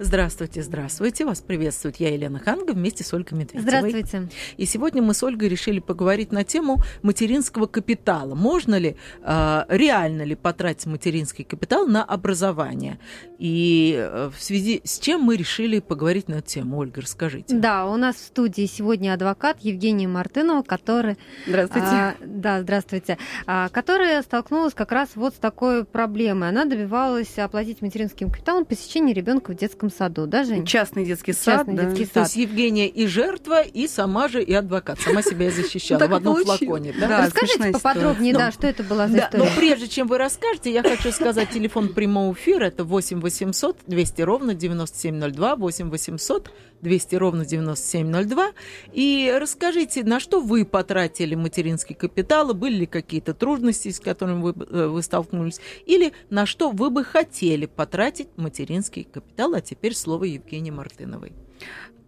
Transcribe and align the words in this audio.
Здравствуйте, 0.00 0.62
здравствуйте. 0.62 1.24
Вас 1.24 1.40
приветствует 1.40 1.96
я, 1.96 2.12
Елена 2.14 2.38
Ханга, 2.38 2.72
вместе 2.72 3.02
с 3.02 3.12
Ольгой 3.12 3.36
Медведевой. 3.36 3.62
Здравствуйте. 3.62 4.28
И 4.56 4.64
сегодня 4.64 5.02
мы 5.02 5.12
с 5.12 5.24
Ольгой 5.24 5.48
решили 5.48 5.80
поговорить 5.80 6.30
на 6.30 6.44
тему 6.44 6.76
материнского 7.02 7.66
капитала. 7.66 8.36
Можно 8.36 8.76
ли, 8.76 8.96
э, 9.22 9.64
реально 9.68 10.22
ли 10.22 10.36
потратить 10.36 10.86
материнский 10.86 11.44
капитал 11.44 11.88
на 11.88 12.04
образование? 12.04 13.00
И 13.40 13.96
э, 13.98 14.30
в 14.32 14.40
связи 14.40 14.80
с 14.84 15.00
чем 15.00 15.22
мы 15.22 15.36
решили 15.36 15.80
поговорить 15.80 16.28
на 16.28 16.36
эту 16.36 16.48
тему? 16.48 16.78
Ольга, 16.78 17.00
расскажите. 17.00 17.56
Да, 17.56 17.86
у 17.86 17.96
нас 17.96 18.16
в 18.16 18.20
студии 18.20 18.66
сегодня 18.66 19.14
адвокат 19.14 19.58
Евгения 19.62 20.06
Мартынова, 20.06 20.62
который... 20.62 21.16
Здравствуйте. 21.46 21.88
А, 21.88 22.14
да, 22.24 22.62
здравствуйте. 22.62 23.18
А, 23.46 23.68
которая 23.70 24.22
столкнулась 24.22 24.74
как 24.74 24.92
раз 24.92 25.10
вот 25.16 25.34
с 25.34 25.38
такой 25.38 25.84
проблемой. 25.84 26.50
Она 26.50 26.66
добивалась 26.66 27.36
оплатить 27.36 27.82
материнским 27.82 28.30
капиталом 28.30 28.64
посещение 28.64 29.12
ребенка 29.12 29.50
в 29.50 29.56
детском 29.56 29.87
саду, 29.90 30.26
да, 30.26 30.44
Жень? 30.44 30.64
Частный 30.66 31.04
детский 31.04 31.32
сад. 31.32 31.58
Частный 31.58 31.74
да. 31.74 31.84
детский 31.84 32.06
То 32.06 32.14
сад. 32.14 32.22
есть 32.24 32.36
Евгения 32.36 32.88
и 32.88 33.06
жертва, 33.06 33.62
и 33.62 33.86
сама 33.86 34.28
же, 34.28 34.42
и 34.42 34.52
адвокат. 34.52 35.00
Сама 35.00 35.22
себя 35.22 35.48
и 35.48 35.50
защищала 35.50 35.98
Так 36.00 36.10
в 36.10 36.14
одном 36.14 36.44
флаконе. 36.44 36.92
Расскажите 36.92 37.72
поподробнее, 37.72 38.32
история. 38.32 38.46
да, 38.46 38.52
что 38.52 38.66
это 38.66 38.82
была 38.82 39.08
за 39.08 39.16
Да, 39.16 39.30
но 39.32 39.44
история. 39.46 39.56
прежде 39.56 39.88
чем 39.88 40.06
вы 40.08 40.18
расскажете, 40.18 40.72
я 40.72 40.82
хочу 40.82 41.12
сказать 41.12 41.50
телефон 41.50 41.88
прямого 41.94 42.32
эфира. 42.34 42.64
Это 42.66 42.84
8 42.84 43.20
800 43.20 43.78
200 43.86 44.22
ровно 44.22 44.54
9702, 44.54 45.56
8 45.56 45.90
800 45.90 46.50
200 46.82 47.14
ровно 47.16 47.44
9702. 47.44 48.52
И 48.92 49.34
расскажите, 49.40 50.04
на 50.04 50.20
что 50.20 50.40
вы 50.40 50.64
потратили 50.64 51.34
материнский 51.34 51.94
капитал, 51.94 52.50
и 52.50 52.54
были 52.54 52.76
ли 52.76 52.86
какие-то 52.86 53.34
трудности, 53.34 53.90
с 53.90 53.98
которыми 54.00 54.42
вы, 54.42 54.54
э, 54.70 54.86
вы 54.86 55.02
столкнулись, 55.02 55.60
или 55.86 56.12
на 56.30 56.46
что 56.46 56.70
вы 56.70 56.90
бы 56.90 57.04
хотели 57.04 57.66
потратить 57.66 58.28
материнский 58.36 59.04
капитал. 59.04 59.54
А 59.54 59.60
теперь 59.60 59.77
слово 59.94 60.24
Евгении 60.24 60.70
Мартыновой. 60.70 61.32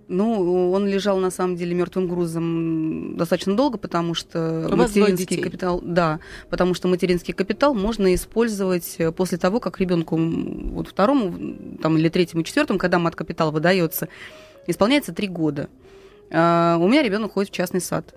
Ну, 0.09 0.73
он 0.73 0.89
лежал 0.89 1.19
на 1.19 1.31
самом 1.31 1.55
деле 1.55 1.73
мертвым 1.73 2.09
грузом 2.09 3.17
достаточно 3.17 3.55
долго, 3.55 3.79
потому 3.79 4.15
что 4.15 4.69
У 4.69 4.75
материнский 4.75 5.41
капитал, 5.41 5.81
да, 5.85 6.19
потому 6.48 6.75
что 6.75 6.89
материнский 6.89 7.33
капитал 7.33 7.75
можно 7.75 8.13
использовать 8.13 8.97
э, 8.98 9.13
после 9.13 9.39
того, 9.39 9.61
как 9.61 9.79
ребенку 9.79 10.17
вот 10.17 10.89
второму, 10.89 11.77
там 11.81 11.97
или 11.97 12.09
третьему, 12.09 12.43
четвертому, 12.43 12.81
когда 12.81 12.98
мат 12.98 13.15
капитал 13.15 13.53
выдается, 13.53 14.09
исполняется 14.67 15.15
три 15.15 15.29
года. 15.29 15.69
А, 16.33 16.77
у 16.81 16.89
меня 16.89 17.03
ребенок 17.03 17.35
ходит 17.35 17.53
в 17.53 17.55
частный 17.55 17.81
сад. 17.81 18.13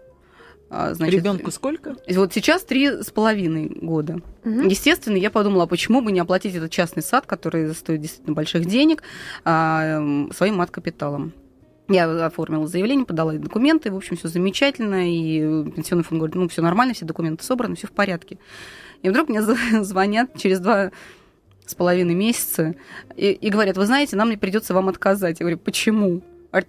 А, 0.70 0.94
значит, 0.94 1.20
Ребенку 1.20 1.52
сколько? 1.52 1.96
Вот 2.10 2.34
сейчас 2.34 2.64
три 2.64 3.04
с 3.04 3.12
половиной 3.12 3.68
года. 3.68 4.22
Мгм. 4.44 4.68
Естественно, 4.68 5.18
я 5.18 5.30
подумала, 5.30 5.64
а 5.64 5.68
почему 5.68 6.02
бы 6.02 6.12
не 6.12 6.20
оплатить 6.20 6.56
этот 6.56 6.72
частный 6.72 7.04
сад, 7.04 7.26
который 7.26 7.74
стоит 7.76 8.02
действительно 8.02 8.34
больших 8.34 8.66
денег, 8.66 9.04
а, 9.46 10.28
своим 10.34 10.56
мат-капиталом. 10.56 11.34
Я 11.90 12.26
оформила 12.26 12.66
заявление, 12.66 13.06
подала 13.06 13.34
документы, 13.34 13.92
в 13.92 13.96
общем, 13.96 14.16
все 14.16 14.30
замечательно, 14.30 15.12
и 15.12 15.70
пенсионный 15.72 16.04
фонд 16.04 16.20
говорит, 16.20 16.36
ну, 16.36 16.48
все 16.48 16.62
нормально, 16.62 16.94
все 16.94 17.06
документы 17.06 17.44
собраны, 17.44 17.76
все 17.76 17.88
в 17.88 17.92
порядке. 17.92 18.40
И 19.02 19.10
вдруг 19.10 19.30
мне 19.30 19.42
звонят 19.84 20.38
через 20.38 20.60
два 20.60 20.92
с 21.66 21.76
половиной 21.76 22.14
месяца 22.14 22.76
и, 23.16 23.32
и 23.32 23.50
говорят, 23.50 23.78
вы 23.78 23.86
знаете, 23.86 24.16
нам 24.16 24.30
не 24.30 24.38
придется 24.38 24.74
вам 24.74 24.90
отказать. 24.90 25.40
Я 25.40 25.44
говорю, 25.46 25.58
почему? 25.58 26.22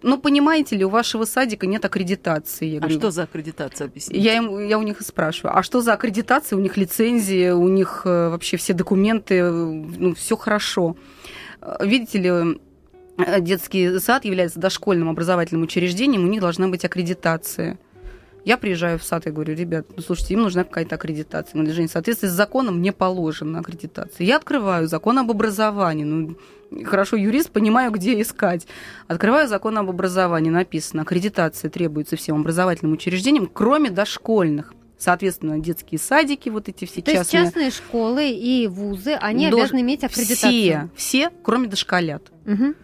Ну, 0.03 0.19
понимаете 0.19 0.77
ли, 0.77 0.85
у 0.85 0.89
вашего 0.89 1.25
садика 1.25 1.67
нет 1.67 1.85
аккредитации. 1.85 2.67
Я 2.67 2.79
А 2.79 2.81
говорю, 2.81 2.99
что 2.99 3.11
за 3.11 3.25
аккредитация, 3.25 3.87
объясните? 3.87 4.19
я, 4.19 4.37
им, 4.37 4.67
я 4.67 4.79
у 4.79 4.83
них 4.83 5.01
и 5.01 5.05
спрашиваю, 5.05 5.57
а 5.59 5.63
что 5.63 5.83
за 5.83 5.93
аккредитация? 5.93 6.57
У 6.57 6.61
них 6.61 6.77
лицензия, 6.77 7.55
у 7.55 7.69
них 7.69 8.03
э, 8.05 8.29
вообще 8.31 8.57
все 8.57 8.73
документы, 8.73 9.35
э, 9.35 9.51
ну, 9.51 10.15
все 10.15 10.37
хорошо. 10.37 10.97
Э, 11.61 11.77
Видите 11.85 12.19
ли, 12.19 12.61
детский 13.41 13.99
сад 13.99 14.25
является 14.25 14.59
дошкольным 14.59 15.09
образовательным 15.11 15.65
учреждением, 15.65 16.25
у 16.25 16.29
них 16.29 16.41
должна 16.41 16.69
быть 16.69 16.85
аккредитация. 16.85 17.79
Я 18.45 18.59
приезжаю 18.59 18.99
в 18.99 19.05
сад 19.05 19.27
и 19.27 19.31
говорю, 19.31 19.55
ребят, 19.55 19.87
ну, 19.97 20.03
слушайте, 20.03 20.35
им 20.35 20.43
нужна 20.43 20.65
какая-то 20.65 20.97
аккредитация. 20.97 21.59
Ну, 21.61 21.71
Жень, 21.73 21.89
в 21.89 21.91
соответствии 21.93 22.29
с 22.29 22.33
законом 22.33 22.79
мне 22.79 22.93
положена 22.93 23.61
аккредитация. 23.61 24.27
Я 24.27 24.37
открываю 24.37 24.87
закон 24.87 25.19
об 25.19 25.31
образовании. 25.31 26.05
Ну, 26.05 26.37
хорошо, 26.85 27.17
юрист, 27.17 27.51
понимаю, 27.51 27.91
где 27.93 28.21
искать. 28.21 28.67
Открываю 29.07 29.47
закон 29.49 29.79
об 29.79 29.89
образовании, 29.91 30.51
написано, 30.51 31.03
аккредитация 31.03 31.71
требуется 31.71 32.17
всем 32.17 32.41
образовательным 32.41 32.93
учреждениям, 32.95 33.47
кроме 33.53 33.91
дошкольных. 33.91 34.73
Соответственно, 34.97 35.59
детские 35.59 35.99
садики, 35.99 36.49
вот 36.49 36.69
эти 36.69 36.85
все 36.87 37.03
То 37.03 37.11
есть 37.11 37.25
частные. 37.31 37.45
частные 37.45 37.71
школы 37.71 38.31
и 38.31 38.67
вузы, 38.69 39.13
они 39.21 39.47
Долж- 39.51 39.61
обязаны 39.63 39.81
иметь 39.81 40.05
аккредитацию. 40.05 40.51
Все, 40.51 40.91
все, 40.95 41.31
кроме 41.43 41.69
дошколят. 41.69 42.33
Мгм. 42.47 42.75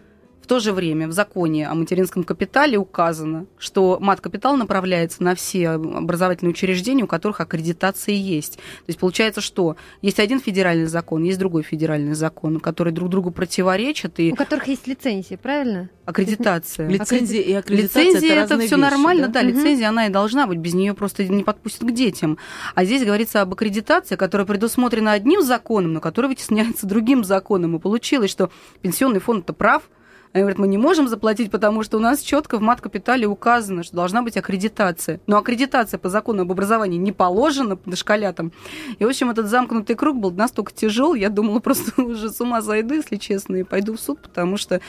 В 0.51 0.53
то 0.53 0.59
же 0.59 0.73
время 0.73 1.07
в 1.07 1.13
законе 1.13 1.65
о 1.65 1.73
материнском 1.75 2.25
капитале 2.25 2.77
указано, 2.77 3.45
что 3.57 3.97
мат-капитал 4.01 4.57
направляется 4.57 5.23
на 5.23 5.33
все 5.33 5.69
образовательные 5.69 6.51
учреждения, 6.51 7.05
у 7.05 7.07
которых 7.07 7.39
аккредитация 7.39 8.15
есть. 8.15 8.57
То 8.57 8.87
есть 8.87 8.99
получается, 8.99 9.39
что 9.39 9.77
есть 10.01 10.19
один 10.19 10.41
федеральный 10.41 10.87
закон, 10.87 11.23
есть 11.23 11.39
другой 11.39 11.63
федеральный 11.63 12.15
закон, 12.15 12.59
которые 12.59 12.93
друг 12.93 13.07
другу 13.07 13.31
противоречат, 13.31 14.19
и 14.19 14.33
У 14.33 14.35
которых 14.35 14.67
есть 14.67 14.87
лицензии, 14.87 15.37
правильно? 15.37 15.89
аккредитация. 16.03 16.89
Лицензия 16.89 17.41
и 17.41 17.53
аккредитация 17.53 18.03
Лицензия 18.03 18.33
это, 18.33 18.55
это, 18.55 18.57
все 18.65 18.75
вещи, 18.75 18.81
нормально, 18.81 19.27
да, 19.29 19.43
Мгм. 19.43 19.49
лицензия 19.51 19.87
она 19.87 20.07
и 20.07 20.09
должна 20.09 20.47
быть, 20.47 20.57
без 20.57 20.73
нее 20.73 20.93
просто 20.93 21.23
не 21.23 21.45
подпустят 21.45 21.87
к 21.87 21.91
детям. 21.93 22.37
А 22.75 22.83
здесь 22.83 23.05
говорится 23.05 23.39
об 23.41 23.53
аккредитации, 23.53 24.17
которая 24.17 24.45
предусмотрена 24.45 25.13
одним 25.13 25.43
законом, 25.43 25.93
но 25.93 26.01
которая 26.01 26.29
вытесняется 26.29 26.85
другим 26.87 27.23
законом. 27.23 27.77
И 27.77 27.79
получилось, 27.79 28.31
что 28.31 28.51
пенсионный 28.81 29.21
фонд-то 29.21 29.53
прав, 29.53 29.83
они 30.33 30.43
говорят, 30.43 30.59
мы 30.59 30.67
не 30.67 30.77
можем 30.77 31.07
заплатить, 31.07 31.51
потому 31.51 31.83
что 31.83 31.97
у 31.97 31.99
нас 31.99 32.21
четко 32.21 32.57
в 32.57 32.61
мат-капитале 32.61 33.27
указано, 33.27 33.83
что 33.83 33.95
должна 33.95 34.21
быть 34.21 34.37
аккредитация. 34.37 35.19
Но 35.27 35.37
аккредитация 35.37 35.97
по 35.97 36.09
закону 36.09 36.43
об 36.43 36.51
образовании 36.51 36.97
не 36.97 37.11
положена 37.11 37.77
дошколятам. 37.85 38.53
И, 38.97 39.03
в 39.03 39.07
общем, 39.07 39.29
этот 39.29 39.47
замкнутый 39.47 39.95
круг 39.95 40.17
был 40.17 40.31
настолько 40.31 40.71
тяжел, 40.71 41.15
я 41.15 41.29
думала, 41.29 41.59
просто 41.61 42.01
уже 42.01 42.29
с 42.29 42.39
ума 42.39 42.61
зайду, 42.61 42.93
если 42.93 43.17
честно, 43.17 43.57
и 43.57 43.63
пойду 43.63 43.95
в 43.95 43.99
суд, 43.99 44.21
потому 44.21 44.55
что, 44.57 44.79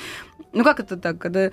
ну 0.53 0.62
как 0.62 0.78
это 0.78 0.97
так, 0.97 1.19
когда 1.19 1.50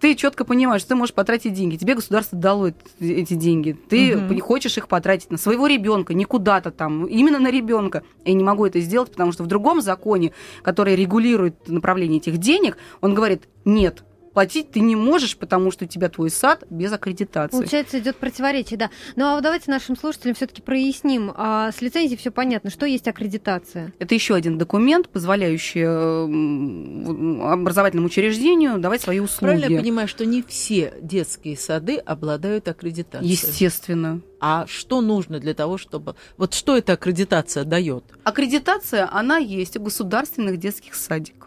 ты 0.00 0.14
четко 0.14 0.44
понимаешь, 0.44 0.80
что 0.82 0.90
ты 0.90 0.94
можешь 0.96 1.14
потратить 1.14 1.52
деньги, 1.54 1.76
тебе 1.76 1.94
государство 1.94 2.38
дало 2.38 2.68
эт- 2.68 2.74
эти 3.00 3.34
деньги, 3.34 3.72
ты 3.88 4.16
пони- 4.28 4.40
хочешь 4.40 4.76
их 4.78 4.88
потратить 4.88 5.30
на 5.30 5.38
своего 5.38 5.66
ребенка, 5.66 6.14
не 6.14 6.24
куда-то 6.24 6.70
там, 6.70 7.06
именно 7.06 7.38
на 7.38 7.50
ребенка. 7.50 8.02
Я 8.24 8.34
не 8.34 8.44
могу 8.44 8.66
это 8.66 8.80
сделать, 8.80 9.10
потому 9.10 9.32
что 9.32 9.44
в 9.44 9.46
другом 9.46 9.80
законе, 9.80 10.32
который 10.62 10.94
регулирует 10.96 11.68
направление 11.68 12.18
этих 12.18 12.38
денег, 12.38 12.76
он 13.00 13.14
говорит, 13.14 13.42
нет, 13.64 14.04
платить 14.32 14.70
ты 14.70 14.80
не 14.80 14.96
можешь, 14.96 15.36
потому 15.36 15.70
что 15.70 15.84
у 15.84 15.88
тебя 15.88 16.08
твой 16.08 16.30
сад 16.30 16.64
без 16.70 16.92
аккредитации. 16.92 17.56
Получается, 17.56 17.98
идет 17.98 18.16
противоречие, 18.16 18.78
да. 18.78 18.90
Ну 19.16 19.26
а 19.26 19.40
давайте 19.40 19.70
нашим 19.70 19.96
слушателям 19.96 20.34
все-таки 20.34 20.62
проясним. 20.62 21.32
А, 21.36 21.70
с 21.72 21.80
лицензией 21.80 22.18
все 22.18 22.30
понятно, 22.30 22.70
что 22.70 22.86
есть 22.86 23.08
аккредитация. 23.08 23.92
Это 23.98 24.14
еще 24.14 24.34
один 24.34 24.58
документ, 24.58 25.08
позволяющий 25.08 25.82
э, 25.84 27.52
образовательному 27.52 28.06
учреждению 28.06 28.78
давать 28.78 29.02
свои 29.02 29.20
услуги. 29.20 29.50
Правильно 29.50 29.72
я 29.72 29.80
понимаю, 29.80 30.08
что 30.08 30.24
не 30.24 30.42
все 30.42 30.94
детские 31.00 31.56
сады 31.56 31.96
обладают 31.96 32.68
аккредитацией? 32.68 33.30
Естественно. 33.32 34.20
А 34.40 34.66
что 34.66 35.00
нужно 35.00 35.38
для 35.38 35.54
того, 35.54 35.78
чтобы... 35.78 36.16
Вот 36.36 36.54
что 36.54 36.76
эта 36.76 36.94
аккредитация 36.94 37.64
дает? 37.64 38.04
Аккредитация, 38.24 39.08
она 39.12 39.36
есть 39.36 39.76
у 39.76 39.80
государственных 39.80 40.58
детских 40.58 40.96
садиков. 40.96 41.41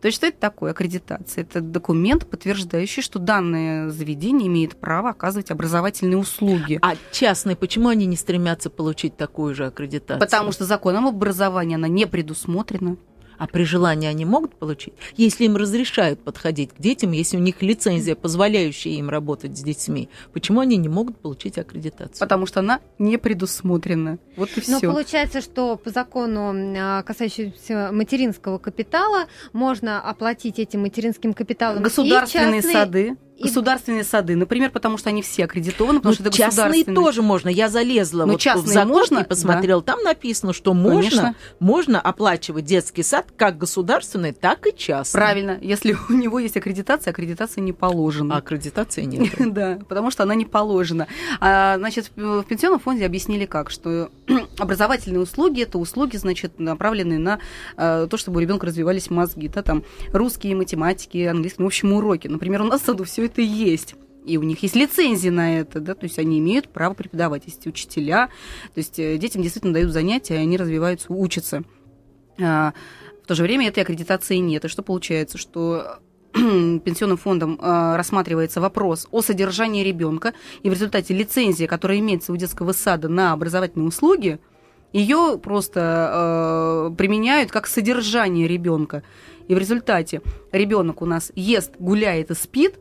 То 0.00 0.06
есть 0.06 0.16
что 0.16 0.26
это 0.26 0.38
такое 0.38 0.70
аккредитация? 0.70 1.42
Это 1.42 1.60
документ, 1.60 2.26
подтверждающий, 2.28 3.02
что 3.02 3.18
данное 3.18 3.90
заведение 3.90 4.46
имеет 4.46 4.76
право 4.76 5.10
оказывать 5.10 5.50
образовательные 5.50 6.16
услуги. 6.16 6.78
А 6.82 6.94
частные, 7.10 7.56
почему 7.56 7.88
они 7.88 8.06
не 8.06 8.16
стремятся 8.16 8.70
получить 8.70 9.16
такую 9.16 9.54
же 9.54 9.66
аккредитацию? 9.66 10.20
Потому 10.20 10.52
что 10.52 10.64
законом 10.64 11.06
об 11.06 11.16
образовании 11.16 11.74
она 11.74 11.88
не 11.88 12.06
предусмотрена. 12.06 12.96
А 13.38 13.46
при 13.46 13.64
желании 13.64 14.08
они 14.08 14.24
могут 14.24 14.56
получить? 14.56 14.94
Если 15.16 15.44
им 15.44 15.56
разрешают 15.56 16.20
подходить 16.20 16.72
к 16.72 16.80
детям, 16.80 17.12
если 17.12 17.36
у 17.36 17.40
них 17.40 17.62
лицензия, 17.62 18.14
позволяющая 18.14 18.92
им 18.92 19.08
работать 19.08 19.56
с 19.56 19.62
детьми, 19.62 20.08
почему 20.32 20.60
они 20.60 20.76
не 20.76 20.88
могут 20.88 21.18
получить 21.18 21.56
аккредитацию? 21.56 22.18
Потому 22.18 22.46
что 22.46 22.60
она 22.60 22.80
не 22.98 23.16
предусмотрена. 23.16 24.18
Вот 24.36 24.50
и 24.56 24.62
Но 24.68 24.78
все. 24.78 24.90
получается, 24.90 25.40
что 25.40 25.76
по 25.76 25.90
закону, 25.90 26.52
а, 26.78 27.02
касающемуся 27.04 27.90
материнского 27.92 28.58
капитала, 28.58 29.26
можно 29.52 30.00
оплатить 30.00 30.58
этим 30.58 30.82
материнским 30.82 31.32
капиталом 31.32 31.80
и 31.80 31.84
Государственные 31.84 32.62
частные, 32.62 32.72
сады. 32.72 33.16
Государственные 33.40 34.04
сады, 34.04 34.36
например, 34.36 34.70
потому 34.70 34.98
что 34.98 35.10
они 35.10 35.22
все 35.22 35.44
аккредитованы, 35.44 35.98
потому 36.00 36.10
Ну, 36.10 36.14
что 36.14 36.22
это 36.24 36.36
частные 36.36 36.66
государственные. 36.66 36.94
тоже 36.96 37.22
можно. 37.22 37.48
Я 37.48 37.68
залезла 37.68 38.24
Ну, 38.24 38.32
вот 38.32 38.40
в 38.42 38.66
закон 38.66 38.88
можно, 38.88 39.18
и 39.20 39.24
посмотрела. 39.24 39.82
Там 39.82 40.02
написано, 40.02 40.52
что 40.52 40.74
можно, 40.74 40.98
Конечно. 41.00 41.34
можно 41.60 42.00
оплачивать 42.00 42.64
детский 42.64 43.02
сад 43.02 43.26
как 43.36 43.58
государственный, 43.58 44.32
так 44.32 44.66
и 44.66 44.76
частный. 44.76 45.18
Правильно, 45.18 45.58
если 45.60 45.96
у 46.08 46.12
него 46.12 46.38
есть 46.38 46.56
аккредитация, 46.56 47.10
аккредитация 47.12 47.62
не 47.62 47.72
положена. 47.72 48.34
А 48.34 48.38
аккредитации 48.38 49.02
нет. 49.04 49.28
Да, 49.58 49.78
потому 49.88 50.10
что 50.10 50.22
она 50.24 50.34
не 50.34 50.44
положена. 50.44 51.06
А, 51.40 51.76
значит, 51.78 52.10
в 52.16 52.42
в 52.42 52.44
пенсионном 52.44 52.80
фонде 52.80 53.04
объяснили 53.06 53.46
как, 53.46 53.70
что 53.70 54.10
образовательные 54.58 55.20
услуги 55.20 55.62
это 55.62 55.78
услуги, 55.78 56.16
значит, 56.16 56.58
направленные 56.58 57.18
на 57.18 57.38
э, 57.76 58.06
то, 58.10 58.16
чтобы 58.16 58.38
у 58.38 58.40
ребенка 58.40 58.66
развивались 58.66 59.10
мозги, 59.10 59.48
да, 59.48 59.62
там 59.62 59.82
русские, 60.12 60.54
математики, 60.56 61.18
английский, 61.24 61.56
ну, 61.60 61.64
в 61.64 61.68
общем, 61.68 61.92
уроки. 61.92 62.28
Например, 62.28 62.62
у 62.62 62.64
нас 62.64 62.82
в 62.82 62.84
саду 62.86 63.04
все 63.04 63.27
это 63.28 63.40
есть. 63.40 63.94
И 64.26 64.36
у 64.36 64.42
них 64.42 64.62
есть 64.62 64.76
лицензии 64.76 65.30
на 65.30 65.60
это, 65.60 65.80
да, 65.80 65.94
то 65.94 66.04
есть 66.04 66.18
они 66.18 66.38
имеют 66.38 66.68
право 66.68 66.92
преподавать, 66.92 67.44
есть 67.46 67.66
учителя, 67.66 68.26
то 68.74 68.78
есть 68.78 68.98
э, 68.98 69.16
детям 69.16 69.40
действительно 69.40 69.72
дают 69.72 69.90
занятия, 69.90 70.36
они 70.36 70.58
развиваются, 70.58 71.06
учатся. 71.10 71.62
А, 72.38 72.74
в 73.22 73.26
то 73.26 73.34
же 73.34 73.42
время 73.42 73.68
этой 73.68 73.82
аккредитации 73.82 74.36
нет. 74.36 74.64
И 74.64 74.68
что 74.68 74.82
получается, 74.82 75.38
что 75.38 76.00
пенсионным 76.32 77.16
фондом 77.16 77.58
э, 77.60 77.96
рассматривается 77.96 78.60
вопрос 78.60 79.08
о 79.10 79.22
содержании 79.22 79.82
ребенка, 79.82 80.34
и 80.62 80.68
в 80.68 80.72
результате 80.72 81.14
лицензия, 81.14 81.66
которая 81.66 81.98
имеется 81.98 82.32
у 82.32 82.36
детского 82.36 82.72
сада 82.72 83.08
на 83.08 83.32
образовательные 83.32 83.88
услуги, 83.88 84.38
ее 84.92 85.38
просто 85.42 86.90
э, 86.90 86.96
применяют 86.96 87.50
как 87.50 87.66
содержание 87.66 88.46
ребенка. 88.46 89.02
И 89.48 89.54
в 89.54 89.58
результате 89.58 90.22
ребенок 90.52 91.02
у 91.02 91.06
нас 91.06 91.32
ест, 91.34 91.72
гуляет 91.78 92.30
и 92.30 92.34
спит, 92.34 92.78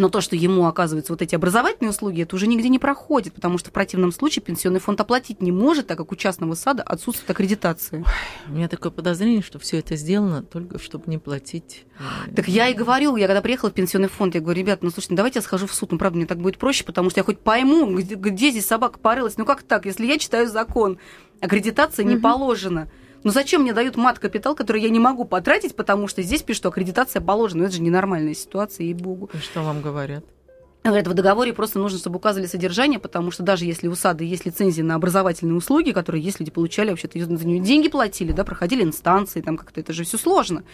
но 0.00 0.08
то, 0.08 0.20
что 0.20 0.34
ему 0.34 0.66
оказываются 0.66 1.12
вот 1.12 1.22
эти 1.22 1.34
образовательные 1.34 1.90
услуги, 1.90 2.22
это 2.22 2.34
уже 2.34 2.46
нигде 2.46 2.68
не 2.68 2.78
проходит, 2.78 3.34
потому 3.34 3.58
что 3.58 3.70
в 3.70 3.72
противном 3.72 4.12
случае 4.12 4.42
пенсионный 4.42 4.80
фонд 4.80 5.00
оплатить 5.00 5.42
не 5.42 5.52
может, 5.52 5.86
так 5.86 5.98
как 5.98 6.10
у 6.10 6.16
частного 6.16 6.54
сада 6.54 6.82
отсутствует 6.82 7.30
аккредитация. 7.30 8.04
У 8.48 8.52
меня 8.52 8.68
такое 8.68 8.90
подозрение, 8.90 9.42
что 9.42 9.58
все 9.58 9.78
это 9.78 9.96
сделано 9.96 10.42
только 10.42 10.78
чтобы 10.78 11.04
не 11.06 11.18
платить. 11.18 11.84
э, 12.26 12.34
Так 12.34 12.48
я 12.48 12.68
и 12.68 12.74
говорю, 12.74 13.16
я 13.16 13.26
когда 13.26 13.42
приехала 13.42 13.70
в 13.70 13.74
пенсионный 13.74 14.08
фонд, 14.08 14.34
я 14.34 14.40
говорю, 14.40 14.58
ребята, 14.60 14.84
ну 14.84 14.90
слушайте, 14.90 15.12
ну, 15.12 15.16
давайте 15.18 15.38
я 15.38 15.42
схожу 15.42 15.66
в 15.66 15.74
суд, 15.74 15.92
ну 15.92 15.98
правда, 15.98 16.16
мне 16.16 16.26
так 16.26 16.38
будет 16.38 16.56
проще, 16.58 16.82
потому 16.84 17.10
что 17.10 17.20
я 17.20 17.24
хоть 17.24 17.38
пойму, 17.38 17.94
где, 17.96 18.14
где 18.14 18.50
здесь 18.50 18.66
собака 18.66 18.98
порылась. 18.98 19.36
Ну 19.36 19.44
как 19.44 19.62
так, 19.62 19.84
если 19.86 20.06
я 20.06 20.18
читаю 20.18 20.48
закон, 20.48 20.98
аккредитация 21.40 22.04
не 22.04 22.14
Мгм. 22.14 22.22
положена. 22.22 22.90
Ну 23.22 23.30
зачем 23.30 23.62
мне 23.62 23.72
дают 23.72 23.96
мат-капитал, 23.96 24.54
который 24.54 24.82
я 24.82 24.88
не 24.88 24.98
могу 24.98 25.24
потратить, 25.24 25.76
потому 25.76 26.08
что 26.08 26.22
здесь 26.22 26.42
пишут, 26.42 26.60
что 26.60 26.68
аккредитация 26.70 27.20
положена. 27.20 27.60
Ну 27.60 27.64
это 27.66 27.74
же 27.74 27.82
ненормальная 27.82 28.34
ситуация, 28.34 28.84
ей-богу. 28.84 29.30
И 29.34 29.38
что 29.38 29.62
вам 29.62 29.82
говорят? 29.82 30.24
Говорят, 30.82 31.08
в 31.08 31.12
договоре 31.12 31.52
просто 31.52 31.78
нужно, 31.78 31.98
чтобы 31.98 32.16
указывали 32.16 32.46
содержание, 32.46 32.98
потому 32.98 33.30
что 33.30 33.42
даже 33.42 33.66
если 33.66 33.86
у 33.86 33.94
САДа 33.94 34.24
есть 34.24 34.46
лицензия 34.46 34.82
на 34.82 34.94
образовательные 34.94 35.54
услуги, 35.54 35.90
которые 35.90 36.22
есть, 36.22 36.40
люди 36.40 36.50
получали, 36.50 36.88
вообще-то 36.88 37.18
за 37.18 37.46
нее 37.46 37.60
деньги 37.60 37.88
платили, 37.88 38.32
да, 38.32 38.44
проходили 38.44 38.82
инстанции, 38.82 39.42
там 39.42 39.58
как-то 39.58 39.80
это 39.80 39.92
же 39.92 40.04
все 40.04 40.16
сложно. 40.16 40.64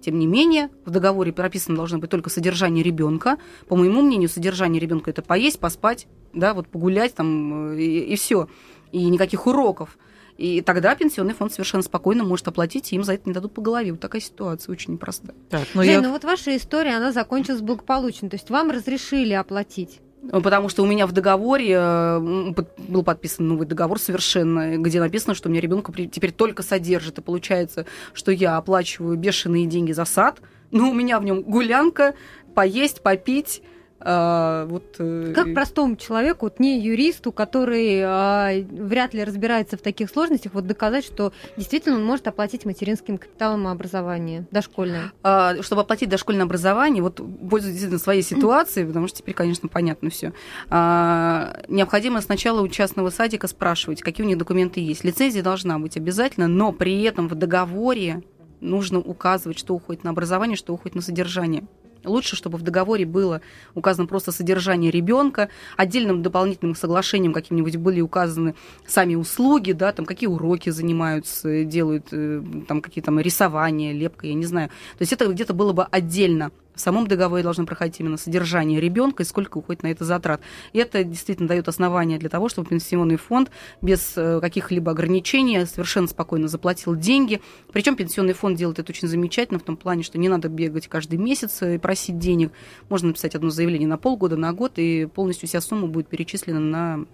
Тем 0.00 0.20
не 0.20 0.28
менее, 0.28 0.70
в 0.84 0.90
договоре 0.90 1.32
прописано 1.32 1.76
должно 1.76 1.98
быть 1.98 2.10
только 2.10 2.30
содержание 2.30 2.84
ребенка. 2.84 3.38
По 3.66 3.74
моему 3.74 4.02
мнению, 4.02 4.28
содержание 4.28 4.80
ребенка 4.80 5.10
это 5.10 5.22
поесть, 5.22 5.58
поспать, 5.58 6.06
да, 6.32 6.54
вот 6.54 6.68
погулять 6.68 7.16
там 7.16 7.72
э, 7.72 7.80
и, 7.80 8.14
все. 8.14 8.48
И 8.92 9.04
никаких 9.06 9.48
уроков. 9.48 9.98
И 10.36 10.60
тогда 10.60 10.94
пенсионный 10.94 11.34
фонд 11.34 11.52
совершенно 11.52 11.82
спокойно 11.82 12.24
может 12.24 12.46
оплатить, 12.48 12.92
и 12.92 12.96
им 12.96 13.04
за 13.04 13.14
это 13.14 13.22
не 13.26 13.32
дадут 13.32 13.54
по 13.54 13.62
голове. 13.62 13.92
Вот 13.92 14.00
такая 14.00 14.20
ситуация 14.20 14.72
очень 14.72 14.94
непростая. 14.94 15.34
Так, 15.48 15.66
ну 15.74 15.82
Жень, 15.82 15.92
я... 15.92 16.00
ну 16.00 16.12
вот 16.12 16.24
ваша 16.24 16.56
история, 16.56 16.96
она 16.96 17.12
закончилась 17.12 17.62
благополучно. 17.62 18.28
То 18.28 18.36
есть 18.36 18.50
вам 18.50 18.70
разрешили 18.70 19.32
оплатить. 19.32 20.00
Потому 20.30 20.68
что 20.68 20.82
у 20.82 20.86
меня 20.86 21.06
в 21.06 21.12
договоре 21.12 21.74
э, 21.78 22.54
был 22.88 23.02
подписан 23.02 23.46
новый 23.48 23.66
договор 23.66 23.98
совершенно, 23.98 24.76
где 24.76 25.00
написано, 25.00 25.34
что 25.34 25.48
у 25.48 25.52
меня 25.52 25.60
ребенка 25.60 25.92
теперь 25.92 26.32
только 26.32 26.62
содержит. 26.62 27.18
И 27.18 27.22
получается, 27.22 27.86
что 28.12 28.32
я 28.32 28.56
оплачиваю 28.56 29.16
бешеные 29.16 29.66
деньги 29.66 29.92
за 29.92 30.04
сад, 30.04 30.40
но 30.70 30.90
у 30.90 30.94
меня 30.94 31.20
в 31.20 31.24
нем 31.24 31.42
гулянка, 31.42 32.14
поесть, 32.54 33.02
попить. 33.02 33.62
А, 33.98 34.66
вот, 34.66 34.96
э, 34.98 35.32
Как 35.34 35.54
простому 35.54 35.96
человеку, 35.96 36.46
вот 36.46 36.60
не 36.60 36.80
юристу, 36.80 37.32
который 37.32 38.02
а, 38.04 38.50
вряд 38.70 39.14
ли 39.14 39.24
разбирается 39.24 39.76
в 39.76 39.80
таких 39.80 40.10
сложностях, 40.10 40.52
вот 40.52 40.66
доказать, 40.66 41.04
что 41.04 41.32
действительно 41.56 41.96
он 41.96 42.04
может 42.04 42.28
оплатить 42.28 42.66
материнским 42.66 43.16
капиталом 43.16 43.66
образование 43.66 44.46
дошкольное? 44.50 45.12
а, 45.22 45.62
чтобы 45.62 45.82
оплатить 45.82 46.10
дошкольное 46.10 46.44
образование, 46.44 47.02
вот 47.02 47.16
пользуясь 47.16 47.74
действительно 47.74 47.98
своей 47.98 48.22
ситуацией, 48.22 48.86
потому 48.86 49.08
что 49.08 49.18
теперь, 49.18 49.34
конечно, 49.34 49.68
понятно 49.68 50.10
все, 50.10 50.32
необходимо 50.68 52.20
сначала 52.20 52.60
у 52.60 52.68
частного 52.68 53.10
садика 53.10 53.48
спрашивать, 53.48 54.02
какие 54.02 54.24
у 54.24 54.28
них 54.28 54.38
документы 54.38 54.80
есть. 54.80 55.04
Лицензия 55.04 55.42
должна 55.42 55.78
быть 55.78 55.96
обязательно, 55.96 56.48
но 56.48 56.72
при 56.72 57.02
этом 57.02 57.28
в 57.28 57.34
договоре 57.34 58.22
нужно 58.60 58.98
указывать, 58.98 59.58
что 59.58 59.74
уходит 59.74 60.04
на 60.04 60.10
образование, 60.10 60.56
что 60.56 60.74
уходит 60.74 60.96
на 60.96 61.02
содержание. 61.02 61.64
Лучше, 62.06 62.36
чтобы 62.36 62.58
в 62.58 62.62
договоре 62.62 63.04
было 63.04 63.40
указано 63.74 64.06
просто 64.06 64.32
содержание 64.32 64.90
ребенка, 64.90 65.48
отдельным 65.76 66.22
дополнительным 66.22 66.74
соглашением 66.74 67.32
каким-нибудь 67.32 67.76
были 67.76 68.00
указаны 68.00 68.54
сами 68.86 69.14
услуги, 69.14 69.72
да, 69.72 69.92
там 69.92 70.06
какие 70.06 70.28
уроки 70.28 70.70
занимаются, 70.70 71.64
делают, 71.64 72.08
э, 72.12 72.42
там 72.68 72.80
какие 72.80 73.02
там 73.02 73.18
рисования, 73.20 73.92
лепка, 73.92 74.26
я 74.26 74.34
не 74.34 74.46
знаю. 74.46 74.68
То 74.68 75.02
есть 75.02 75.12
это 75.12 75.26
где-то 75.26 75.54
было 75.54 75.72
бы 75.72 75.84
отдельно. 75.84 76.52
В 76.76 76.80
самом 76.80 77.06
договоре 77.06 77.42
должно 77.42 77.64
проходить 77.64 77.98
именно 78.00 78.18
содержание 78.18 78.80
ребенка 78.80 79.22
и 79.22 79.26
сколько 79.26 79.58
уходит 79.58 79.82
на 79.82 79.88
это 79.88 80.04
затрат. 80.04 80.42
И 80.74 80.78
это 80.78 81.02
действительно 81.02 81.48
дает 81.48 81.66
основания 81.68 82.18
для 82.18 82.28
того, 82.28 82.50
чтобы 82.50 82.68
пенсионный 82.68 83.16
фонд 83.16 83.50
без 83.80 84.12
э, 84.16 84.40
каких-либо 84.40 84.92
ограничений 84.92 85.64
совершенно 85.64 86.06
спокойно 86.06 86.48
заплатил 86.48 86.94
деньги. 86.94 87.40
Причем 87.72 87.96
пенсионный 87.96 88.34
фонд 88.34 88.58
делает 88.58 88.78
это 88.78 88.92
очень 88.92 89.08
замечательно 89.08 89.58
в 89.58 89.62
том 89.62 89.76
плане, 89.76 90.02
что 90.02 90.18
не 90.18 90.28
надо 90.28 90.48
бегать 90.50 90.86
каждый 90.86 91.18
месяц 91.18 91.62
и 91.62 91.78
просить 91.78 92.18
денег. 92.18 92.52
Можно 92.90 93.08
написать 93.08 93.34
одно 93.34 93.48
заявление 93.48 93.88
на 93.88 93.96
полгода, 93.96 94.36
на 94.36 94.52
год, 94.52 94.72
и 94.76 95.06
полностью 95.06 95.48
вся 95.48 95.62
сумма 95.62 95.86
будет 95.88 96.08
перечислена 96.08 96.60
на 96.60 97.06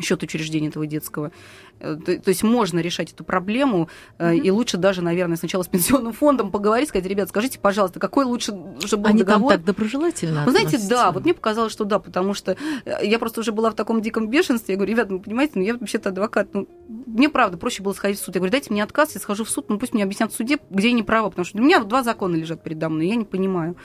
счет 0.00 0.22
учреждения 0.22 0.68
этого 0.68 0.86
детского. 0.86 1.32
Э, 1.80 1.96
То, 1.96 2.18
то 2.20 2.28
есть 2.28 2.42
можно 2.42 2.80
решать 2.80 3.12
эту 3.12 3.24
проблему, 3.24 3.88
э, 4.18 4.36
и 4.36 4.50
лучше 4.50 4.76
даже, 4.76 5.02
наверное, 5.02 5.36
сначала 5.36 5.62
с 5.62 5.68
пенсионным 5.68 6.12
фондом 6.12 6.50
поговорить, 6.50 6.88
сказать, 6.88 7.06
ребят, 7.06 7.28
скажите, 7.28 7.58
пожалуйста, 7.58 8.00
какой 8.00 8.24
лучше, 8.24 8.52
чтобы 8.84 9.04
был 9.04 9.10
Они 9.10 9.20
договор? 9.20 9.52
там 9.52 9.58
так 9.58 9.66
доброжелательно 9.66 10.44
Вы 10.44 10.50
знаете, 10.50 10.78
да, 10.88 11.12
вот 11.12 11.24
мне 11.24 11.34
показалось, 11.34 11.72
что 11.72 11.84
да, 11.84 11.98
потому 11.98 12.34
что 12.34 12.56
э, 12.84 13.06
я 13.06 13.18
просто 13.18 13.40
уже 13.40 13.52
была 13.52 13.70
в 13.70 13.74
таком 13.74 14.02
диком 14.02 14.28
бешенстве. 14.28 14.74
Я 14.74 14.76
говорю, 14.76 14.92
ребята, 14.92 15.12
ну 15.12 15.20
понимаете, 15.20 15.52
ну 15.56 15.62
я 15.62 15.74
вообще-то 15.74 16.10
адвокат, 16.10 16.48
ну 16.54 16.68
мне 16.88 17.28
правда 17.28 17.56
проще 17.56 17.82
было 17.82 17.92
сходить 17.92 18.18
в 18.18 18.24
суд. 18.24 18.34
Я 18.34 18.40
говорю, 18.40 18.52
дайте 18.52 18.70
мне 18.70 18.82
отказ, 18.82 19.14
я 19.14 19.20
схожу 19.20 19.44
в 19.44 19.50
суд, 19.50 19.68
ну 19.68 19.78
пусть 19.78 19.94
мне 19.94 20.04
объяснят 20.04 20.32
в 20.32 20.36
суде, 20.36 20.58
где 20.70 20.88
я 20.88 20.94
не 20.94 21.02
права, 21.02 21.30
потому 21.30 21.44
что 21.44 21.58
у 21.58 21.62
меня 21.62 21.80
два 21.80 22.02
закона 22.02 22.36
лежат 22.36 22.62
передо 22.62 22.88
мной, 22.88 23.08
я 23.08 23.16
не 23.16 23.24
понимаю. 23.24 23.76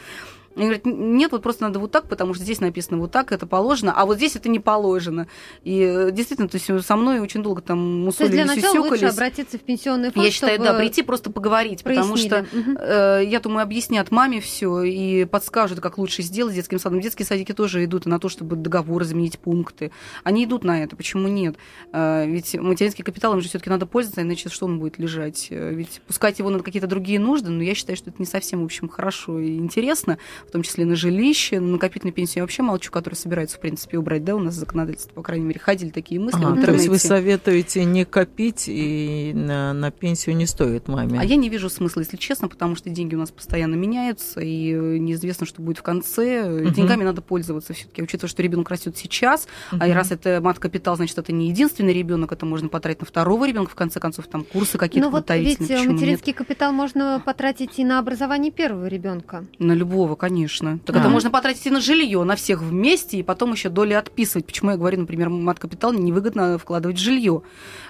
Они 0.56 0.66
говорят, 0.66 0.86
нет, 0.86 1.32
вот 1.32 1.42
просто 1.42 1.64
надо 1.64 1.80
вот 1.80 1.92
так, 1.92 2.08
потому 2.08 2.34
что 2.34 2.44
здесь 2.44 2.60
написано 2.60 2.98
вот 2.98 3.12
так, 3.12 3.32
это 3.32 3.48
положено, 3.48 3.94
а 3.96 4.06
вот 4.06 4.18
здесь 4.18 4.36
это 4.36 4.50
не 4.50 4.60
положено. 4.60 5.28
И 5.64 5.82
э, 5.82 6.12
действительно, 6.12 6.48
то 6.48 6.58
есть 6.58 6.86
со 6.86 6.96
мной 6.96 7.20
очень 7.20 7.42
долго 7.42 7.62
там 7.62 8.10
То 8.16 8.24
есть 8.24 8.32
для 8.32 8.46
начала 8.46 8.80
лучше 8.80 9.06
обратиться 9.06 9.58
в 9.58 9.62
пенсионный 9.62 10.12
фонд, 10.12 10.26
Я 10.26 10.32
считаю, 10.32 10.60
да, 10.60 10.74
прийти 10.74 11.02
просто 11.02 11.32
поговорить, 11.32 11.84
потому 11.84 12.18
что 12.18 12.30
прояснили. 12.30 12.64
Мгм. 12.64 12.78
Э, 12.80 13.22
я 13.26 13.40
думаю, 13.40 13.64
объяснят 13.64 14.12
маме 14.12 14.42
все 14.42 14.84
и 14.84 15.26
подскажут, 15.26 15.80
как 15.80 15.98
лучше 15.98 16.22
сделать 16.22 16.54
с 16.54 16.56
детским 16.56 16.80
садом. 16.80 17.02
Детские 17.02 17.26
садики 17.26 17.54
тоже 17.54 17.84
идут 17.84 18.06
на 18.06 18.20
то, 18.20 18.30
чтобы 18.30 18.56
договор 18.56 19.04
изменить 19.04 19.40
пункты. 19.40 19.92
Они 20.24 20.46
идут 20.46 20.64
на 20.64 20.84
это, 20.84 20.96
почему 20.96 21.28
нет? 21.28 21.56
Э, 21.92 22.26
Ведь 22.28 22.54
материнский 22.56 23.04
капитал, 23.04 23.34
им 23.34 23.42
же 23.42 23.50
все-таки 23.50 23.70
надо 23.70 23.86
пользоваться, 23.86 24.22
иначе 24.22 24.50
что 24.50 24.66
он 24.66 24.80
будет 24.80 25.00
лежать? 25.00 25.48
Э, 25.50 25.74
Ведь 25.74 26.02
пускать 26.08 26.40
его 26.40 26.50
на 26.50 26.60
какие-то 26.60 26.88
другие 26.88 27.20
нужды, 27.20 27.50
но 27.50 27.64
я 27.64 27.76
считаю, 27.76 27.98
что 27.98 28.10
это 28.10 28.20
не 28.20 28.26
совсем, 28.26 28.62
в 28.62 28.66
общем, 28.66 28.90
хорошо 28.90 29.40
и 29.40 29.58
интересно, 29.58 30.18
в 30.48 30.52
том 30.52 30.62
числе 30.64 30.86
на 30.86 30.96
жилище, 30.96 31.60
на 31.60 31.74
накопительную 31.74 32.14
пенсию 32.14 32.38
я 32.38 32.44
вообще 32.44 32.62
молчу, 32.64 32.92
которые 32.92 33.18
собираются, 33.18 33.58
в 33.58 33.60
принципе, 33.60 33.98
убрать, 33.98 34.24
да, 34.24 34.36
у 34.36 34.40
нас 34.40 34.56
законодательство, 34.56 35.12
по 35.14 35.22
крайней 35.24 35.46
мере, 35.46 35.60
ходили 35.60 35.90
такие 35.90 36.20
мысли 36.20 36.38
в 36.38 36.42
Ага, 36.42 36.54
то 36.54 36.58
интернете. 36.60 36.84
есть 36.84 36.90
вы 36.90 36.98
советуете 37.08 37.86
не 37.86 38.06
копить 38.06 38.66
и 38.68 39.32
на, 39.36 39.74
на 39.74 39.92
пенсию 39.92 40.36
не 40.36 40.46
стоит 40.46 40.88
маме? 40.88 41.20
А 41.20 41.24
я 41.24 41.36
не 41.36 41.50
вижу 41.50 41.70
смысла, 41.70 42.02
если 42.02 42.18
честно, 42.18 42.48
потому 42.48 42.76
что 42.76 42.90
деньги 42.90 43.16
у 43.16 43.20
нас 43.20 43.32
постоянно 43.32 43.76
меняются, 43.76 44.42
и 44.42 44.74
э, 44.74 44.98
неизвестно, 44.98 45.46
что 45.46 45.62
будет 45.62 45.78
в 45.78 45.84
конце. 45.84 46.44
Мгм. 46.50 46.74
Деньгами 46.74 47.04
надо 47.04 47.22
пользоваться 47.22 47.74
все-таки, 47.74 48.02
учитывая, 48.04 48.30
что 48.30 48.42
ребенок 48.42 48.70
растет 48.70 48.98
сейчас, 48.98 49.48
а 49.72 49.86
и 49.88 49.90
Мгм. 49.90 49.98
раз 49.98 50.12
это 50.12 50.40
мат-капитал, 50.42 50.96
значит, 50.96 51.18
это 51.18 51.32
не 51.32 51.50
единственный 51.50 51.94
ребенок, 51.94 52.32
это 52.32 52.46
можно 52.46 52.70
потратить 52.70 53.02
на 53.02 53.06
второго 53.08 53.48
ребенка, 53.48 53.72
в 53.72 53.76
конце 53.76 54.00
концов, 54.00 54.28
там 54.28 54.44
курсы 54.44 54.78
какие-то 54.78 55.08
Ну 55.10 55.12
вот 55.12 55.30
ведь 55.30 55.56
э, 55.62 55.64
почему 55.64 55.80
нет? 55.80 55.92
материнский 55.94 56.34
капитал 56.34 56.72
можно 56.74 57.22
потратить 57.26 57.80
и 57.80 57.84
на 57.86 58.00
образование 58.00 58.52
первого 58.52 58.88
ребенка. 58.88 59.46
На 59.60 59.74
любого, 59.74 60.16
конечно. 60.16 60.33
Конечно. 60.34 60.80
Так 60.86 60.96
это 60.96 61.06
А. 61.06 61.10
можно 61.10 61.30
потратить 61.30 61.66
и 61.68 61.70
на 61.70 61.80
жилье, 61.80 62.24
на 62.24 62.36
всех 62.36 62.62
вместе, 62.62 63.18
и 63.18 63.24
потом 63.24 63.52
еще 63.54 63.70
доли 63.70 63.94
отписывать. 63.94 64.46
Почему 64.46 64.72
я 64.72 64.78
говорю, 64.78 65.00
например, 65.00 65.30
мат-капитал 65.30 65.94
невыгодно 65.94 66.58
вкладывать 66.58 66.98
в 66.98 67.02
жилье. 67.02 67.44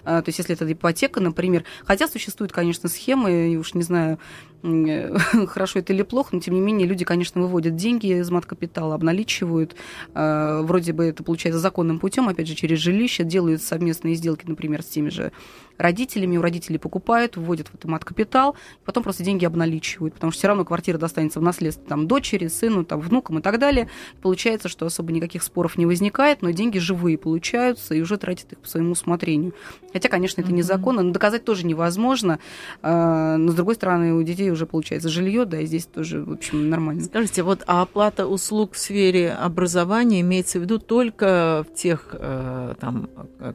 А, 0.04 0.22
То 0.22 0.30
есть, 0.30 0.40
если 0.40 0.56
это 0.56 0.72
ипотека, 0.72 1.20
например. 1.22 1.64
Хотя 1.86 2.08
существуют, 2.08 2.52
конечно, 2.52 2.90
схемы, 2.90 3.54
и 3.54 3.58
уж 3.58 3.74
не 3.74 3.84
знаю, 3.84 4.20
хорошо 5.48 5.80
это 5.80 5.92
или 5.92 6.04
плохо, 6.04 6.30
но 6.32 6.40
тем 6.40 6.54
не 6.54 6.62
менее 6.62 6.88
люди, 6.88 7.04
конечно, 7.04 7.42
выводят 7.42 7.76
деньги 7.76 8.08
из 8.20 8.30
мат-капитала, 8.32 8.96
обналичивают. 8.96 9.76
А, 10.14 10.62
Вроде 10.62 10.94
бы 10.94 11.04
это 11.06 11.24
получается 11.24 11.60
законным 11.60 12.00
путем, 12.00 12.30
опять 12.30 12.48
же, 12.48 12.56
через 12.56 12.80
жилище, 12.80 13.24
делают 13.24 13.62
совместные 13.62 14.16
сделки, 14.16 14.46
например, 14.48 14.82
с 14.82 14.86
теми 14.86 15.10
же 15.10 15.34
родителями, 15.78 16.38
у 16.38 16.42
родителей 16.42 16.78
покупают, 16.78 17.36
вводят 17.36 17.68
в 17.68 17.76
это 17.76 17.90
мат-капитал, 17.90 18.56
потом 18.86 19.04
просто 19.04 19.24
деньги 19.24 19.46
обналичивают, 19.46 20.14
потому 20.14 20.32
что 20.32 20.40
все 20.40 20.48
равно 20.48 20.66
квартира 20.66 20.98
достанется 20.98 21.40
в 21.40 21.44
наследство 21.44 21.84
там, 21.88 22.08
дочери, 22.08 22.48
сыну, 22.48 22.86
там, 22.86 23.02
внукам 23.02 23.40
и 23.40 23.42
так 23.42 23.60
далее. 23.60 23.90
Получается, 24.22 24.70
что 24.70 24.86
особо 24.86 25.12
никаких 25.12 25.44
споров 25.44 25.78
не 25.78 25.86
возникает, 25.86 26.42
но 26.42 26.52
деньги 26.52 26.78
живые 26.78 27.18
получаются 27.18 27.96
и 27.96 28.02
уже 28.02 28.18
тратят 28.18 28.54
их 28.54 28.60
по 28.60 28.68
своему 28.68 28.92
усмотрению. 28.92 29.54
Хотя, 29.92 30.10
конечно, 30.10 30.42
это 30.42 30.52
незаконно, 30.52 31.02
но 31.02 31.12
доказать 31.12 31.44
тоже 31.44 31.66
невозможно. 31.66 32.40
А, 32.82 33.38
Но, 33.38 33.52
с 33.52 33.56
другой 33.56 33.76
стороны, 33.76 34.14
у 34.14 34.24
детей 34.24 34.52
уже 34.54 34.66
получается 34.66 35.10
жилье, 35.10 35.46
да, 35.46 35.60
и 35.60 35.66
здесь 35.66 35.86
тоже, 35.86 36.24
в 36.24 36.32
общем, 36.32 36.70
нормально. 36.70 37.04
Скажите, 37.04 37.44
вот 37.44 37.64
а 37.68 37.82
оплата 37.82 38.28
услуг 38.28 38.74
в 38.74 38.78
сфере 38.78 39.32
образования 39.32 40.22
имеется 40.22 40.60
в 40.60 40.62
виду 40.62 40.80
только 40.80 41.66
в 41.70 41.74
тех 41.74 42.10
э, 42.14 42.76
там 42.80 43.10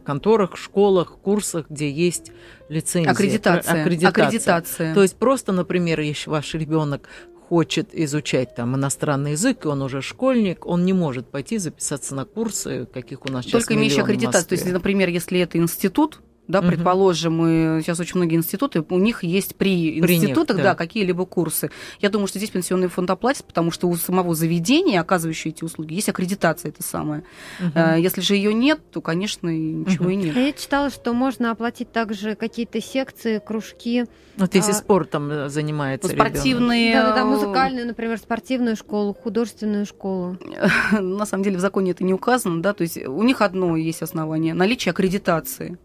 конторах, 0.04 0.56
школах, 0.56 1.18
курсах, 1.18 1.66
где 1.70 1.90
есть 1.90 2.32
лицензия, 2.68 3.12
Аккредитация. 3.12 3.80
аккредитация. 3.80 4.24
Аккредитация. 4.24 4.94
То 4.94 5.02
есть 5.02 5.16
просто, 5.16 5.52
например, 5.52 6.00
если 6.00 6.30
ваш 6.30 6.54
ребенок 6.54 7.08
хочет 7.48 7.94
изучать 7.94 8.54
там 8.54 8.76
иностранный 8.76 9.32
язык, 9.32 9.64
и 9.64 9.68
он 9.68 9.80
уже 9.80 10.02
школьник, 10.02 10.66
он 10.66 10.84
не 10.84 10.92
может 10.92 11.30
пойти 11.30 11.56
записаться 11.58 12.14
на 12.14 12.26
курсы, 12.26 12.86
каких 12.92 13.24
у 13.24 13.32
нас 13.32 13.44
сейчас 13.44 13.62
Только 13.62 13.74
имеющий 13.74 14.02
аккредитацию. 14.02 14.48
То 14.48 14.54
есть, 14.54 14.70
например, 14.70 15.08
если 15.08 15.40
это 15.40 15.56
институт, 15.56 16.20
да, 16.48 16.62
предположим, 16.62 17.46
и 17.46 17.82
сейчас 17.82 18.00
очень 18.00 18.16
многие 18.16 18.36
институты, 18.36 18.82
у 18.88 18.98
них 18.98 19.22
есть 19.22 19.54
при 19.56 20.00
При 20.00 20.14
них, 20.14 20.24
институтах, 20.24 20.56
да. 20.56 20.62
да. 20.62 20.74
какие-либо 20.74 21.26
курсы. 21.26 21.70
Я 22.00 22.08
думаю, 22.08 22.26
что 22.26 22.38
здесь 22.38 22.50
пенсионный 22.50 22.88
фонд 22.88 23.10
оплатит, 23.10 23.44
потому 23.44 23.70
что 23.70 23.86
у 23.88 23.94
самого 23.96 24.34
заведения, 24.34 25.00
оказывающего 25.00 25.50
эти 25.50 25.62
услуги, 25.62 25.94
есть 25.94 26.08
аккредитация 26.08 26.70
это 26.70 26.82
самое. 26.82 27.22
Мгм. 27.60 27.72
А, 27.74 27.96
Если 27.96 28.20
же 28.22 28.34
ее 28.34 28.54
нет, 28.54 28.80
то, 28.90 29.00
конечно, 29.00 29.48
ничего 29.48 30.04
Мгм. 30.06 30.12
и 30.12 30.16
нет. 30.16 30.36
Я 30.36 30.52
читала, 30.52 30.90
что 30.90 31.12
можно 31.12 31.50
оплатить 31.50 31.92
также 31.92 32.34
какие-то 32.34 32.80
секции, 32.80 33.38
кружки, 33.38 34.06
Вот 34.38 34.54
если 34.54 34.70
а- 34.70 34.74
спортом 34.74 35.30
э, 35.30 35.48
занимается 35.48 36.08
Ну, 36.08 36.14
ребенок. 36.14 36.32
Спортивные... 36.32 36.94
да, 36.94 37.12
да, 37.14 37.20
э, 37.20 37.24
музыкальную, 37.24 37.86
например, 37.86 38.18
спортивную 38.18 38.76
школу, 38.76 39.12
художественную 39.14 39.84
школу. 39.84 40.38
на 40.98 41.26
самом 41.26 41.44
деле 41.44 41.58
в 41.58 41.60
законе 41.60 41.90
это 41.90 42.04
не 42.04 42.14
указано, 42.14 42.62
да, 42.62 42.72
то 42.72 42.82
есть 42.82 42.96
у 43.06 43.22
них 43.22 43.42
одно 43.42 43.76
есть 43.76 44.00
основание– 44.02 44.54
наличие 44.54 44.90
аккредитации. 44.92 45.76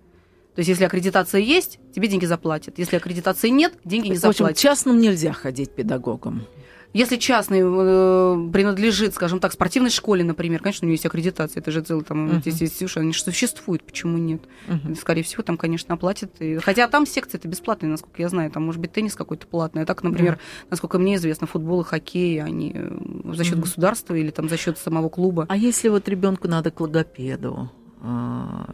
То 0.56 0.60
есть 0.60 0.70
если 0.70 0.84
аккредитация 0.86 1.42
есть, 1.42 1.80
тебе 1.96 2.08
деньги 2.08 2.26
заплатят. 2.26 2.78
Если 2.78 2.96
аккредитации 2.98 3.50
нет, 3.50 3.74
деньги 3.84 4.10
не 4.10 4.16
В 4.18 4.24
общем, 4.26 4.32
заплатят. 4.46 4.58
частным 4.60 5.00
нельзя 5.00 5.34
ходить 5.34 5.72
педагогом. 5.72 6.44
Если 6.94 7.16
частный 7.18 7.62
э, 7.64 8.50
принадлежит, 8.54 9.16
скажем 9.16 9.40
так, 9.40 9.52
спортивной 9.52 9.90
школе, 9.90 10.24
например, 10.24 10.62
конечно, 10.62 10.86
у 10.86 10.88
нее 10.88 10.94
есть 10.94 11.06
аккредитация, 11.08 11.60
это 11.60 11.72
же 11.72 11.82
целый 11.82 12.04
там, 12.04 12.28
Мгм. 12.28 12.42
здесь 12.42 12.62
есть 12.62 12.78
сюжет, 12.78 12.98
они 12.98 13.14
существуют, 13.14 13.84
почему 13.84 14.20
нет? 14.20 14.44
Мгм. 14.68 14.96
Скорее 14.96 15.24
всего, 15.24 15.42
там, 15.42 15.58
конечно, 15.58 15.96
оплатят. 15.96 16.40
И- 16.40 16.58
Хотя 16.58 16.88
там 16.88 17.08
секции 17.08 17.40
это 17.40 17.48
бесплатные, 17.48 17.90
насколько 17.90 18.22
я 18.22 18.30
знаю, 18.30 18.52
там 18.52 18.64
может 18.64 18.80
быть 18.80 18.92
теннис 18.94 19.16
какой-то 19.16 19.48
платный. 19.48 19.82
А 19.82 19.86
так, 19.88 20.04
например, 20.04 20.38
насколько 20.70 21.00
мне 21.00 21.16
известно, 21.16 21.48
футбол 21.48 21.82
и 21.82 21.84
хоккей, 21.84 22.44
они 22.44 22.74
э, 22.76 22.92
за 23.34 23.44
счет 23.44 23.54
Мгм. 23.54 23.62
государства 23.64 24.14
или 24.14 24.30
там 24.30 24.48
за 24.48 24.58
счет 24.58 24.78
самого 24.78 25.10
клуба. 25.10 25.48
А 25.50 25.58
если 25.58 25.88
вот 25.90 26.08
ребенку 26.08 26.48
надо 26.48 26.70
к 26.70 26.80
логопеду, 26.80 27.72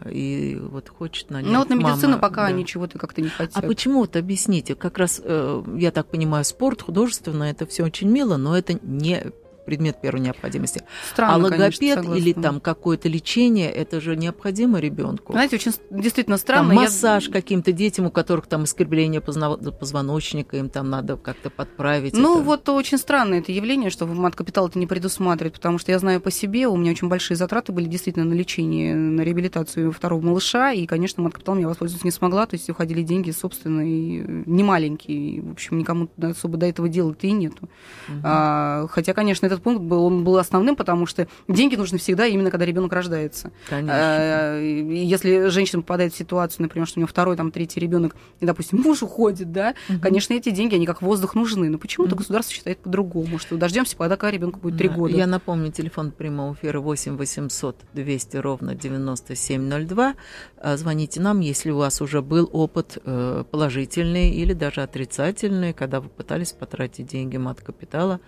и 0.09 0.59
вот 0.59 0.89
хочет 0.89 1.29
на 1.29 1.41
Ну 1.41 1.59
вот 1.59 1.69
на 1.69 1.75
медицину 1.75 2.13
мама, 2.13 2.21
пока 2.21 2.41
да. 2.41 2.47
они 2.47 2.65
чего-то 2.65 2.97
как-то 2.97 3.21
не 3.21 3.29
хотят. 3.29 3.63
А 3.63 3.67
почему 3.67 3.99
вот 3.99 4.15
объясните? 4.15 4.73
Как 4.73 4.97
раз, 4.97 5.21
э, 5.23 5.63
я 5.77 5.91
так 5.91 6.07
понимаю, 6.07 6.43
спорт, 6.43 6.81
художественно, 6.81 7.43
это 7.43 7.67
все 7.67 7.83
очень 7.83 8.09
мило, 8.09 8.37
но 8.37 8.57
это 8.57 8.79
не 8.81 9.31
предмет 9.69 10.01
первой 10.01 10.19
необходимости. 10.21 10.81
Странно, 11.11 11.35
а 11.35 11.37
логопед 11.37 11.77
конечно, 11.95 12.13
или 12.15 12.33
там 12.33 12.59
какое-то 12.59 13.07
лечение, 13.07 13.69
это 13.71 14.01
же 14.01 14.15
необходимо 14.15 14.79
ребенку. 14.79 15.33
Знаете, 15.33 15.57
очень 15.57 15.73
действительно 15.91 16.37
Там 16.37 16.41
странно. 16.41 16.71
я- 16.73 16.79
массаж 16.79 17.29
каким-то 17.29 17.71
детям, 17.71 18.07
у 18.07 18.09
которых 18.11 18.47
там 18.47 18.63
искривление 18.63 19.21
позна- 19.21 19.57
позвоночника, 19.57 20.57
им 20.57 20.69
там 20.69 20.89
надо 20.89 21.17
как-то 21.17 21.51
подправить. 21.51 22.15
Ну, 22.17 22.37
это. 22.37 22.43
вот 22.43 22.69
очень 22.69 22.97
странное 22.97 23.41
это 23.41 23.51
явление, 23.51 23.91
что 23.91 24.07
мат-капитал 24.07 24.67
это 24.69 24.79
не 24.79 24.87
предусматривает, 24.87 25.53
потому 25.53 25.77
что 25.77 25.91
я 25.91 25.99
знаю 25.99 26.19
по 26.19 26.31
себе, 26.31 26.67
у 26.67 26.75
меня 26.75 26.91
очень 26.91 27.07
большие 27.09 27.37
затраты 27.37 27.71
были 27.71 27.85
действительно 27.85 28.25
на 28.25 28.33
лечение, 28.33 28.95
на 28.95 29.21
реабилитацию 29.21 29.91
второго 29.91 30.21
малыша, 30.25 30.71
и, 30.71 30.87
конечно, 30.87 31.21
мат-капиталом 31.21 31.59
я 31.59 31.67
воспользоваться 31.67 32.07
не 32.07 32.11
смогла, 32.11 32.47
то 32.47 32.55
есть 32.55 32.67
уходили 32.71 33.03
деньги, 33.03 33.29
собственно, 33.29 33.81
и 33.81 34.23
не 34.47 34.63
маленькие, 34.63 35.17
и, 35.17 35.41
в 35.41 35.51
общем, 35.51 35.77
никому 35.77 36.09
особо 36.21 36.57
до 36.57 36.65
этого 36.65 36.89
дела-то 36.89 37.27
и 37.27 37.31
нету. 37.31 37.69
Мгм. 38.07 38.21
А, 38.23 38.87
хотя, 38.89 39.13
конечно, 39.13 39.45
этот 39.59 39.63
пункт 39.63 39.81
был, 39.81 40.05
он 40.05 40.23
был 40.23 40.37
основным, 40.37 40.75
потому 40.75 41.05
что 41.05 41.27
деньги 41.47 41.75
нужны 41.75 41.97
всегда 41.97 42.25
именно 42.25 42.49
когда 42.51 42.65
ребенок 42.65 42.91
рождается. 42.93 43.51
Конечно. 43.67 44.59
И 44.61 45.05
Если 45.05 45.47
женщина 45.49 45.81
попадает 45.81 46.13
в 46.13 46.17
ситуацию, 46.17 46.63
например, 46.63 46.87
что 46.87 46.99
у 46.99 47.01
нее 47.01 47.07
второй, 47.07 47.35
там, 47.35 47.51
третий 47.51 47.79
ребенок, 47.79 48.15
и, 48.39 48.45
допустим, 48.45 48.79
муж 48.81 49.03
уходит, 49.03 49.51
да, 49.51 49.73
Мгм. 49.87 49.99
конечно, 50.01 50.33
эти 50.33 50.49
деньги, 50.49 50.75
они 50.75 50.85
как 50.85 51.01
воздух 51.01 51.35
нужны. 51.35 51.69
Но 51.69 51.77
почему-то 51.77 52.11
Мгм. 52.15 52.19
государство 52.19 52.53
считает 52.55 52.79
по-другому, 52.79 53.37
что 53.39 53.57
дождемся, 53.57 53.95
пока 53.95 54.31
ребенку 54.31 54.59
будет 54.59 54.77
три 54.77 54.87
Да. 54.89 54.95
года. 54.95 55.15
Я 55.15 55.27
напомню, 55.27 55.71
телефон 55.71 56.11
прямого 56.11 56.53
эфира 56.53 56.79
8 56.79 57.17
800 57.17 57.75
200 57.93 58.37
ровно 58.37 58.75
9702. 58.75 60.15
А, 60.57 60.77
Звоните 60.77 61.19
нам, 61.21 61.39
если 61.39 61.71
у 61.71 61.77
вас 61.77 62.01
уже 62.01 62.21
был 62.21 62.49
опыт 62.51 62.97
э, 63.03 63.43
положительный 63.51 64.29
или 64.29 64.53
даже 64.53 64.81
отрицательный, 64.81 65.73
когда 65.73 65.99
вы 66.01 66.09
пытались 66.09 66.51
потратить 66.51 67.07
деньги 67.07 67.37
мат-капитала 67.37 68.13
э, 68.15 68.19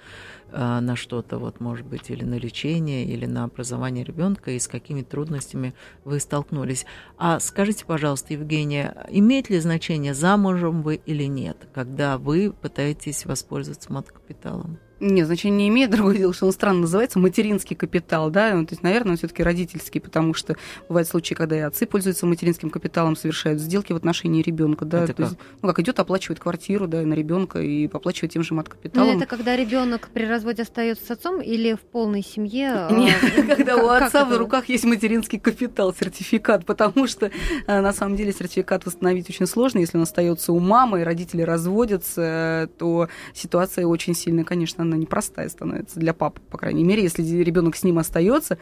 на 0.51 0.96
что-то, 0.96 1.38
вот, 1.38 1.60
может 1.60 1.86
быть, 1.86 2.10
или 2.10 2.24
на 2.24 2.36
лечение, 2.36 3.05
или 3.05 3.25
на 3.25 3.46
образование 3.46 4.03
ребенка, 4.03 4.51
и 4.51 4.60
с 4.60 4.67
какими 4.67 5.01
трудностями 5.01 5.74
вы 6.03 6.20
столкнулись. 6.20 6.86
А 7.17 7.39
скажите, 7.39 7.86
пожалуйста, 7.86 8.34
Евгения, 8.34 9.05
имеет 9.10 9.50
ли 9.50 9.60
значение, 9.60 10.13
замужем 10.13 10.81
вы 10.81 10.96
или 10.96 11.24
нет, 11.24 11.67
когда 11.74 12.17
вы 12.17 12.51
пытаетесь 12.51 13.25
воспользоваться 13.25 13.91
мат-капиталом? 13.91 14.79
Нет, 15.01 15.25
значения 15.25 15.58
не 15.58 15.67
имеет. 15.70 15.89
Другое 15.89 16.17
дело, 16.17 16.31
что 16.31 16.46
он 16.46 16.51
странно 16.51 16.81
называется 16.81 17.17
материнский 17.17 17.75
капитал, 17.75 18.29
да, 18.29 18.53
ну, 18.53 18.65
то 18.65 18.74
есть, 18.74 18.84
наверное, 18.84 19.13
он 19.13 19.17
все-таки 19.17 19.41
родительский, 19.41 20.00
потому 20.00 20.36
что 20.36 20.55
бывают 20.88 21.08
случаи, 21.10 21.34
когда 21.34 21.58
и 21.58 21.60
отцы 21.60 21.88
пользуются 21.88 22.27
материнским 22.27 22.70
капиталом, 22.70 23.15
совершают 23.15 23.60
сделки 23.60 23.93
в 23.93 23.96
отношении 23.96 24.43
ребенка, 24.43 24.86
да, 24.86 25.03
Это 25.03 25.13
то 25.13 25.24
есть, 25.24 25.36
ну, 25.62 25.67
как 25.67 25.79
идет, 25.79 26.00
оплачивает 26.00 26.39
квартиру, 26.39 26.88
да, 26.88 27.01
на 27.01 27.15
ребенка 27.15 27.60
и 27.62 27.88
оплачивает 27.88 28.31
тем 28.31 28.43
же 28.43 28.53
Но 28.53 28.58
мат-капиталом. 28.58 29.10
Ну, 29.10 29.17
это 29.17 29.25
когда 29.25 29.55
ребенок 29.55 30.10
при 30.13 30.25
разводе 30.25 30.62
остается 30.62 31.03
с 31.03 31.12
отцом 31.12 31.41
или 31.41 31.74
в 31.74 31.79
полной 31.79 32.24
семье? 32.24 32.70
а, 32.72 32.91
Нет, 32.96 33.15
когда 33.48 33.77
у 33.77 33.88
как- 33.88 34.00
как 34.00 34.08
отца 34.08 34.25
в 34.25 34.38
руках 34.38 34.70
есть 34.70 34.86
материнский 34.86 35.39
капитал, 35.39 35.96
сертификат, 35.96 36.65
потому 36.65 37.08
что 37.08 37.31
э, 37.65 37.81
на 37.81 37.91
самом 37.91 38.15
деле 38.17 38.31
сертификат 38.34 38.86
восстановить 38.86 39.29
очень 39.29 39.48
сложно. 39.48 39.79
Если 39.79 39.98
он 39.98 40.03
остается 40.03 40.53
у 40.53 40.60
мамы, 40.60 41.01
и 41.01 41.03
родители 41.03 41.41
разводятся, 41.41 42.22
э, 42.22 42.67
то 42.77 43.10
ситуация 43.34 43.88
очень 43.88 44.13
сильно, 44.13 44.43
конечно, 44.43 44.84
она 44.92 44.98
непростая 44.98 45.50
становится 45.50 46.00
для 46.00 46.14
папы, 46.14 46.42
по 46.50 46.58
крайней 46.58 46.84
мере, 46.84 47.04
если 47.04 47.24
ребенок 47.24 47.76
с 47.76 47.84
ним 47.84 47.98
остается, 47.98 48.58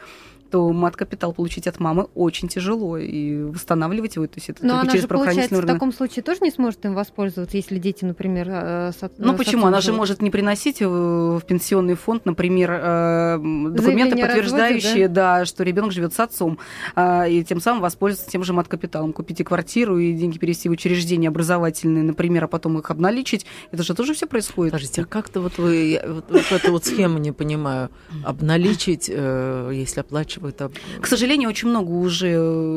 то 0.50 0.70
мат-капитал 0.72 1.32
получить 1.32 1.66
от 1.66 1.78
мамы 1.80 2.08
очень 2.14 2.48
тяжело, 2.48 2.98
и 2.98 3.42
восстанавливать 3.44 4.16
его, 4.16 4.26
то 4.26 4.34
есть 4.36 4.50
это 4.50 4.64
Но 4.64 4.70
только 4.70 4.80
она 4.82 4.90
через 4.90 5.02
же, 5.02 5.08
получается, 5.08 5.08
правоохранительные 5.08 5.60
в 5.60 5.64
органы. 5.64 5.76
таком 5.78 5.92
случае 5.92 6.22
тоже 6.22 6.40
не 6.42 6.50
сможет 6.50 6.84
им 6.84 6.94
воспользоваться, 6.94 7.56
если 7.56 7.78
дети, 7.78 8.04
например, 8.04 8.48
э, 8.50 8.92
с 8.92 9.02
от- 9.02 9.18
Ну 9.18 9.34
с 9.34 9.36
почему? 9.36 9.66
Она 9.66 9.80
же 9.80 9.86
живут. 9.86 9.98
может 9.98 10.22
не 10.22 10.30
приносить 10.30 10.80
в 10.80 11.40
пенсионный 11.46 11.94
фонд, 11.94 12.26
например, 12.26 12.70
э, 12.72 13.36
документы, 13.38 13.82
Заявление 13.82 14.24
о 14.24 14.28
разводе, 14.28 14.42
подтверждающие, 14.42 15.08
да? 15.08 15.44
что 15.44 15.62
ребенок 15.62 15.92
живет 15.92 16.12
с 16.14 16.20
отцом, 16.20 16.58
а, 16.94 17.26
и 17.28 17.44
тем 17.44 17.60
самым 17.60 17.80
воспользоваться 17.82 18.30
тем 18.30 18.42
же 18.44 18.52
мат-капиталом, 18.52 19.12
купить 19.12 19.40
и 19.40 19.44
квартиру, 19.44 19.98
и 19.98 20.12
деньги 20.12 20.38
перевести 20.38 20.68
в 20.68 20.72
учреждения 20.72 21.28
образовательные, 21.28 22.02
например, 22.02 22.44
а 22.44 22.48
потом 22.48 22.78
их 22.78 22.90
обналичить. 22.90 23.46
Это 23.70 23.82
же 23.82 23.94
тоже 23.94 24.14
все 24.14 24.26
происходит. 24.26 24.72
Подождите, 24.72 25.02
а 25.02 25.04
как-то 25.04 25.40
вот 25.40 25.58
вы, 25.58 26.00
вот, 26.06 26.24
вот 26.30 26.52
эту 26.52 26.72
вот 26.72 26.84
схему 26.84 27.18
не 27.18 27.32
понимаю, 27.32 27.90
обналичить, 28.24 29.10
э, 29.12 29.70
если 29.74 30.00
оплачивать 30.00 30.39
спрашивают 30.40 30.62
об... 30.62 30.72
К 31.00 31.06
сожалению, 31.06 31.48
очень 31.50 31.68
много 31.68 31.90
уже 31.90 32.28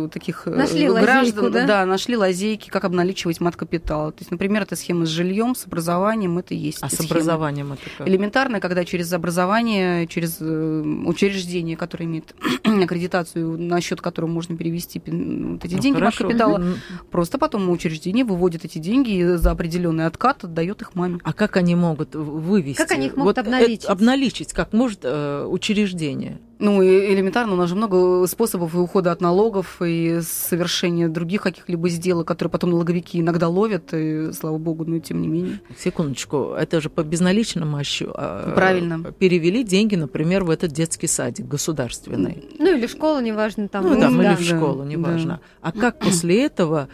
э, 0.05 0.09
таких 0.11 0.43
э, 0.47 0.51
Нашли 0.51 0.87
граждан, 0.87 1.45
лазейку, 1.45 1.49
да? 1.67 1.85
нашли 1.85 2.17
лазейки, 2.17 2.69
как 2.69 2.83
обналичивать 2.83 3.39
мат-капитал. 3.39 4.11
То 4.11 4.17
есть, 4.19 4.31
например, 4.31 4.63
это 4.63 4.75
схема 4.75 5.05
с 5.05 5.09
жильем, 5.09 5.55
с 5.55 5.65
образованием, 5.65 6.37
это 6.37 6.53
есть. 6.53 6.79
А 6.81 6.89
с 6.89 6.93
схема. 6.93 7.07
образованием 7.09 7.73
это 7.73 7.81
как? 7.97 8.07
Элементарно, 8.07 8.59
когда 8.59 8.85
через 8.85 9.11
образование, 9.13 10.07
через 10.07 10.37
э, 10.39 10.81
учреждение, 11.05 11.77
которое 11.77 12.05
имеет 12.05 12.35
аккредитацию, 12.63 13.57
на 13.57 13.79
счет 13.81 14.01
которого 14.01 14.29
можно 14.29 14.55
перевести 14.57 14.99
пин- 14.99 15.53
вот 15.53 15.65
эти 15.65 15.75
Ну, 15.75 15.79
деньги 15.81 15.97
хорошо. 15.97 16.23
мат-капитала, 16.23 16.63
просто 17.11 17.37
потом 17.37 17.69
учреждение 17.69 18.25
выводит 18.25 18.65
эти 18.65 18.77
деньги 18.79 19.11
и 19.11 19.23
за 19.37 19.51
определенный 19.51 20.05
откат 20.05 20.43
отдает 20.43 20.81
их 20.81 20.95
маме. 20.95 21.19
А 21.23 21.33
как 21.33 21.57
они 21.57 21.75
могут 21.75 22.15
вывести? 22.15 22.77
Как 22.77 22.91
они 22.91 23.07
их 23.07 23.15
могут 23.15 23.37
Вот, 23.37 23.45
обналичить? 23.45 23.85
обналичить, 23.85 24.53
как 24.53 24.73
может 24.73 24.99
э, 25.03 25.45
учреждение? 25.49 26.39
Ну, 26.63 26.81
и 26.81 27.13
элементарно, 27.13 27.53
у 27.53 27.55
нас 27.57 27.67
же 27.67 27.75
много 27.75 28.25
способов 28.25 28.73
и 28.73 28.77
ухода 28.77 29.11
от 29.11 29.19
налогов, 29.19 29.81
и 29.81 30.21
совершения 30.21 31.09
других 31.09 31.41
каких-либо 31.41 31.89
сделок, 31.89 32.25
которые 32.25 32.51
потом 32.51 32.69
налоговики 32.69 33.19
иногда 33.19 33.49
ловят, 33.49 33.93
и, 33.93 34.31
слава 34.31 34.57
богу, 34.57 34.85
но 34.85 34.99
тем 34.99 35.21
не 35.21 35.27
менее. 35.27 35.59
Секундочку, 35.77 36.53
это 36.57 36.79
же 36.79 36.89
по 36.89 37.03
безналичному 37.03 37.83
счету. 37.83 38.13
а, 38.15 38.53
Правильно. 38.55 39.03
Перевели 39.19 39.65
деньги, 39.65 39.95
например, 39.95 40.45
в 40.45 40.49
этот 40.49 40.71
детский 40.71 41.07
садик 41.07 41.47
государственный. 41.47 42.45
Ну 42.57 42.77
или 42.77 42.87
школа, 42.87 43.21
неважно, 43.21 43.67
там. 43.67 43.83
Ну, 43.83 43.99
там, 43.99 44.17
да. 44.17 44.31
или 44.31 44.41
в 44.41 44.45
школу, 44.45 44.83
Да, 44.83 44.85
неважно. 44.85 45.41
А 45.61 45.73
как 45.73 45.99
после 45.99 46.45
этого, 46.45 46.87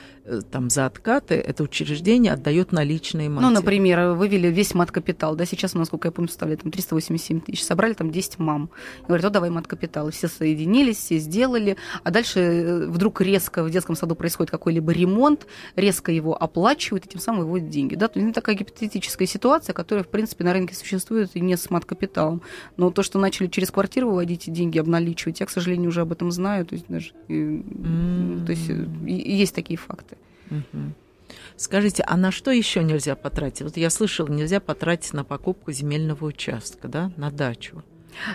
там, 0.52 0.70
за 0.70 0.86
откаты, 0.86 1.36
это 1.36 1.64
учреждение 1.64 2.34
отдает 2.34 2.72
наличные 2.72 3.30
матери? 3.30 3.48
Ну, 3.48 3.52
например, 3.52 4.14
вывели 4.14 4.48
весь 4.48 4.74
мат-капитал, 4.74 5.36
да, 5.36 5.46
сейчас, 5.46 5.74
насколько 5.74 6.08
я 6.08 6.12
помню, 6.12 6.30
составляет 6.30 6.62
там 6.62 6.72
387 6.72 7.42
тысяч, 7.42 7.64
собрали 7.64 7.94
там 7.94 8.12
10 8.12 8.40
мам. 8.40 8.70
И 9.02 9.06
говорят, 9.06 9.26
о, 9.26 9.30
давай 9.30 9.50
мат-капитал. 9.50 10.10
И 10.10 10.12
все 10.12 10.28
соединились, 10.28 10.98
все 10.98 11.18
сделали, 11.18 11.78
а 12.04 12.12
дальше 12.12 12.40
э, 12.40 12.86
вдруг 12.88 13.22
резко 13.22 13.64
в 13.64 13.70
детском 13.70 13.96
саду 13.96 14.16
происходит 14.16 14.52
какой-либо 14.52 14.92
ремонт, 14.92 15.48
резко 15.76 16.12
его 16.12 16.42
оплачивают, 16.42 17.06
и 17.06 17.10
тем 17.10 17.22
самым 17.22 17.42
выводят 17.42 17.70
деньги. 17.70 17.96
Да? 17.96 18.08
То 18.08 18.20
есть 18.20 18.32
это 18.32 18.42
такая 18.42 18.56
гипотетическая 18.56 19.28
ситуация, 19.28 19.74
которая, 19.74 20.04
в 20.04 20.10
принципе, 20.10 20.44
на 20.44 20.54
рынке 20.54 20.76
существует 20.76 21.32
и 21.34 21.40
не 21.40 21.58
с 21.58 21.70
мат-капиталом. 21.70 22.42
Но 22.78 22.92
то, 22.92 23.04
что 23.04 23.20
начали 23.20 23.48
через 23.48 23.72
квартиру 23.72 24.10
выводить 24.10 24.48
и 24.48 24.52
деньги 24.52 24.78
обналичивать, 24.78 25.40
я, 25.40 25.46
к 25.46 25.50
сожалению, 25.50 25.90
уже 25.90 26.02
об 26.02 26.12
этом 26.12 26.32
знаю. 26.32 26.66
То 26.66 26.76
есть 26.76 26.86
даже 26.88 27.12
э, 27.28 27.34
М. 27.34 28.44
то 28.46 28.52
есть, 28.52 28.70
э, 28.70 28.86
есть 29.08 29.56
такие 29.56 29.78
факты. 29.78 30.18
Скажите, 31.58 32.04
а 32.08 32.18
на 32.18 32.32
что 32.32 32.52
еще 32.52 32.84
нельзя 32.84 33.16
потратить? 33.16 33.62
Вот 33.62 33.78
я 33.78 33.90
слышала, 33.90 34.28
нельзя 34.28 34.60
потратить 34.60 35.14
на 35.14 35.24
покупку 35.24 35.72
земельного 35.72 36.26
участка, 36.26 36.88
да, 36.88 37.12
на 37.18 37.32
дачу. 37.32 37.84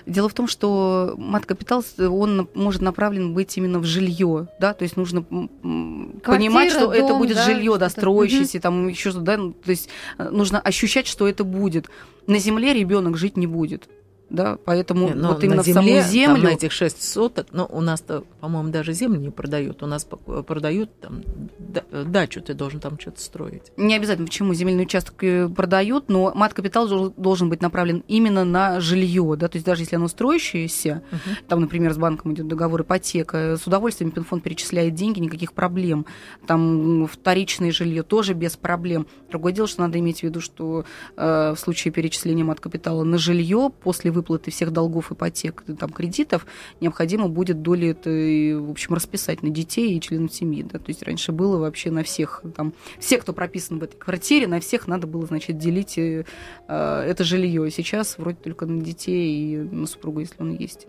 Дело 0.06 0.28
в 0.28 0.35
том, 0.35 0.47
что 0.47 1.14
мат-капитал, 1.16 1.85
он 1.99 2.49
может 2.54 2.80
направлен 2.80 3.35
быть 3.35 3.56
именно 3.56 3.78
в 3.78 3.85
жилье, 3.85 4.49
да, 4.61 4.73
то 4.73 4.85
есть 4.85 4.97
нужно 4.97 5.23
Квартира, 5.25 6.21
понимать, 6.23 6.71
что 6.71 6.92
это 6.92 7.09
дом, 7.09 7.18
будет 7.18 7.37
да, 7.37 7.44
жилье, 7.44 7.76
да, 7.76 7.88
строящееся, 7.88 8.61
там 8.61 8.88
еще 8.88 9.11
что-то, 9.11 9.25
да, 9.25 9.37
ну, 9.37 9.52
то 9.52 9.71
есть 9.71 9.88
э, 10.18 10.28
нужно 10.30 10.61
ощущать, 10.61 11.06
что 11.06 11.28
это 11.28 11.44
будет. 11.44 11.88
На 12.26 12.38
земле 12.38 12.73
ребенок 12.73 13.16
жить 13.16 13.37
не 13.37 13.47
будет, 13.47 13.88
да, 14.31 14.57
поэтому 14.64 15.11
Не, 15.11 15.14
вот 15.28 15.45
именно 15.45 15.57
на 15.57 15.62
в 15.62 15.66
саму 15.66 15.87
земле, 15.87 16.02
землю. 16.02 16.35
там, 16.43 16.45
на 16.45 16.54
этих 16.54 16.73
6 16.73 17.02
соток, 17.02 17.49
но 17.52 17.66
у 17.71 17.81
нас-то, 17.81 18.25
по-моему, 18.40 18.71
даже 18.71 18.93
землю 18.93 19.21
не 19.21 19.31
продают. 19.31 19.83
У 19.83 19.87
нас 19.87 20.04
продают 20.47 20.90
там 21.00 21.23
да- 21.59 21.85
дачу, 22.04 22.40
ты 22.40 22.54
должен 22.54 22.81
там 22.81 22.99
что-то 22.99 23.21
строить. 23.21 23.71
Не 23.76 23.95
обязательно, 23.97 24.26
почему 24.26 24.54
земельный 24.54 24.85
участок 24.85 25.23
э, 25.23 25.49
продают, 25.49 26.09
но 26.09 26.33
мат-капитал 26.35 26.88
дол- 26.88 27.14
должен 27.16 27.49
быть 27.49 27.61
направлен 27.62 28.02
именно 28.09 28.45
на 28.45 28.81
жилье, 28.81 29.35
да, 29.38 29.49
то 29.49 29.57
есть 29.57 29.66
даже 29.66 29.83
если 29.83 29.97
оно 29.97 30.09
строящееся, 30.09 31.02
там, 31.49 31.61
например, 31.61 31.93
с 31.93 31.99
банком 31.99 32.33
идет 32.33 32.49
договор 32.49 32.83
ипотека, 32.83 33.57
с 33.57 33.66
удовольствием 33.66 34.11
Пинфонд 34.11 34.43
перечисляет 34.43 34.95
деньги, 34.95 35.21
никаких 35.21 35.52
проблем. 35.52 36.07
Там 36.47 37.07
вторичное 37.07 37.73
жилье 37.73 38.02
тоже 38.02 38.35
без 38.35 38.57
проблем. 38.57 39.07
Другое 39.31 39.52
дело, 39.52 39.69
что 39.69 39.83
надо 39.83 39.99
иметь 39.99 40.21
в 40.21 40.23
виду, 40.25 40.40
что 40.40 40.85
э, 41.16 41.52
в 41.54 41.59
случае 41.59 41.93
перечисления 41.93 42.45
мат-капитала 42.45 43.04
на 43.04 43.19
жилье 43.19 43.71
после 43.83 44.11
выплаты 44.14 44.50
всех 44.50 44.73
долгов 44.73 45.12
ипотек, 45.12 45.64
там, 45.78 45.90
кредитов, 45.90 46.47
необходимо 46.80 47.28
будет 47.28 47.62
доли 47.62 47.88
это, 47.88 48.11
в 48.11 48.71
общем, 48.71 48.94
расписать 48.94 49.42
на 49.42 49.50
детей 49.50 49.97
и 49.97 50.00
членов 50.00 50.33
семьи. 50.33 50.62
Да? 50.62 50.78
То 50.78 50.88
есть 50.88 51.02
раньше 51.02 51.33
было 51.33 51.59
вообще 51.59 51.90
на 51.90 52.02
всех, 52.02 52.42
там, 52.56 52.73
все, 52.99 53.18
кто 53.18 53.33
прописан 53.33 53.78
в 53.78 53.83
этой 53.83 53.97
квартире, 53.97 54.47
на 54.47 54.61
всех 54.61 54.87
надо 54.87 55.06
было, 55.06 55.26
значит, 55.26 55.59
делить 55.59 55.99
э, 55.99 56.25
э, 56.68 57.00
это 57.06 57.25
жилье. 57.25 57.71
Сейчас 57.71 58.18
вроде 58.18 58.37
только 58.37 58.66
на 58.66 58.80
детей 58.80 59.54
и 59.54 59.56
на 59.56 59.87
супругу, 59.87 60.21
если 60.21 60.37
он 60.40 60.52
есть. 60.52 60.87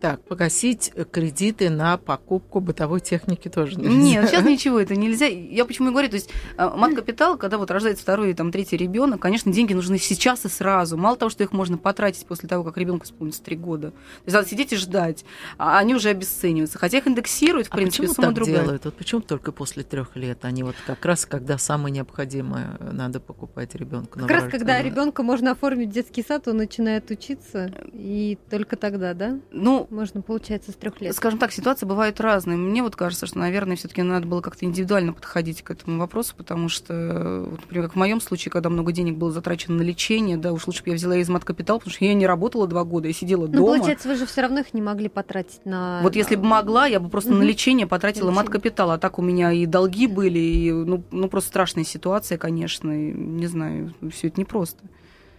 Так, 0.00 0.22
погасить 0.22 0.92
э, 0.94 1.04
кредиты 1.04 1.70
на 1.70 1.96
покупку 1.96 2.60
бытовой 2.60 3.00
техники 3.00 3.48
тоже 3.48 3.78
нельзя. 3.78 3.96
Нет, 3.96 4.28
сейчас 4.30 4.44
ничего 4.44 4.80
это 4.80 4.96
нельзя. 4.96 5.26
Я 5.26 5.64
почему 5.64 5.88
и 5.88 5.90
говорю, 5.92 6.08
то 6.08 6.16
есть 6.16 6.30
э, 6.56 6.70
мат-капитал, 6.74 7.36
когда 7.36 7.58
вот 7.58 7.70
рождается 7.70 8.02
второй 8.02 8.34
там 8.34 8.52
третий 8.52 8.76
ребенок, 8.76 9.20
конечно, 9.20 9.52
деньги 9.52 9.74
нужны 9.74 9.98
сейчас 9.98 10.44
и 10.44 10.48
сразу. 10.48 10.96
Мало 10.96 11.16
того, 11.16 11.30
что 11.30 11.42
их 11.42 11.52
можно 11.52 11.78
потратить 11.78 12.11
после 12.26 12.48
того, 12.48 12.64
как 12.64 12.76
ребенку 12.76 13.04
исполнится 13.04 13.42
три 13.42 13.56
года. 13.56 13.90
То 13.90 13.96
есть 14.26 14.34
надо 14.34 14.48
сидеть 14.48 14.72
и 14.72 14.76
ждать, 14.76 15.24
а 15.58 15.78
они 15.78 15.94
уже 15.94 16.10
обесцениваются. 16.10 16.78
Хотя 16.78 16.98
их 16.98 17.06
индексируют, 17.06 17.68
в 17.68 17.72
А 17.72 17.76
принципе, 17.76 18.02
почему 18.08 18.14
сумма 18.14 18.28
так 18.28 18.34
другая. 18.34 18.62
делают? 18.62 18.84
Вот 18.84 18.94
почему 18.94 19.20
только 19.20 19.52
после 19.52 19.82
трех 19.82 20.16
лет? 20.16 20.44
Они 20.44 20.62
вот 20.62 20.76
как 20.86 21.04
раз, 21.04 21.26
когда 21.26 21.58
самое 21.58 21.92
необходимое 21.94 22.78
надо 22.80 23.20
покупать 23.20 23.74
ребенку. 23.74 24.20
Как 24.20 24.30
раз 24.30 24.50
когда 24.50 24.80
ребенка 24.82 25.22
можно 25.22 25.52
оформить 25.52 25.90
в 25.90 25.92
детский 25.92 26.22
сад, 26.22 26.48
он 26.48 26.58
начинает 26.58 27.10
учиться, 27.10 27.72
и 27.92 28.38
только 28.50 28.76
тогда, 28.76 29.14
да? 29.14 29.38
Ну, 29.50 29.86
Можно, 29.90 30.22
получается, 30.22 30.72
с 30.72 30.74
трех 30.74 31.00
лет. 31.00 31.14
Скажем 31.14 31.38
так, 31.38 31.52
ситуации 31.52 31.86
бывают 31.86 32.20
разные. 32.20 32.56
Мне 32.56 32.82
вот 32.82 32.96
кажется, 32.96 33.26
что, 33.26 33.38
наверное, 33.38 33.76
все-таки 33.76 34.02
надо 34.02 34.26
было 34.26 34.40
как-то 34.40 34.64
индивидуально 34.64 35.12
подходить 35.12 35.62
к 35.62 35.70
этому 35.70 35.98
вопросу, 35.98 36.34
потому 36.36 36.68
что, 36.68 37.46
вот, 37.50 37.60
например, 37.60 37.86
как 37.86 37.94
в 37.94 37.98
моем 37.98 38.20
случае, 38.20 38.50
когда 38.52 38.70
много 38.70 38.92
денег 38.92 39.16
было 39.16 39.30
затрачено 39.30 39.76
на 39.76 39.82
лечение, 39.82 40.36
да, 40.36 40.52
уж 40.52 40.66
лучше 40.66 40.82
бы 40.82 40.90
я 40.90 40.96
взяла 40.96 41.16
из 41.16 41.28
мат-капитал, 41.28 41.78
потому 41.78 41.92
что 41.94 42.01
я 42.06 42.14
не 42.14 42.26
работала 42.26 42.66
два 42.66 42.84
года, 42.84 43.08
я 43.08 43.14
сидела 43.14 43.46
Ну, 43.46 43.52
дома. 43.52 43.66
получается, 43.76 44.08
вы 44.08 44.16
же 44.16 44.26
все 44.26 44.42
равно 44.42 44.60
их 44.60 44.74
не 44.74 44.82
могли 44.82 45.08
потратить 45.08 45.64
на... 45.64 46.00
Вот 46.02 46.16
если 46.16 46.36
бы 46.36 46.44
могла, 46.44 46.86
я 46.86 47.00
бы 47.00 47.08
просто 47.08 47.32
на 47.32 47.42
лечение 47.42 47.86
потратила 47.86 48.28
Лечение. 48.30 48.42
мат-капитал, 48.42 48.90
а 48.90 48.98
так 48.98 49.18
у 49.18 49.22
меня 49.22 49.52
и 49.52 49.66
долги 49.66 50.06
были, 50.06 50.38
и, 50.38 50.72
ну, 50.72 51.04
ну 51.10 51.28
просто 51.28 51.48
страшная 51.50 51.84
ситуация, 51.84 52.38
конечно, 52.38 52.90
и, 52.90 53.12
не 53.12 53.46
знаю, 53.46 53.94
все 54.10 54.28
это 54.28 54.40
непросто. 54.40 54.82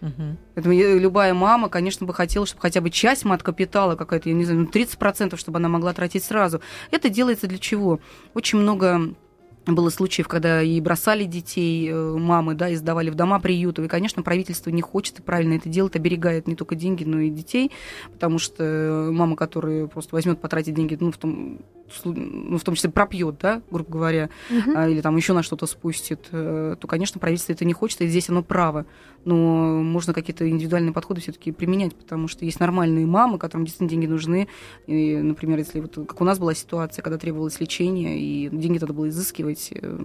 Мгм. 0.02 0.38
Поэтому 0.54 0.76
любая 0.76 1.34
мама, 1.34 1.69
конечно, 1.69 2.06
бы 2.06 2.13
хотела, 2.13 2.45
чтобы 2.45 2.62
хотя 2.62 2.82
бы 2.82 2.89
часть 2.89 3.23
мат-капитала 3.23 3.95
какая-то, 3.95 4.28
я 4.28 4.36
не 4.36 4.43
знаю, 4.43 4.62
ну, 4.62 4.67
30%, 4.67 5.38
чтобы 5.38 5.60
она 5.60 5.69
могла 5.69 5.93
тратить 5.93 6.26
сразу. 6.26 6.62
Это 6.91 7.08
делается 7.08 7.47
для 7.47 7.58
чего? 7.58 8.02
Очень 8.34 8.60
много 8.60 9.13
было 9.65 9.89
случаев, 9.89 10.28
когда 10.28 10.62
и 10.62 10.80
бросали 10.82 11.23
детей 11.23 11.89
э, 11.89 12.17
мамы, 12.17 12.56
да, 12.56 12.69
и 12.69 12.76
сдавали 12.76 13.10
в 13.10 13.15
дома 13.15 13.39
приютов. 13.39 13.86
И, 13.86 13.88
конечно, 13.88 14.21
правительство 14.21 14.69
не 14.69 14.82
хочет 14.82 15.19
и 15.19 15.21
правильно 15.21 15.54
это 15.54 15.69
делает, 15.69 15.95
оберегает 15.95 16.47
не 16.47 16.56
только 16.56 16.76
деньги, 16.76 17.04
но 17.04 17.19
и 17.19 17.30
детей, 17.30 17.71
потому 18.12 18.39
что 18.39 18.63
э, 18.63 19.12
мама, 19.12 19.36
которая 19.36 19.88
просто 19.88 20.15
возьмет 20.15 20.39
потратить 20.39 20.73
деньги, 20.73 20.97
ну, 20.99 21.12
в 21.12 21.17
том, 21.17 21.60
ну, 22.05 22.57
в 22.57 22.63
том 22.63 22.75
числе 22.75 22.89
пропьет, 22.89 23.37
да, 23.39 23.61
грубо 23.69 23.91
говоря, 23.91 24.29
а, 24.75 24.87
или 24.87 25.01
там 25.01 25.15
еще 25.15 25.33
на 25.33 25.43
что-то 25.43 25.65
спустит, 25.65 26.27
э, 26.31 26.75
то, 26.79 26.87
конечно, 26.87 27.19
правительство 27.19 27.53
это 27.53 27.65
не 27.65 27.73
хочет, 27.73 28.01
и 28.01 28.07
здесь 28.07 28.29
оно 28.29 28.43
право. 28.43 28.85
Но 29.25 29.81
можно 29.81 30.13
какие-то 30.13 30.49
индивидуальные 30.49 30.91
подходы 30.91 31.21
все-таки 31.21 31.51
применять, 31.51 31.95
потому 31.95 32.27
что 32.27 32.43
есть 32.43 32.59
нормальные 32.59 33.05
мамы, 33.05 33.37
которым 33.37 33.63
действительно 33.65 33.89
деньги 33.89 34.05
нужны. 34.05 34.47
И, 34.85 35.15
например, 35.17 35.59
если 35.59 35.79
вот 35.79 35.95
как 36.07 36.19
у 36.19 36.25
нас 36.25 36.39
была 36.39 36.53
ситуация, 36.53 37.03
когда 37.03 37.17
требовалось 37.17 37.59
лечение, 37.59 38.19
и 38.19 38.49
деньги 38.49 38.79
надо 38.79 38.93
было 38.93 39.07
изыскивать. 39.09 39.69
э, 39.71 39.97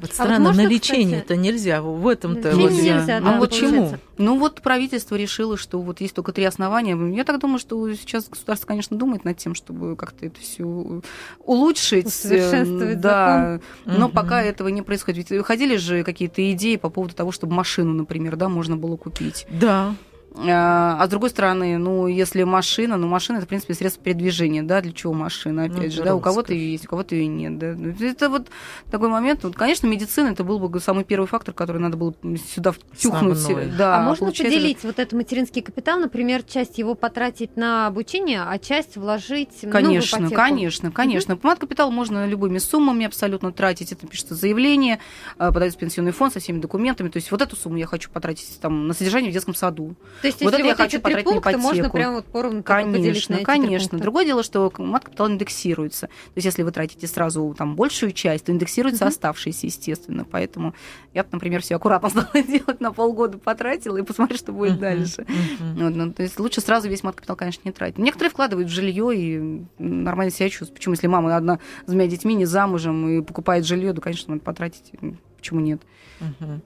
Вот 0.00 0.10
А 0.10 0.12
странно, 0.12 0.38
вот 0.40 0.46
можно, 0.48 0.62
на 0.64 0.68
лечение-то 0.68 1.22
кстати, 1.22 1.38
нельзя. 1.38 1.80
В 1.80 2.06
этом-то 2.06 2.50
лечение 2.50 2.68
вот 2.68 2.72
нельзя, 2.72 3.20
да, 3.20 3.36
А 3.36 3.40
почему? 3.40 3.70
получается. 3.70 4.00
Ну 4.18 4.38
вот 4.38 4.60
правительство 4.62 5.16
решило, 5.16 5.56
что 5.56 5.80
вот 5.80 6.00
есть 6.00 6.14
только 6.14 6.32
три 6.32 6.44
основания. 6.44 6.96
Я 7.16 7.24
так 7.24 7.40
думаю, 7.40 7.58
что 7.58 7.92
сейчас 7.94 8.28
государство, 8.28 8.66
конечно, 8.66 8.96
думает 8.96 9.24
над 9.24 9.38
тем, 9.38 9.54
чтобы 9.54 9.96
как-то 9.96 10.26
это 10.26 10.38
все 10.40 10.93
улучшить. 11.40 12.06
Усовершенствовать 12.06 12.96
э, 12.98 13.00
Да, 13.00 13.60
но 13.84 14.06
Мгм. 14.06 14.10
пока 14.14 14.42
этого 14.42 14.68
не 14.68 14.82
происходит. 14.82 15.30
Ведь 15.30 15.38
выходили 15.38 15.76
же 15.76 16.02
какие-то 16.04 16.50
идеи 16.52 16.76
по 16.76 16.90
поводу 16.90 17.14
того, 17.14 17.32
чтобы 17.32 17.54
машину, 17.54 17.92
например, 17.92 18.36
да, 18.36 18.48
можно 18.48 18.76
было 18.76 18.96
купить. 18.96 19.46
Да. 19.50 19.94
А 20.36 20.96
а 20.98 21.06
с 21.06 21.10
другой 21.10 21.30
стороны, 21.30 21.78
ну, 21.78 22.06
если 22.06 22.42
машина, 22.42 22.96
ну, 22.96 23.06
машина 23.06 23.36
это, 23.36 23.46
в 23.46 23.48
принципе, 23.48 23.74
средство 23.74 24.02
передвижения, 24.02 24.62
да, 24.62 24.80
для 24.80 24.92
чего 24.92 25.12
машина, 25.12 25.66
Ну, 25.68 25.76
опять 25.78 25.92
же, 25.92 26.00
это 26.00 26.10
да, 26.10 26.14
у 26.16 26.20
кого-то 26.20 26.52
ее 26.52 26.72
есть, 26.72 26.86
у 26.86 26.88
кого-то 26.88 27.14
ее 27.14 27.26
нет, 27.26 27.58
да. 27.58 27.74
Ну, 27.76 27.94
Это 28.00 28.28
вот 28.28 28.48
такой 28.90 29.08
момент. 29.08 29.44
Вот, 29.44 29.54
конечно, 29.54 29.86
медицина 29.86 30.28
это 30.28 30.42
был 30.42 30.58
бы 30.58 30.80
самый 30.80 31.04
первый 31.04 31.26
фактор, 31.26 31.54
который 31.54 31.80
надо 31.80 31.96
было 31.96 32.14
сюда 32.52 32.72
втюхнуть. 32.72 33.36
Основной. 33.38 33.66
Да, 33.76 33.98
А 33.98 34.02
можно 34.02 34.26
поделить 34.26 34.82
вот 34.82 34.98
этот 34.98 35.12
материнский 35.12 35.62
капитал, 35.62 35.98
например, 35.98 36.42
часть 36.42 36.78
его 36.78 36.94
потратить 36.94 37.56
на 37.56 37.86
обучение, 37.86 38.42
а 38.42 38.58
часть 38.58 38.96
вложить 38.96 39.62
ну, 39.62 39.68
в 39.68 39.72
Конечно, 39.72 40.16
ипотеку? 40.16 40.34
конечно, 40.34 40.90
конечно. 40.90 41.36
Помад 41.36 41.58
капитал 41.58 41.90
можно 41.90 42.26
любыми 42.26 42.58
суммами 42.58 43.06
абсолютно 43.06 43.52
тратить. 43.52 43.92
Это 43.92 44.06
пишется 44.06 44.34
заявление, 44.34 44.98
э, 45.38 45.52
подается 45.52 45.78
пенсионный 45.78 46.12
фонд 46.12 46.32
со 46.32 46.40
всеми 46.40 46.58
документами. 46.58 47.08
То 47.08 47.18
есть 47.18 47.30
вот 47.30 47.42
эту 47.42 47.56
сумму 47.56 47.76
я 47.76 47.86
хочу 47.86 48.10
потратить 48.10 48.58
там, 48.60 48.88
на 48.88 48.94
содержание 48.94 49.30
в 49.30 49.34
детском 49.34 49.54
саду. 49.54 49.94
То 50.24 50.28
есть, 50.28 50.40
вот 50.40 50.52
если 50.54 50.70
это 50.70 50.82
я 50.82 50.88
хочу 50.88 51.00
потратить 51.02 51.26
на 51.26 51.32
пункта 51.32 51.58
можно 51.58 51.80
ипотеку. 51.80 51.96
прям 51.98 52.14
вот 52.14 52.24
поровну 52.24 52.56
на 52.58 52.62
Конечно, 52.62 53.40
конечно. 53.44 53.98
Другое 53.98 54.24
дело, 54.24 54.42
что 54.42 54.72
мат-капитал 54.78 55.28
индексируется. 55.28 56.06
То 56.06 56.32
есть, 56.36 56.46
если 56.46 56.62
вы 56.62 56.70
тратите 56.70 57.06
сразу 57.06 57.54
там 57.58 57.76
большую 57.76 58.12
часть, 58.12 58.46
то 58.46 58.52
индексируется 58.52 59.04
Мгм. 59.04 59.08
оставшиеся, 59.10 59.66
естественно. 59.66 60.24
Поэтому 60.24 60.74
я, 61.12 61.26
например, 61.30 61.60
все 61.60 61.76
аккуратно 61.76 62.08
стала 62.08 62.42
делать, 62.42 62.80
на 62.80 62.90
полгода 62.90 63.36
потратила 63.36 63.98
и 63.98 64.02
посмотрю, 64.02 64.38
что 64.38 64.52
будет 64.52 64.72
Мгм, 64.72 64.80
дальше. 64.80 65.26
мгм. 65.28 65.84
Вот, 65.84 65.94
ну, 65.94 66.12
то 66.14 66.22
есть 66.22 66.40
лучше 66.40 66.62
сразу 66.62 66.88
весь 66.88 67.02
мат-капитал, 67.02 67.36
конечно, 67.36 67.60
не 67.66 67.72
тратить. 67.72 67.98
Некоторые 67.98 68.30
вкладывают 68.30 68.70
в 68.70 68.72
жилье 68.72 69.14
и 69.14 69.62
нормально 69.78 70.30
себя 70.30 70.48
чувствуют. 70.48 70.74
Почему, 70.74 70.94
если 70.94 71.06
мама 71.06 71.36
одна 71.36 71.58
с 71.84 71.90
двумя 71.90 72.06
детьми, 72.06 72.34
не 72.34 72.46
замужем 72.46 73.06
и 73.10 73.20
покупает 73.22 73.66
жилье, 73.66 73.92
то, 73.92 74.00
конечно, 74.00 74.32
надо 74.32 74.42
потратить. 74.42 74.90
Почему 75.36 75.60
нет? 75.60 75.82
Мгм. 76.20 76.62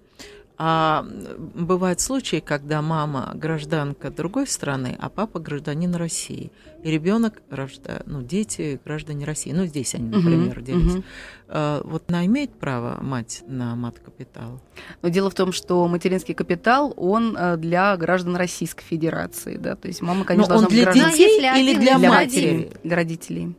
А 0.60 1.06
бывают 1.54 2.00
случаи, 2.00 2.40
когда 2.40 2.82
мама 2.82 3.30
гражданка 3.36 4.10
другой 4.10 4.48
страны, 4.48 4.96
а 4.98 5.08
папа 5.08 5.38
гражданин 5.38 5.94
России. 5.94 6.50
И 6.82 6.90
ребенок, 6.90 7.40
рожда... 7.48 8.02
ну, 8.06 8.22
дети 8.22 8.80
граждане 8.84 9.24
России. 9.24 9.52
Ну, 9.52 9.66
здесь 9.66 9.94
они, 9.94 10.08
например, 10.08 10.60
делятся. 10.60 10.96
мгм. 10.96 11.04
А, 11.48 11.80
Вот 11.84 12.02
она 12.08 12.26
имеет 12.26 12.50
право 12.50 12.98
мать 13.00 13.44
на 13.46 13.76
мат-капитал? 13.76 14.60
Но 15.02 15.08
дело 15.10 15.30
в 15.30 15.34
том, 15.34 15.52
что 15.52 15.86
материнский 15.86 16.34
капитал, 16.34 16.92
он 16.96 17.36
э, 17.36 17.56
для 17.56 17.96
граждан 17.96 18.34
Российской 18.34 18.82
Федерации, 18.84 19.56
да, 19.58 19.76
то 19.76 19.86
есть 19.86 20.02
мама, 20.02 20.24
конечно, 20.24 20.54
Но 20.54 20.58
он 20.58 20.64
должна 20.64 20.76
для 20.76 20.86
быть 20.86 20.94
граждан- 20.94 21.12
детей? 21.16 21.40
если 21.40 21.60
или 21.62 21.74
для 21.78 21.98
для 21.98 22.08
матери? 22.10 22.46
родителей. 22.50 22.70
Для 22.82 22.96
родителей. 22.96 23.42
М- 23.44 23.54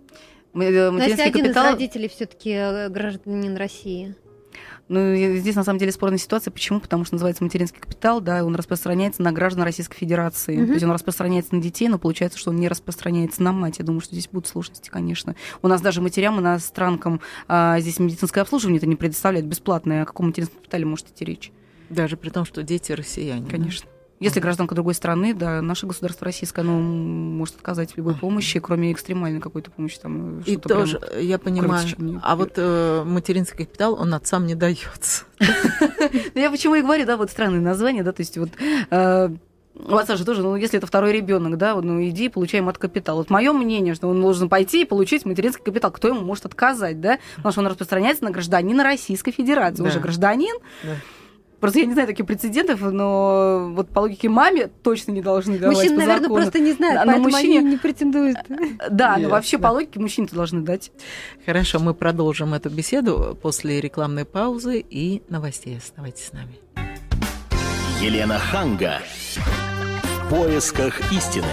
э, 0.53 0.55
Но 0.55 0.63
если 0.65 0.91
Материнский 0.91 1.23
один 1.29 1.43
капитал, 1.43 1.65
из 1.67 1.71
родителей 1.71 2.09
все-таки 2.09 2.89
гражданин 2.89 3.55
России. 3.55 4.15
Ну, 4.87 5.15
здесь 5.37 5.55
на 5.55 5.63
самом 5.63 5.79
деле 5.79 5.91
спорная 5.91 6.17
ситуация. 6.17 6.51
Почему? 6.51 6.79
Потому 6.79 7.05
что 7.05 7.15
называется 7.15 7.43
материнский 7.43 7.79
капитал, 7.79 8.21
да, 8.21 8.43
он 8.43 8.55
распространяется 8.55 9.21
на 9.21 9.31
граждан 9.31 9.63
Российской 9.63 9.97
Федерации. 9.97 10.57
Мгм. 10.57 10.67
То 10.67 10.73
есть 10.73 10.85
он 10.85 10.91
распространяется 10.91 11.55
на 11.55 11.61
детей, 11.61 11.87
но 11.87 11.99
получается, 11.99 12.39
что 12.39 12.49
он 12.51 12.57
не 12.57 12.67
распространяется 12.67 13.43
на 13.43 13.51
мать. 13.51 13.79
Я 13.79 13.85
думаю, 13.85 14.01
что 14.01 14.13
здесь 14.13 14.27
будут 14.31 14.47
сложности, 14.47 14.89
конечно. 14.89 15.35
У 15.61 15.67
нас 15.67 15.81
даже 15.81 16.01
матерям, 16.01 16.39
иностранкам 16.39 17.21
а, 17.47 17.79
здесь 17.79 17.99
медицинское 17.99 18.41
обслуживание 18.41 18.77
это 18.77 18.87
не 18.87 18.95
предоставляет 18.95 19.45
бесплатное. 19.45 20.03
О 20.03 20.05
каком 20.05 20.27
материнском 20.27 20.59
капитале 20.59 20.85
может 20.85 21.09
идти 21.09 21.25
речь? 21.25 21.51
Даже 21.89 22.17
при 22.17 22.29
том, 22.29 22.45
что 22.45 22.63
дети 22.63 22.91
россияне. 22.91 23.45
да? 23.57 23.98
Если 24.19 24.39
гражданка 24.41 24.75
другой 24.75 24.93
страны, 24.95 25.33
да, 25.33 25.61
наше 25.61 25.87
государство 25.87 26.25
российское, 26.25 26.61
оно 26.61 26.77
может 26.79 27.55
отказать 27.55 27.93
в 27.93 27.97
любой 27.97 28.15
помощи, 28.15 28.59
кроме 28.59 28.91
экстремальной 28.91 29.39
какой-то 29.39 29.71
помощи. 29.71 29.97
Там, 29.99 30.39
И 30.41 30.51
что-то 30.51 30.67
прям- 30.69 30.79
тоже, 30.81 31.01
я 31.21 31.39
понимаю, 31.39 31.81
крыльчик 31.95 32.19
а 32.21 32.35
вот 32.35 32.53
э, 32.57 33.03
материнский 33.05 33.65
капитал, 33.65 33.93
он 33.99 34.13
отцам 34.13 34.45
не 34.45 34.55
дается. 34.55 35.23
Ну, 36.35 36.41
Я 36.41 36.49
почему 36.51 36.75
и 36.75 36.81
говорю, 36.81 37.05
да, 37.05 37.17
вот 37.17 37.29
странное 37.31 37.59
название, 37.61 38.03
да, 38.03 38.11
то 38.11 38.21
есть 38.21 38.37
вот 38.37 38.49
э, 38.89 39.29
у 39.75 39.95
отца 39.95 40.15
же 40.17 40.25
тоже, 40.25 40.41
ну, 40.43 40.55
если 40.55 40.77
это 40.77 40.87
второй 40.87 41.13
ребенок, 41.13 41.57
да, 41.57 41.75
ну, 41.81 42.03
иди, 42.03 42.27
получай 42.29 42.59
мат-капитал. 42.61 43.17
Вот 43.17 43.29
мое 43.29 43.53
мнение, 43.53 43.93
что 43.95 44.09
он 44.09 44.21
должен 44.21 44.49
пойти 44.49 44.81
и 44.81 44.85
получить 44.85 45.25
материнский 45.25 45.63
капитал. 45.63 45.91
Кто 45.91 46.09
ему 46.09 46.21
может 46.21 46.45
отказать, 46.45 46.99
да? 46.99 47.19
Потому 47.37 47.51
что 47.53 47.61
он 47.61 47.67
распространяется 47.67 48.23
на 48.25 48.31
гражданина 48.31 48.83
Российской 48.83 49.31
Федерации. 49.31 49.81
Он 49.81 49.87
Да. 49.87 49.93
же 49.93 49.99
гражданин. 50.01 50.55
Да. 50.83 50.95
Просто 51.59 51.79
я 51.79 51.85
не 51.85 51.93
знаю 51.93 52.07
таких 52.07 52.25
прецедентов, 52.25 52.79
но 52.81 53.69
вот 53.75 53.89
по 53.89 53.99
логике 53.99 54.29
маме 54.29 54.67
точно 54.67 55.11
не 55.11 55.21
должны 55.21 55.57
давать 55.59 55.75
Мужчины, 55.75 55.95
по 55.95 55.99
наверное, 56.01 56.21
закону. 56.23 56.41
просто 56.41 56.59
не 56.59 56.71
знают, 56.73 57.01
А, 57.01 57.05
но 57.05 57.11
поэтому 57.13 57.29
мужчине- 57.29 57.59
они 57.59 57.69
не 57.71 57.77
претендуют. 57.77 58.37
Да, 58.89 59.13
но 59.15 59.19
Ясно. 59.23 59.29
вообще 59.29 59.57
по 59.57 59.67
логике 59.67 59.99
мужчине 59.99 60.27
должны 60.31 60.61
дать. 60.61 60.91
Хорошо, 61.45 61.79
мы 61.79 61.93
продолжим 61.93 62.53
эту 62.53 62.69
беседу 62.69 63.37
после 63.41 63.81
рекламной 63.81 64.25
паузы 64.25 64.79
и 64.89 65.21
новостей. 65.29 65.77
Оставайтесь 65.77 66.27
с 66.27 66.33
нами. 66.33 66.59
Елена 68.01 68.39
Ханга. 68.39 68.99
В 69.35 70.29
поисках 70.29 71.11
истины. 71.11 71.45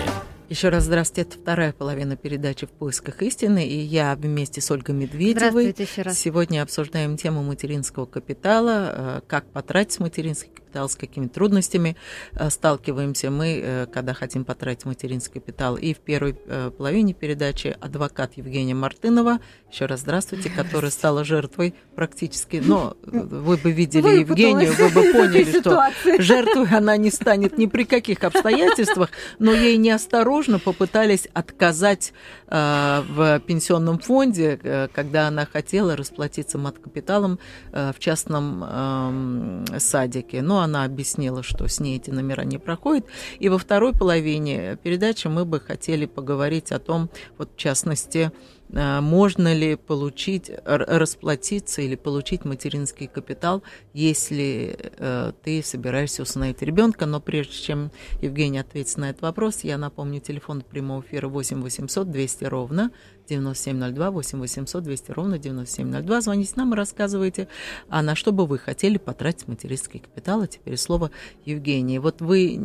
Еще 0.48 0.68
раз 0.68 0.84
здравствуйте. 0.84 1.28
Это 1.28 1.38
вторая 1.40 1.72
половина 1.72 2.16
передачи 2.16 2.66
«В 2.66 2.70
поисках 2.70 3.20
истины». 3.22 3.66
И 3.66 3.78
я 3.78 4.14
вместе 4.14 4.60
с 4.60 4.70
Ольгой 4.70 4.94
Медведевой 4.94 5.74
еще 5.76 6.02
раз. 6.02 6.18
сегодня 6.20 6.62
обсуждаем 6.62 7.16
тему 7.16 7.42
материнского 7.42 8.06
капитала, 8.06 8.92
э, 8.92 9.20
как 9.26 9.44
потратить 9.46 9.98
материнский 9.98 10.52
капитал, 10.66 10.88
с 10.88 10.96
какими 10.96 11.26
трудностями 11.26 11.96
э, 12.32 12.50
сталкиваемся 12.50 13.30
мы, 13.30 13.60
э, 13.62 13.86
когда 13.86 14.14
хотим 14.14 14.44
потратить 14.44 14.84
материнский 14.84 15.40
капитал. 15.40 15.76
И 15.76 15.94
в 15.94 15.98
первой 15.98 16.36
э, 16.46 16.70
половине 16.76 17.14
передачи 17.14 17.76
адвокат 17.80 18.32
Евгения 18.36 18.74
Мартынова, 18.74 19.38
еще 19.70 19.86
раз 19.86 20.00
здравствуйте, 20.00 20.50
которая 20.50 20.90
стала 20.90 21.24
жертвой 21.24 21.74
практически, 21.94 22.62
но 22.64 22.96
вы 23.02 23.56
бы 23.56 23.70
видели 23.70 24.20
Евгению, 24.20 24.74
вы 24.74 24.88
бы 24.88 25.12
поняли, 25.12 25.60
что 25.60 25.82
жертвой 26.18 26.68
она 26.76 26.96
не 26.96 27.10
станет 27.10 27.58
ни 27.58 27.66
при 27.66 27.84
каких 27.84 28.24
обстоятельствах, 28.24 29.10
но 29.38 29.52
ей 29.52 29.76
неосторожно 29.76 30.58
попытались 30.58 31.28
отказать 31.32 32.12
в 32.46 33.42
пенсионном 33.46 33.98
фонде, 33.98 34.88
когда 34.92 35.28
она 35.28 35.46
хотела 35.46 35.96
расплатиться 35.96 36.58
мат-капиталом 36.58 37.38
в 37.72 37.96
частном 37.98 38.64
эм, 38.64 39.64
садике. 39.78 40.42
Но 40.42 40.60
она 40.66 40.84
объяснила, 40.84 41.42
что 41.42 41.66
с 41.66 41.80
ней 41.80 41.96
эти 41.96 42.10
номера 42.10 42.42
не 42.42 42.58
проходят. 42.58 43.06
И 43.38 43.48
во 43.48 43.58
второй 43.58 43.92
половине 43.92 44.78
передачи 44.82 45.26
мы 45.26 45.44
бы 45.44 45.58
хотели 45.58 46.06
поговорить 46.06 46.70
о 46.72 46.78
том, 46.78 47.10
вот 47.38 47.50
в 47.54 47.56
частности, 47.56 48.30
э, 48.68 49.00
можно 49.00 49.54
ли 49.54 49.76
получить, 49.76 50.50
расплатиться 50.64 51.82
или 51.82 51.96
получить 51.96 52.44
материнский 52.44 53.06
капитал, 53.06 53.62
если 53.94 54.76
э, 54.78 55.32
ты 55.42 55.62
собираешься 55.62 56.22
усыновить 56.22 56.62
ребенка. 56.62 57.06
Но 57.06 57.20
прежде 57.20 57.54
чем 57.54 57.90
Евгений 58.20 58.58
ответит 58.58 58.98
на 58.98 59.10
этот 59.10 59.22
вопрос, 59.22 59.64
я 59.64 59.78
напомню, 59.78 60.20
телефон 60.20 60.62
прямого 60.62 61.00
эфира 61.00 61.28
8 61.28 61.62
800 61.62 62.10
200 62.10 62.44
ровно 62.44 62.90
9702, 63.28 64.10
8 64.10 64.38
800 64.38 64.84
200 64.84 65.10
ровно 65.12 65.38
9702. 65.38 66.20
Звоните 66.20 66.52
нам 66.56 66.74
и 66.74 66.76
рассказывайте, 66.76 67.48
а 67.88 68.02
на 68.02 68.14
что 68.14 68.32
бы 68.32 68.46
вы 68.46 68.58
хотели 68.58 68.98
потратить 68.98 69.48
материнский 69.48 70.00
капитал. 70.00 70.42
А 70.42 70.46
теперь 70.46 70.76
слово 70.76 71.10
Евгении. 71.44 71.98
Вот 71.98 72.20
вы 72.20 72.56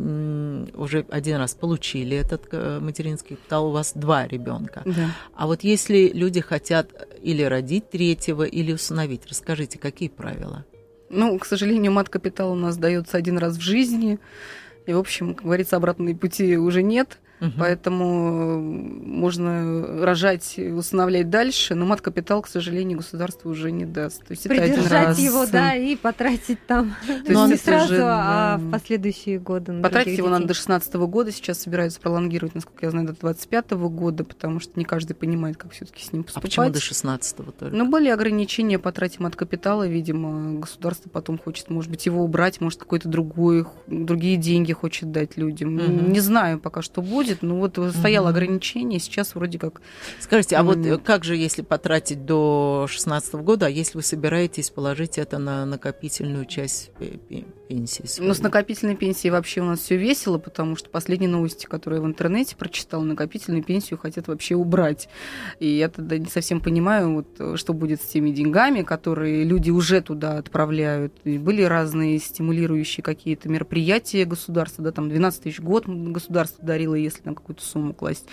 уже 0.74 1.04
один 1.10 1.36
раз 1.36 1.54
получили 1.54 2.16
этот 2.16 2.48
э, 2.52 2.78
материнский 2.80 3.36
капитал, 3.36 3.68
у 3.68 3.72
вас 3.72 3.92
два 3.94 4.26
ребенка. 4.26 4.82
Да. 4.84 5.10
А 5.34 5.46
вот 5.46 5.62
если 5.62 6.10
люди 6.12 6.40
хотят 6.40 6.90
или 7.22 7.42
родить 7.42 7.90
третьего, 7.90 8.44
или 8.44 8.72
усыновить, 8.72 9.26
расскажите, 9.28 9.78
какие 9.78 10.08
правила? 10.08 10.64
Ну, 11.10 11.38
к 11.38 11.44
сожалению, 11.44 11.92
мат-капитал 11.92 12.52
у 12.52 12.54
нас 12.54 12.78
дается 12.78 13.18
один 13.18 13.36
раз 13.38 13.56
в 13.56 13.60
жизни. 13.60 14.18
И, 14.86 14.92
в 14.92 14.98
общем, 14.98 15.34
как 15.34 15.44
говорится, 15.44 15.76
обратной 15.76 16.16
пути 16.16 16.56
уже 16.56 16.82
нет. 16.82 17.18
Мгм. 17.42 17.54
Поэтому 17.58 18.60
можно 18.60 20.04
рожать 20.04 20.54
и 20.58 20.68
усыновлять 20.70 21.28
дальше, 21.28 21.74
но 21.74 21.84
мат-капитал, 21.86 22.42
к 22.42 22.46
сожалению, 22.48 22.98
государство 22.98 23.48
уже 23.48 23.72
не 23.72 23.84
даст. 23.84 24.20
То 24.24 24.30
есть 24.30 24.46
это 24.46 24.54
один 24.54 24.74
Придержать 24.76 25.06
раз. 25.08 25.18
его, 25.18 25.44
да, 25.46 25.74
и 25.74 25.96
потратить 25.96 26.64
там. 26.68 26.94
есть 27.08 27.28
Но 27.28 27.48
не 27.48 27.56
сразу, 27.56 27.94
же, 27.94 28.02
а 28.04 28.58
да. 28.58 28.64
в 28.64 28.70
последующие 28.70 29.40
годы. 29.40 29.72
на 29.72 29.82
Потратить 29.82 30.16
его 30.18 30.28
надо 30.28 30.46
до 30.46 30.54
16 30.54 30.94
года. 30.94 31.32
Сейчас 31.32 31.58
собираются 31.60 32.00
пролонгировать, 32.00 32.54
насколько 32.54 32.86
я 32.86 32.90
знаю, 32.90 33.08
до 33.08 33.14
25 33.14 33.72
года, 33.72 34.22
потому 34.22 34.60
что 34.60 34.72
не 34.76 34.84
каждый 34.84 35.14
понимает, 35.14 35.56
как 35.56 35.72
все-таки 35.72 36.04
с 36.04 36.12
ним 36.12 36.22
А 36.22 36.24
поступать. 36.26 36.48
почему 36.50 36.70
до 36.70 36.78
16-го 36.78 37.50
только? 37.50 37.76
Ну, 37.76 37.88
были 37.90 38.08
ограничения 38.08 38.78
по 38.78 38.92
трате 38.92 39.16
мат-капитала, 39.18 39.86
видимо, 39.88 40.60
государство 40.60 41.10
потом 41.10 41.38
хочет, 41.38 41.70
может 41.70 41.90
быть, 41.90 42.06
его 42.06 42.22
убрать, 42.22 42.60
может, 42.60 42.78
какой-то 42.78 43.08
другой, 43.08 43.66
другие 43.88 44.36
деньги 44.36 44.72
хочет 44.72 45.10
дать 45.10 45.36
людям. 45.36 45.74
Мгм. 45.74 46.12
Не 46.12 46.20
знаю 46.20 46.60
пока, 46.60 46.82
что 46.82 47.02
будет, 47.02 47.31
но 47.40 47.56
вот 47.56 47.78
стояло 47.96 48.26
Мгм. 48.28 48.36
ограничение, 48.36 49.00
сейчас 49.00 49.34
вроде 49.34 49.58
как... 49.58 49.80
Скажите, 50.20 50.56
а 50.56 50.62
вот 50.62 50.76
М. 50.76 50.84
э, 50.84 50.98
как 50.98 51.24
же, 51.24 51.36
если 51.36 51.62
потратить 51.62 52.26
до 52.26 52.86
16 52.88 53.34
года, 53.36 53.66
а 53.66 53.68
если 53.70 53.96
вы 53.98 54.02
собираетесь 54.02 54.70
положить 54.70 55.16
это 55.18 55.38
на 55.38 55.64
накопительную 55.64 56.44
часть 56.44 56.90
пе- 56.98 57.44
пенсии? 57.72 58.06
своей? 58.06 58.28
Ну, 58.28 58.34
с 58.34 58.40
накопительной 58.40 58.96
пенсией 58.96 59.30
вообще 59.32 59.60
у 59.60 59.64
нас 59.64 59.80
все 59.80 59.96
весело, 59.96 60.38
потому 60.38 60.76
что 60.76 60.90
последние 60.90 61.30
новости, 61.30 61.66
которые 61.66 61.98
я 61.98 62.02
в 62.02 62.06
интернете 62.06 62.56
прочитала, 62.56 63.02
накопительную 63.02 63.62
пенсию 63.62 63.98
хотят 63.98 64.28
вообще 64.28 64.54
убрать. 64.54 65.08
И 65.58 65.68
я 65.68 65.88
тогда 65.88 66.18
не 66.18 66.26
совсем 66.26 66.60
понимаю, 66.60 67.14
вот, 67.14 67.26
э, 67.38 67.56
что 67.56 67.72
будет 67.72 68.00
с 68.02 68.06
теми 68.06 68.30
деньгами, 68.30 68.82
которые 68.82 69.44
люди 69.44 69.70
уже 69.70 70.00
туда 70.00 70.38
отправляют. 70.38 71.14
И 71.24 71.38
были 71.38 71.62
разные 71.62 72.18
стимулирующие 72.18 73.02
какие-то 73.02 73.48
мероприятия 73.48 74.24
государства, 74.24 74.84
да, 74.84 74.92
там 74.92 75.08
12 75.08 75.42
тысяч 75.42 75.60
год 75.60 75.86
государство 75.86 76.64
дарило, 76.64 76.94
если 76.94 77.22
на 77.24 77.34
какую-то 77.34 77.64
сумму 77.64 77.94
класть. 77.94 78.26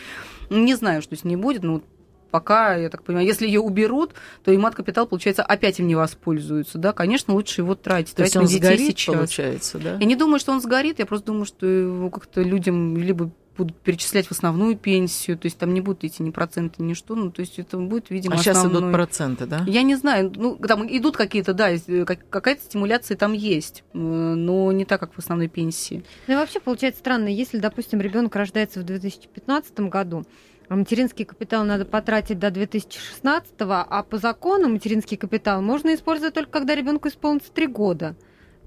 Не 0.49 0.75
знаю, 0.75 1.01
что 1.01 1.15
с 1.15 1.23
ней 1.23 1.35
будет, 1.35 1.63
но 1.63 1.73
вот 1.73 1.83
пока, 2.29 2.75
я 2.75 2.89
так 2.89 3.03
понимаю, 3.03 3.27
если 3.27 3.45
ее 3.47 3.59
уберут, 3.59 4.13
то 4.43 4.51
и 4.51 4.57
мат-капитал, 4.57 5.07
получается, 5.07 5.43
опять 5.43 5.79
им 5.79 5.87
не 5.87 5.95
воспользуются, 5.95 6.77
да, 6.77 6.93
конечно, 6.93 7.33
лучше 7.33 7.61
его 7.61 7.75
тратить. 7.75 8.15
То 8.15 8.23
есть 8.23 8.35
он 8.37 8.47
сгорит, 8.47 8.97
сейчас. 8.97 9.15
получается, 9.15 9.77
да? 9.79 9.97
Я 9.99 10.05
не 10.05 10.15
думаю, 10.15 10.39
что 10.39 10.51
он 10.51 10.61
сгорит, 10.61 10.99
я 10.99 11.05
просто 11.05 11.27
думаю, 11.27 11.45
что 11.45 11.65
его 11.65 12.09
как-то 12.09 12.41
людям 12.41 12.97
либо 12.97 13.31
будут 13.57 13.75
перечислять 13.81 14.25
в 14.27 14.31
основную 14.31 14.77
пенсию, 14.77 15.37
то 15.37 15.45
есть 15.47 15.57
там 15.57 15.73
не 15.73 15.81
будут 15.81 16.05
идти 16.05 16.23
ни 16.23 16.29
проценты, 16.29 16.81
ни 16.81 16.93
что, 16.93 17.13
ну, 17.15 17.29
то 17.29 17.41
есть 17.41 17.59
это 17.59 17.75
будет, 17.75 18.09
видимо, 18.09 18.35
А 18.35 18.37
сейчас 18.37 18.55
основной. 18.55 18.83
идут 18.83 18.91
проценты, 18.93 19.45
да? 19.47 19.65
Я 19.67 19.81
не 19.81 19.95
знаю, 19.95 20.31
ну, 20.33 20.55
там 20.55 20.87
идут 20.87 21.17
какие-то, 21.17 21.53
да, 21.53 21.69
э, 21.71 22.05
как- 22.05 22.29
какая-то 22.29 22.63
стимуляция 22.63 23.17
там 23.17 23.33
есть, 23.33 23.83
э, 23.93 23.97
но 23.97 24.71
не 24.71 24.85
так, 24.85 25.01
как 25.01 25.13
в 25.13 25.19
основной 25.19 25.49
пенсии. 25.49 26.05
Ну 26.27 26.35
и 26.35 26.37
вообще 26.37 26.61
получается 26.61 27.01
странно, 27.01 27.27
если, 27.27 27.57
допустим, 27.57 27.99
ребенок 27.99 28.33
рождается 28.37 28.79
в 28.79 28.83
2015 28.83 29.89
году, 29.89 30.23
а 30.69 30.75
материнский 30.75 31.25
капитал 31.25 31.65
надо 31.65 31.83
потратить 31.83 32.39
до 32.39 32.51
2016, 32.51 33.53
а 33.59 34.03
по 34.03 34.17
закону 34.17 34.69
материнский 34.69 35.17
капитал 35.17 35.61
можно 35.61 35.93
использовать 35.93 36.35
только 36.35 36.51
когда 36.51 36.75
ребенку 36.75 37.07
исполнится 37.09 37.51
3 37.51 37.67
года. 37.67 38.15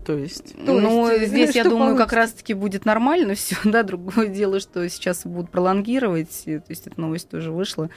То 0.04 0.16
есть... 0.16 0.56
То 0.56 0.80
Ну, 0.80 1.08
есть, 1.08 1.28
здесь, 1.28 1.54
я 1.54 1.62
думаю, 1.62 1.90
как 1.90 2.10
получится? 2.10 2.16
раз-таки 2.16 2.54
будет 2.54 2.84
нормально 2.84 3.34
все, 3.34 3.56
да, 3.64 3.84
другое 3.84 4.26
дело, 4.26 4.58
что 4.58 4.88
сейчас 4.88 5.24
будут 5.24 5.50
пролонгировать, 5.50 6.42
то 6.44 6.64
есть 6.68 6.88
эта 6.88 7.00
новость 7.00 7.28
тоже 7.28 7.52
вышла, 7.52 7.88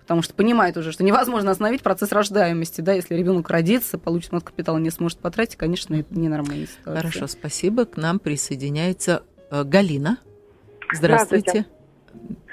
потому 0.00 0.20
что 0.20 0.34
понимают 0.34 0.76
уже, 0.76 0.92
что 0.92 1.02
невозможно 1.02 1.50
остановить 1.50 1.82
процесс 1.82 2.12
рождаемости, 2.12 2.82
да, 2.82 2.92
если 2.92 3.14
ребенок 3.14 3.48
родится, 3.48 3.96
получит 3.96 4.32
мат 4.32 4.44
капитал, 4.44 4.76
не 4.78 4.90
сможет 4.90 5.20
потратить, 5.20 5.56
конечно, 5.56 5.94
это 5.94 6.14
ненормальная 6.14 6.66
ситуация. 6.66 6.96
Хорошо, 6.96 7.26
спасибо. 7.28 7.86
К 7.86 7.96
нам 7.96 8.18
присоединяется 8.18 9.22
э, 9.50 9.64
Галина. 9.64 10.18
Здравствуйте. 10.92 11.64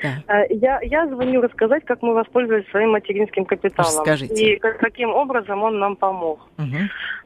Да. 0.01 0.33
Э, 0.41 0.45
Я, 0.49 0.79
я 0.81 1.07
звоню 1.07 1.41
рассказать, 1.41 1.85
как 1.85 2.01
мы 2.01 2.13
воспользовались 2.13 2.67
своим 2.69 2.91
материнским 2.91 3.45
капиталом. 3.45 3.89
Расскажите. 3.89 4.33
И 4.55 4.59
как- 4.59 4.77
каким 4.79 5.13
образом 5.13 5.63
он 5.63 5.79
нам 5.79 5.95
помог. 5.95 6.39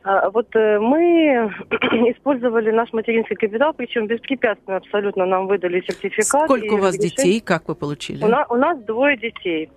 А, 0.04 0.30
Вот 0.30 0.56
э, 0.56 0.80
мы 0.80 1.52
использовали 2.16 2.72
наш 2.72 2.94
материнский 2.94 3.36
капитал, 3.36 3.74
причем 3.74 4.08
беспрепятственно 4.08 4.78
абсолютно 4.78 5.26
нам 5.26 5.48
выдали 5.48 5.82
сертификат. 5.82 6.26
Сколько 6.46 6.74
у 6.74 6.78
вас 6.78 6.96
разрешение. 6.96 7.10
детей? 7.10 7.42
Как 7.42 7.68
вы 7.68 7.76
получили? 7.76 8.24
У 8.24 8.28
нас, 8.28 8.46
у 8.50 8.56
нас 8.56 8.78
двое 8.84 9.18
детей. 9.18 9.70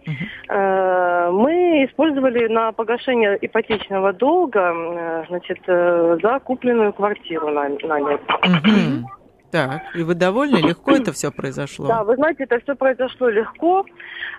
Э, 0.48 1.30
Мы 1.30 1.84
использовали 1.88 2.48
на 2.48 2.72
погашение 2.72 3.38
ипотечного 3.40 4.12
долга 4.12 5.24
значит, 5.28 5.58
за 5.66 6.40
купленную 6.44 6.92
квартиру 6.92 7.48
нам- 7.50 7.78
нами. 7.82 8.18
Мгм. 8.44 9.06
Так, 9.50 9.82
и 9.94 10.02
вы 10.02 10.14
довольны? 10.14 10.56
Легко 10.56 10.92
это 10.92 11.12
все 11.12 11.30
произошло? 11.30 11.86
Да, 11.86 12.04
вы 12.04 12.16
знаете, 12.16 12.44
это 12.44 12.60
все 12.60 12.74
произошло 12.74 13.28
легко, 13.28 13.86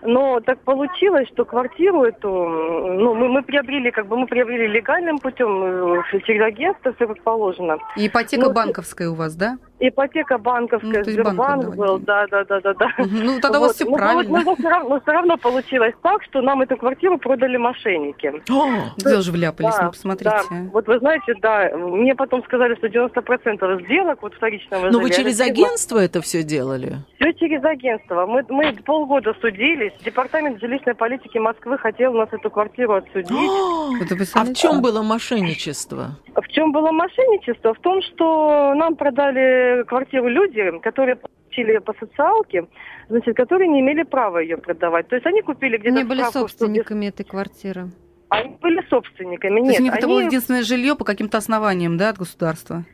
но 0.04 0.40
так 0.40 0.60
получилось, 0.62 1.28
что 1.34 1.46
квартиру 1.46 2.04
эту, 2.04 2.30
ну, 2.30 3.16
мы, 3.16 3.28
мы 3.28 3.42
приобрели, 3.42 3.92
как 3.92 4.08
бы 4.08 4.18
мы 4.18 4.28
приобрели 4.28 4.68
легальным 4.68 5.18
путем, 5.18 6.00
э, 6.00 6.04
через 6.26 6.44
агентство, 6.44 6.94
все 6.94 7.08
как 7.08 7.22
положено. 7.24 7.78
И 7.96 8.08
ипотека 8.08 8.46
Ну, 8.46 8.54
банковская 8.54 9.10
у 9.10 9.16
вас, 9.16 9.36
да? 9.36 9.58
Ипотека 9.80 10.38
банковская, 10.38 11.04
Ну, 11.06 11.12
Сбербанк 11.12 11.76
был, 11.76 12.00
да, 12.00 12.28
да, 12.28 12.44
да, 12.44 12.60
да, 12.60 12.74
да. 12.74 12.88
Ну, 12.98 13.40
тогда 13.40 13.60
у 13.60 13.62
вас 13.62 13.70
Вот. 13.70 13.76
все 13.76 13.86
Ну, 13.86 13.96
правильно. 13.98 14.42
Но, 14.44 14.56
все 14.56 14.70
равно, 14.70 15.00
все 15.02 15.12
равно 15.12 15.38
получилось 15.38 15.94
так, 16.02 16.22
что 16.24 16.42
нам 16.42 16.62
эту 16.62 16.76
квартиру 16.78 17.18
продали 17.18 17.58
мошенники. 17.58 18.28
О, 18.52 18.94
Где 18.98 19.22
же 19.22 19.32
вляпались, 19.32 19.76
Да, 19.76 19.84
ну, 19.86 19.90
посмотрите. 19.92 20.36
да. 20.50 20.58
Вот 20.74 20.88
вы 20.88 21.00
знаете, 21.00 21.34
да, 21.42 21.70
мне 21.78 22.14
потом 22.16 22.44
сказали, 22.44 22.76
что 22.76 22.88
90% 22.88 23.86
сделок 23.86 24.22
вот 24.22 24.34
вторичного 24.34 24.86
но 24.86 24.92
Ну, 24.92 25.00
вы 25.02 25.10
через 25.12 25.40
агентство 25.40 25.98
это 26.00 26.22
все 26.22 26.44
делали? 26.44 26.98
Все 27.20 27.34
через 27.34 27.64
агентство. 27.64 28.26
Мы, 28.26 28.44
мы 28.50 28.74
полгода 28.86 29.34
судились. 29.42 29.94
Департамент 30.04 30.60
жилищной 30.60 30.96
политики 30.96 31.38
Москвы 31.38 31.78
хотел 31.78 32.14
у 32.16 32.18
нас 32.18 32.30
эту 32.32 32.50
квартиру 32.50 32.96
отсудить. 32.96 33.32
О, 33.32 33.92
Вот 34.00 34.08
А 34.36 34.44
в 34.44 34.54
чем 34.54 34.82
было 34.82 35.02
мошенничество? 35.04 36.12
В 36.36 36.48
чем 36.50 36.72
было 36.72 36.92
мошенничество? 36.92 37.74
В 37.74 37.80
том, 37.80 38.02
что 38.02 38.74
нам 38.76 38.96
продали 38.96 39.69
квартиру 39.88 40.28
люди, 40.28 40.80
которые 40.80 41.16
получили 41.16 41.78
по 41.80 41.94
социалке, 41.94 42.68
значит, 43.10 43.36
которые 43.36 43.68
не 43.68 43.82
имели 43.82 44.04
права 44.04 44.40
ее 44.40 44.58
продавать. 44.58 45.08
То 45.08 45.16
есть 45.16 45.26
они 45.26 45.42
купили 45.42 45.78
где-то 45.78 45.96
Не 45.96 46.04
были 46.04 46.20
справку, 46.20 46.48
что 46.48 46.60
собственниками 46.60 47.08
этой 47.08 47.24
квартиры. 47.26 47.90
Они 48.30 48.56
были 48.62 48.82
собственниками. 48.90 49.62
То 49.62 49.66
есть 49.66 49.72
Нет, 49.72 49.80
у 49.80 49.84
них 49.84 49.94
это 49.96 50.08
было 50.08 50.20
они... 50.20 50.28
единственное 50.28 50.64
жилье 50.64 50.96
по 50.96 51.04
каким-то 51.04 51.38
основаниям, 51.38 51.98
да, 51.98 52.10
от 52.10 52.18
государства? 52.18 52.86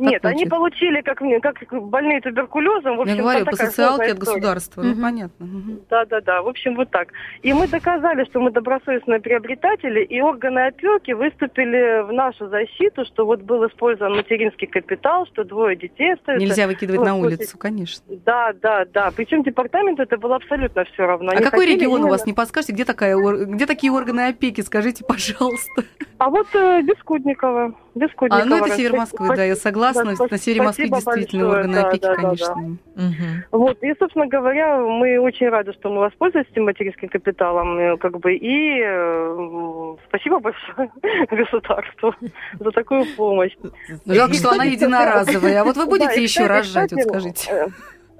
Нет, 0.00 0.22
Так 0.22 0.32
они 0.32 0.46
получили, 0.46 1.00
как, 1.02 1.20
мне- 1.20 1.40
как 1.40 1.56
больные 1.70 2.20
туберкулезом. 2.20 2.96
В 2.96 3.00
общем, 3.02 3.16
Я 3.16 3.22
говорю, 3.22 3.44
по 3.44 3.56
социалке 3.56 4.12
от 4.12 4.18
государства. 4.18 4.82
Ну, 4.82 5.00
понятно. 5.00 5.44
Мгм. 5.46 5.80
Да, 5.90 6.04
да, 6.06 6.20
да. 6.20 6.42
В 6.42 6.48
общем, 6.48 6.74
вот 6.76 6.90
так. 6.90 7.08
И 7.42 7.52
мы 7.52 7.68
доказали, 7.68 8.24
что 8.24 8.40
мы 8.40 8.50
добросовестные 8.50 9.20
приобретатели, 9.20 10.02
и 10.02 10.20
органы 10.20 10.66
опеки 10.66 11.12
выступили 11.12 12.02
в 12.02 12.12
нашу 12.12 12.48
защиту, 12.48 13.04
что 13.04 13.26
вот 13.26 13.42
был 13.42 13.66
использован 13.66 14.16
материнский 14.16 14.66
капитал, 14.66 15.26
что 15.26 15.44
двое 15.44 15.76
детей 15.76 16.14
остаются. 16.14 16.46
Нельзя 16.46 16.66
выкидывать 16.66 17.00
Ну, 17.00 17.06
на 17.06 17.16
улицу, 17.16 17.58
конечно. 17.58 18.04
Да, 18.24 18.52
да, 18.62 18.84
да. 18.86 19.10
Причем 19.14 19.42
департаменту 19.42 20.02
это 20.02 20.16
было 20.16 20.36
абсолютно 20.36 20.84
все 20.84 21.04
равно. 21.04 21.30
А 21.30 21.32
Они 21.34 21.44
какой 21.44 21.60
хотели 21.60 21.74
регион 21.76 21.92
у 21.92 21.96
именно- 21.98 22.10
вас? 22.10 22.26
Не 22.26 22.32
подскажете, 22.32 22.72
где, 22.72 22.84
такая, 22.84 23.16
где 23.16 23.66
такие 23.66 23.92
органы 23.92 24.28
опеки? 24.28 24.62
Скажите, 24.62 25.04
пожалуйста. 25.04 25.84
А 26.18 26.28
вот 26.30 26.46
э, 26.54 26.82
Бескудникова. 26.82 27.74
Бескудникова. 27.94 28.42
А, 28.42 28.44
ну, 28.44 28.64
это 28.64 28.76
север 28.76 28.96
Москвы, 28.96 29.34
да, 29.34 29.44
я 29.44 29.56
согласна. 29.56 30.14
Да, 30.16 30.26
На 30.30 30.38
севере 30.38 30.62
Москвы 30.62 30.88
действительно 30.88 31.44
большое, 31.44 31.64
органы 31.64 31.74
да, 31.74 31.88
опеки, 31.88 32.02
да, 32.02 32.08
да, 32.08 32.14
конечно. 32.14 32.54
Мгм. 32.94 33.44
Вот, 33.50 33.82
и, 33.82 33.94
собственно 33.98 34.26
говоря, 34.26 34.78
мы 34.78 35.18
очень 35.18 35.48
рады, 35.48 35.72
что 35.72 35.90
мы 35.90 36.00
воспользовались 36.00 36.48
этим 36.50 36.64
материнским 36.64 37.08
капиталом, 37.08 37.78
э, 37.78 37.96
как 37.96 38.18
бы, 38.20 38.34
и 38.34 38.80
э, 38.80 39.96
спасибо 40.08 40.38
большое 40.38 40.90
государству 41.30 42.14
за 42.60 42.70
такую 42.70 43.04
помощь. 43.16 43.56
Жалко, 44.06 44.34
что 44.34 44.50
она 44.52 44.64
единоразовая. 44.64 45.60
А 45.60 45.64
вот 45.64 45.76
вы 45.76 45.84
Да, 45.84 45.90
будете 45.90 46.22
еще 46.22 46.46
рожать, 46.46 46.92
вот 46.92 47.00
кстати, 47.00 47.08
скажите. 47.08 47.72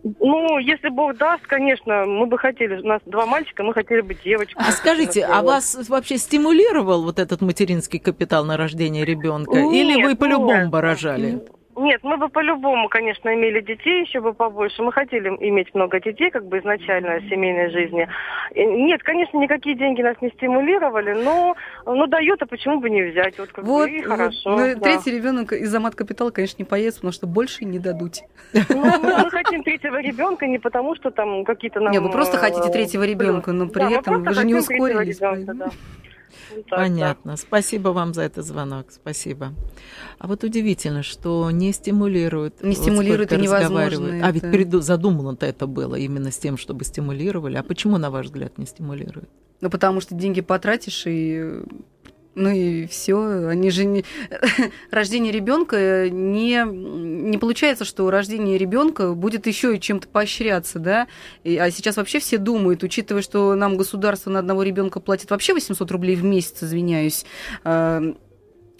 Ну, 0.02 0.58
если 0.58 0.88
Бог 0.88 1.16
даст, 1.16 1.46
конечно, 1.46 2.06
мы 2.06 2.26
бы 2.26 2.38
хотели, 2.38 2.80
у 2.80 2.86
нас 2.86 3.00
два 3.06 3.26
мальчика, 3.26 3.62
мы 3.62 3.74
хотели 3.74 4.00
бы 4.00 4.14
девочку. 4.14 4.60
А 4.64 4.72
скажите, 4.72 5.24
а 5.24 5.42
вас 5.42 5.76
вообще 5.88 6.16
стимулировал 6.16 7.04
вот 7.04 7.18
этот 7.18 7.40
материнский 7.42 7.98
капитал 7.98 8.44
на 8.44 8.56
рождение 8.56 9.04
ребенка? 9.04 9.60
Нет, 9.60 9.72
Или 9.74 10.02
вы 10.02 10.16
по-любому 10.16 10.62
нет. 10.62 10.70
бы 10.70 10.80
рожали? 10.80 11.42
Нет, 11.80 12.00
мы 12.02 12.18
бы 12.18 12.28
по-любому, 12.28 12.90
конечно, 12.90 13.34
имели 13.34 13.60
детей 13.62 14.02
еще 14.02 14.20
бы 14.20 14.34
побольше. 14.34 14.82
Мы 14.82 14.92
хотели 14.92 15.28
иметь 15.28 15.74
много 15.74 15.98
детей, 15.98 16.30
как 16.30 16.44
бы 16.44 16.58
изначально 16.58 17.20
в 17.20 17.28
семейной 17.30 17.70
жизни. 17.70 18.06
Нет, 18.54 19.02
конечно, 19.02 19.38
никакие 19.38 19.74
деньги 19.76 20.02
нас 20.02 20.16
не 20.20 20.28
стимулировали, 20.28 21.14
но 21.14 21.56
ну 21.86 22.06
дает, 22.06 22.42
а 22.42 22.46
почему 22.46 22.80
бы 22.80 22.90
не 22.90 23.02
взять? 23.02 23.38
Вот 23.38 23.50
как 23.52 23.64
Вот, 23.64 23.88
бы 23.88 23.96
и 23.96 24.02
хорошо. 24.02 24.50
Ну, 24.50 24.74
да. 24.74 24.80
третий 24.80 25.10
ребенок 25.10 25.54
из-за 25.54 25.80
мат 25.80 25.94
капитала, 25.94 26.30
конечно, 26.30 26.56
не 26.58 26.66
поест, 26.66 26.98
потому 26.98 27.12
что 27.12 27.26
больше 27.26 27.64
не 27.64 27.78
дадут. 27.78 28.16
Ну, 28.52 28.84
мы, 29.02 29.30
хотим 29.30 29.62
третьего 29.62 30.02
ребенка 30.02 30.46
не 30.46 30.58
потому, 30.58 30.94
что 30.96 31.10
там 31.10 31.46
какие-то 31.46 31.80
нам. 31.80 31.92
Не, 31.92 32.00
вы 32.00 32.10
просто 32.10 32.36
э, 32.36 32.40
хотите 32.40 32.68
третьего 32.70 33.04
ребенка, 33.04 33.52
но 33.52 33.68
при 33.68 33.80
да, 33.80 33.90
этом 33.90 34.22
вы 34.22 34.34
же 34.34 34.44
не 34.44 34.54
ускорились. 34.54 35.18
ребенка, 35.18 35.54
да. 35.54 35.70
Вот 36.54 36.66
так, 36.66 36.70
да. 36.70 36.76
Понятно. 36.76 37.36
Спасибо 37.36 37.88
вам 37.90 38.14
за 38.14 38.22
этот 38.22 38.44
звонок. 38.44 38.86
Спасибо. 38.90 39.52
А 40.18 40.26
вот 40.26 40.44
удивительно, 40.44 41.02
что 41.02 41.50
не 41.50 41.72
стимулируют. 41.72 42.62
Не 42.62 42.74
Вот 42.74 42.78
стимулируют, 42.78 43.30
сколько 43.30 43.42
и 43.42 43.46
невозможно. 43.46 44.26
А 44.26 44.30
ведь 44.30 44.44
приду- 44.44 44.80
задумано-то 44.80 45.46
это 45.46 45.66
было 45.66 45.94
именно 45.96 46.30
с 46.30 46.38
тем, 46.38 46.56
чтобы 46.56 46.84
стимулировали. 46.84 47.56
А 47.56 47.62
почему, 47.62 47.98
на 47.98 48.10
ваш 48.10 48.26
взгляд, 48.26 48.58
не 48.58 48.66
стимулируют? 48.66 49.28
Ну, 49.60 49.68
потому 49.70 50.00
что 50.00 50.14
деньги 50.14 50.40
потратишь 50.40 51.04
и 51.06 51.62
ну 52.34 52.50
и 52.50 52.86
все, 52.86 53.46
они 53.48 53.70
же 53.70 53.84
не... 53.84 54.04
рождение 54.90 55.32
ребенка 55.32 56.08
не 56.08 56.64
не 56.64 57.38
получается, 57.38 57.84
что 57.84 58.10
рождение 58.10 58.56
ребенка 58.58 59.12
будет 59.14 59.46
еще 59.46 59.76
и 59.76 59.80
чем-то 59.80 60.08
поощряться, 60.08 60.78
да? 60.78 61.08
И- 61.44 61.56
а 61.56 61.70
сейчас 61.70 61.96
вообще 61.96 62.18
все 62.20 62.38
думают, 62.38 62.82
учитывая, 62.82 63.22
что 63.22 63.54
нам 63.54 63.76
государство 63.76 64.30
на 64.30 64.38
одного 64.38 64.62
ребенка 64.62 65.00
платит 65.00 65.30
вообще 65.30 65.54
800 65.54 65.90
рублей 65.90 66.16
в 66.16 66.24
месяц, 66.24 66.62
извиняюсь. 66.62 67.24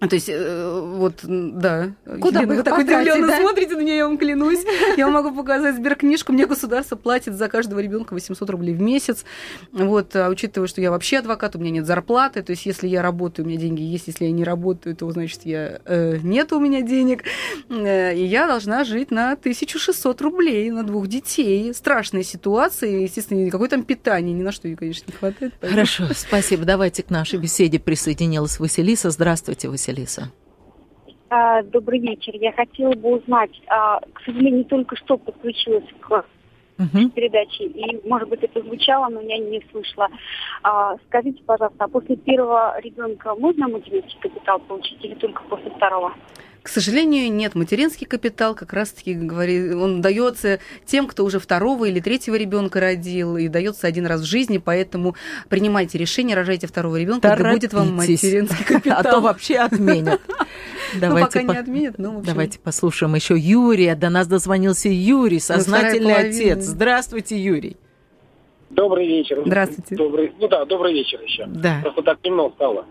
А, 0.00 0.08
то 0.08 0.14
есть, 0.16 0.28
э, 0.28 0.80
вот, 0.96 1.20
да. 1.22 1.92
Куда 2.20 2.40
Елена, 2.40 2.46
бы 2.46 2.56
вы 2.56 2.62
так 2.62 2.78
удивленно 2.78 3.26
да? 3.26 3.38
смотрите 3.38 3.76
на 3.76 3.80
меня, 3.80 3.94
я 3.96 4.06
вам 4.06 4.18
клянусь. 4.18 4.64
Я 4.96 5.06
вам 5.06 5.14
могу 5.14 5.36
показать 5.36 5.76
сберкнижку. 5.76 6.32
Мне 6.32 6.46
государство 6.46 6.96
платит 6.96 7.34
за 7.34 7.48
каждого 7.48 7.78
ребенка 7.80 8.14
800 8.14 8.48
рублей 8.50 8.74
в 8.74 8.80
месяц. 8.80 9.24
Вот, 9.72 10.14
а 10.16 10.28
учитывая, 10.28 10.68
что 10.68 10.80
я 10.80 10.90
вообще 10.90 11.18
адвокат, 11.18 11.56
у 11.56 11.58
меня 11.58 11.70
нет 11.70 11.86
зарплаты, 11.86 12.42
то 12.42 12.50
есть 12.50 12.66
если 12.66 12.88
я 12.88 13.02
работаю, 13.02 13.46
у 13.46 13.48
меня 13.48 13.58
деньги 13.60 13.82
есть, 13.82 14.06
если 14.08 14.24
я 14.24 14.32
не 14.32 14.44
работаю, 14.44 14.96
то 14.96 15.10
значит 15.10 15.40
я 15.44 15.80
э, 15.84 16.18
нет 16.22 16.52
у 16.52 16.60
меня 16.60 16.82
денег, 16.82 17.22
Э, 17.68 18.14
и 18.14 18.24
я 18.24 18.46
должна 18.46 18.84
жить 18.84 19.10
на 19.10 19.32
1600 19.32 20.20
рублей 20.20 20.70
на 20.70 20.82
двух 20.82 21.06
детей. 21.06 21.72
Страшная 21.74 22.22
ситуация, 22.22 22.90
естественно, 23.00 23.38
никакой 23.38 23.68
там 23.68 23.84
питания, 23.84 24.32
ни 24.32 24.42
на 24.42 24.52
что 24.52 24.68
ей, 24.68 24.76
конечно, 24.76 25.04
не 25.10 25.12
хватает. 25.16 25.52
поэтому- 25.60 25.70
Хорошо, 25.86 26.04
спасибо. 26.14 26.64
Давайте 26.64 27.02
к 27.02 27.10
нашей 27.10 27.38
беседе 27.38 27.78
присоединилась 27.78 28.58
Василиса. 28.58 29.10
Здравствуйте, 29.10 29.68
Василиса. 29.68 29.89
А, 31.28 31.62
Добрый 31.62 32.00
вечер. 32.00 32.34
Я 32.34 32.52
хотела 32.52 32.92
бы 32.92 33.16
узнать, 33.18 33.50
а, 33.68 34.00
к 34.00 34.20
сожалению, 34.24 34.64
только 34.64 34.96
что 34.96 35.16
подключилась 35.16 35.84
к 36.00 36.24
Мгм. 36.78 37.10
передаче, 37.10 37.64
и, 37.64 38.08
может 38.08 38.28
быть, 38.30 38.42
это 38.42 38.62
звучало, 38.62 39.08
но 39.10 39.20
я 39.20 39.36
не 39.36 39.62
слышала. 39.70 40.08
А, 40.62 40.96
Скажите, 41.06 41.42
пожалуйста, 41.44 41.84
а 41.84 41.88
после 41.88 42.16
первого 42.16 42.80
ребенка 42.80 43.34
можно 43.34 43.68
материнский 43.68 44.18
капитал 44.18 44.58
получить 44.60 45.04
или 45.04 45.14
только 45.14 45.42
после 45.44 45.70
второго? 45.70 46.14
К 46.62 46.68
сожалению, 46.68 47.32
нет. 47.32 47.54
Материнский 47.54 48.06
капитал 48.06 48.54
как 48.54 48.72
раз-таки 48.72 49.14
говорит, 49.14 49.74
он 49.74 50.02
дается 50.02 50.60
тем, 50.84 51.06
кто 51.06 51.24
уже 51.24 51.38
второго 51.38 51.86
или 51.86 52.00
третьего 52.00 52.34
ребенка 52.34 52.80
родил, 52.80 53.38
и 53.38 53.48
дается 53.48 53.86
один 53.86 54.06
раз 54.06 54.20
в 54.20 54.24
жизни, 54.24 54.58
поэтому 54.58 55.16
принимайте 55.48 55.96
решение, 55.96 56.36
рожайте 56.36 56.66
второго 56.66 56.96
ребенка, 56.96 57.34
да 57.36 57.52
будет 57.52 57.72
вам 57.72 57.96
материнский 57.96 58.64
капитал. 58.66 58.98
А 58.98 59.02
то 59.02 59.20
вообще 59.20 59.56
отменят. 59.56 60.20
Давайте 61.00 61.40
ну, 61.40 61.46
пока 61.46 61.46
по... 61.46 61.52
не 61.52 61.58
отменят, 61.58 61.98
но 61.98 62.10
общем... 62.10 62.24
Давайте 62.24 62.58
послушаем 62.58 63.14
еще 63.14 63.36
Юрия. 63.38 63.94
До 63.94 64.10
нас 64.10 64.26
дозвонился 64.26 64.88
Юрий, 64.88 65.36
ну, 65.36 65.40
сознательный 65.40 66.14
отец. 66.14 66.64
Здравствуйте, 66.64 67.38
Юрий. 67.38 67.76
Добрый 68.68 69.06
вечер. 69.06 69.42
Здравствуйте. 69.44 69.96
Добрый, 69.96 70.32
ну 70.38 70.46
да, 70.46 70.64
добрый 70.64 70.92
вечер 70.92 71.20
еще. 71.22 71.46
Да. 71.46 71.80
Просто 71.82 72.02
так 72.02 72.20
темно 72.22 72.52
стало. 72.54 72.86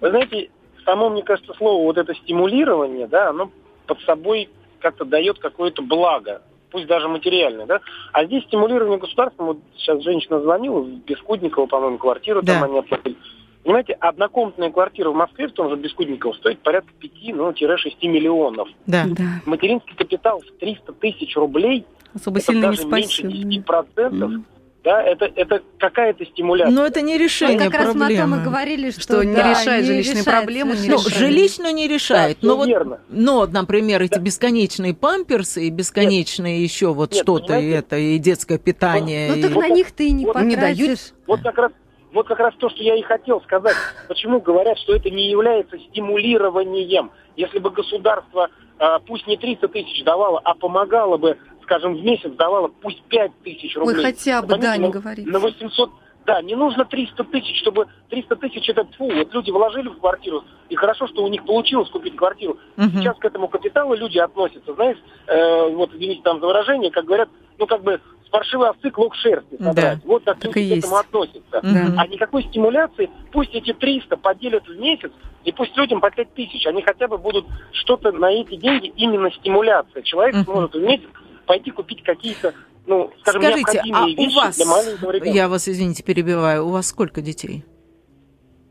Вы 0.00 0.10
знаете, 0.10 0.50
само, 0.84 1.10
мне 1.10 1.22
кажется, 1.22 1.52
слово 1.54 1.82
вот 1.82 1.98
это 1.98 2.14
стимулирование, 2.14 3.06
да, 3.06 3.30
оно 3.30 3.50
под 3.86 4.00
собой 4.02 4.48
как-то 4.80 5.04
дает 5.04 5.38
какое-то 5.38 5.82
благо, 5.82 6.42
пусть 6.70 6.86
даже 6.86 7.08
материальное, 7.08 7.66
да. 7.66 7.80
А 8.12 8.24
здесь 8.24 8.44
стимулирование 8.44 8.98
государством, 8.98 9.46
вот 9.46 9.58
сейчас 9.76 10.02
женщина 10.02 10.40
звонила, 10.40 10.80
в 10.80 10.88
Бескудниково, 11.04 11.66
по-моему, 11.66 11.98
квартиру 11.98 12.42
да. 12.42 12.54
там 12.54 12.64
они 12.64 12.78
оплатили. 12.78 13.16
Понимаете, 13.62 13.94
однокомнатная 13.94 14.70
квартира 14.70 15.10
в 15.10 15.14
Москве, 15.14 15.48
в 15.48 15.52
том 15.52 15.70
же 15.70 15.76
Бескудниково, 15.76 16.34
стоит 16.34 16.60
порядка 16.60 16.90
5, 17.00 17.12
ну, 17.34 17.54
6 17.56 18.02
миллионов. 18.02 18.68
Да. 18.86 19.04
да. 19.06 19.40
Материнский 19.46 19.96
капитал 19.96 20.40
в 20.40 20.60
300 20.60 20.92
тысяч 20.94 21.34
рублей, 21.36 21.86
Особо 22.12 22.38
это 22.38 22.46
сильно 22.46 22.68
даже 22.68 22.84
не 22.84 22.90
меньше 22.90 23.22
10%. 23.22 23.64
Mm 23.94 24.44
да, 24.84 25.02
это, 25.02 25.24
это 25.34 25.62
какая-то 25.78 26.26
стимуляция. 26.26 26.74
Но 26.74 26.84
это 26.84 27.00
не 27.00 27.16
решение 27.16 27.58
как 27.58 27.72
проблемы. 27.72 28.00
раз 28.00 28.10
мы 28.10 28.14
о 28.14 28.20
том 28.20 28.40
и 28.40 28.44
говорили, 28.44 28.90
что, 28.90 29.00
что 29.00 29.16
да, 29.16 29.24
не 29.24 29.34
решает 29.34 29.86
жилищные 29.86 30.20
решает, 30.20 30.36
проблемы. 30.36 30.76
Не 30.76 30.88
ну, 30.90 30.96
решает. 30.98 31.14
жилищную 31.14 31.74
не 31.74 31.88
решает. 31.88 32.38
Да, 32.42 32.48
но, 32.48 32.56
вот, 32.56 32.68
верно. 32.68 33.00
но, 33.08 33.46
например, 33.46 34.02
эти 34.02 34.16
да. 34.16 34.20
бесконечные 34.20 34.94
памперсы 34.94 35.66
и 35.66 35.70
бесконечные 35.70 36.60
нет. 36.60 36.70
еще 36.70 36.92
вот 36.92 37.14
что-то, 37.14 37.58
и 37.58 37.70
это, 37.70 37.96
и 37.96 38.18
детское 38.18 38.58
питание. 38.58 39.30
Ну, 39.30 39.36
и... 39.38 39.42
так 39.42 39.52
вот, 39.52 39.62
на 39.62 39.68
них 39.70 39.90
ты 39.90 40.10
не 40.10 40.26
вот, 40.26 40.34
потратишь. 40.34 40.50
Не 40.50 40.60
дают. 40.60 41.14
Вот 41.26 41.40
как 41.40 41.56
раз 41.56 41.72
вот 42.12 42.28
как 42.28 42.38
раз 42.38 42.54
то, 42.58 42.68
что 42.68 42.82
я 42.82 42.94
и 42.94 43.02
хотел 43.02 43.40
сказать. 43.40 43.74
Почему 44.06 44.40
говорят, 44.40 44.78
что 44.78 44.94
это 44.94 45.10
не 45.10 45.30
является 45.30 45.78
стимулированием? 45.78 47.10
Если 47.36 47.58
бы 47.58 47.70
государство, 47.70 48.50
а, 48.78 49.00
пусть 49.00 49.26
не 49.26 49.36
300 49.36 49.66
тысяч 49.68 50.04
давало, 50.04 50.40
а 50.44 50.54
помогало 50.54 51.16
бы 51.16 51.36
скажем, 51.64 51.94
в 51.94 52.02
месяц 52.02 52.30
давала 52.32 52.68
пусть 52.68 53.02
5 53.04 53.32
тысяч 53.42 53.76
рублей. 53.76 53.96
Ой, 53.96 54.02
хотя 54.04 54.42
бы, 54.42 54.56
да, 54.56 54.76
не 54.76 54.88
говорите. 54.88 55.28
На 55.28 55.38
800, 55.38 55.90
да, 56.26 56.40
не 56.42 56.54
нужно 56.54 56.84
300 56.84 57.24
тысяч, 57.24 57.60
чтобы 57.60 57.86
300 58.10 58.36
тысяч 58.36 58.68
это 58.68 58.86
фу, 58.96 59.10
вот 59.10 59.34
люди 59.34 59.50
вложили 59.50 59.88
в 59.88 59.98
квартиру, 59.98 60.44
и 60.68 60.74
хорошо, 60.74 61.06
что 61.06 61.22
у 61.22 61.28
них 61.28 61.44
получилось 61.44 61.88
купить 61.90 62.16
квартиру. 62.16 62.58
Угу. 62.76 62.88
Сейчас 62.94 63.16
к 63.18 63.24
этому 63.24 63.48
капиталу 63.48 63.94
люди 63.94 64.18
относятся, 64.18 64.74
знаешь, 64.74 64.98
э, 65.26 65.68
вот 65.74 65.92
извините 65.94 66.22
там 66.22 66.40
за 66.40 66.46
выражение, 66.46 66.90
как 66.90 67.04
говорят, 67.04 67.28
ну 67.58 67.66
как 67.66 67.82
бы 67.82 68.00
с 68.26 68.28
паршивой 68.30 68.70
овцы 68.70 68.90
клок 68.90 69.14
шерсти 69.16 69.56
собрать. 69.58 69.76
Да, 69.76 70.00
вот 70.04 70.24
так, 70.24 70.38
так 70.38 70.56
люди 70.56 70.74
к 70.74 70.78
этому 70.78 70.96
относятся. 70.96 71.58
Угу. 71.58 71.98
А 71.98 72.06
никакой 72.06 72.44
стимуляции, 72.44 73.10
пусть 73.32 73.54
эти 73.54 73.72
300 73.72 74.16
поделят 74.16 74.66
в 74.66 74.78
месяц, 74.78 75.12
и 75.44 75.52
пусть 75.52 75.76
людям 75.76 76.00
по 76.00 76.10
5 76.10 76.34
тысяч, 76.34 76.66
они 76.66 76.82
хотя 76.82 77.06
бы 77.06 77.18
будут 77.18 77.44
что-то 77.72 78.12
на 78.12 78.30
эти 78.32 78.56
деньги 78.56 78.92
именно 78.96 79.30
стимуляция. 79.30 80.02
Человек 80.02 80.36
угу. 80.36 80.44
сможет 80.44 80.74
в 80.74 80.80
месяц 80.80 81.08
пойти 81.44 81.70
купить 81.70 82.02
какие-то, 82.02 82.54
ну, 82.86 83.10
скажем, 83.20 83.42
Скажите, 83.42 83.82
а 83.92 84.06
вещи 84.06 84.20
у 84.20 84.36
вас, 84.36 84.56
для 84.56 84.66
маленького 84.66 85.10
ребенка. 85.10 85.36
Я 85.36 85.48
вас, 85.48 85.68
извините, 85.68 86.02
перебиваю, 86.02 86.66
у 86.66 86.70
вас 86.70 86.88
сколько 86.88 87.20
детей? 87.20 87.64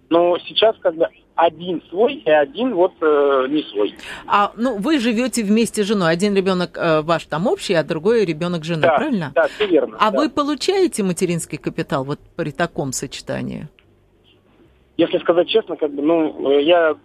Ну, 0.09 0.37
сейчас 0.45 0.75
как 0.79 0.95
бы 0.95 1.07
один 1.35 1.81
свой 1.89 2.15
и 2.15 2.29
один 2.29 2.75
вот 2.75 2.93
э, 3.01 3.47
не 3.49 3.63
свой. 3.63 3.95
А 4.27 4.51
ну 4.55 4.77
вы 4.77 4.99
живете 4.99 5.43
вместе 5.43 5.83
с 5.83 5.87
женой. 5.87 6.11
Один 6.11 6.35
ребенок 6.35 6.77
э, 6.77 7.01
ваш 7.01 7.25
там 7.25 7.47
общий, 7.47 7.73
а 7.73 7.83
другой 7.83 8.23
ребенок 8.25 8.63
жены, 8.63 8.83
да, 8.83 8.95
правильно? 8.95 9.31
Да, 9.33 9.47
все 9.47 9.65
верно. 9.65 9.97
А 9.99 10.11
да. 10.11 10.17
вы 10.19 10.29
получаете 10.29 11.01
материнский 11.01 11.57
капитал 11.57 12.03
вот 12.03 12.19
при 12.35 12.51
таком 12.51 12.91
сочетании? 12.91 13.67
Если 14.97 15.17
сказать 15.19 15.47
честно, 15.47 15.75
как 15.75 15.91
бы, 15.91 16.03
ну, 16.03 16.59
я 16.59 16.95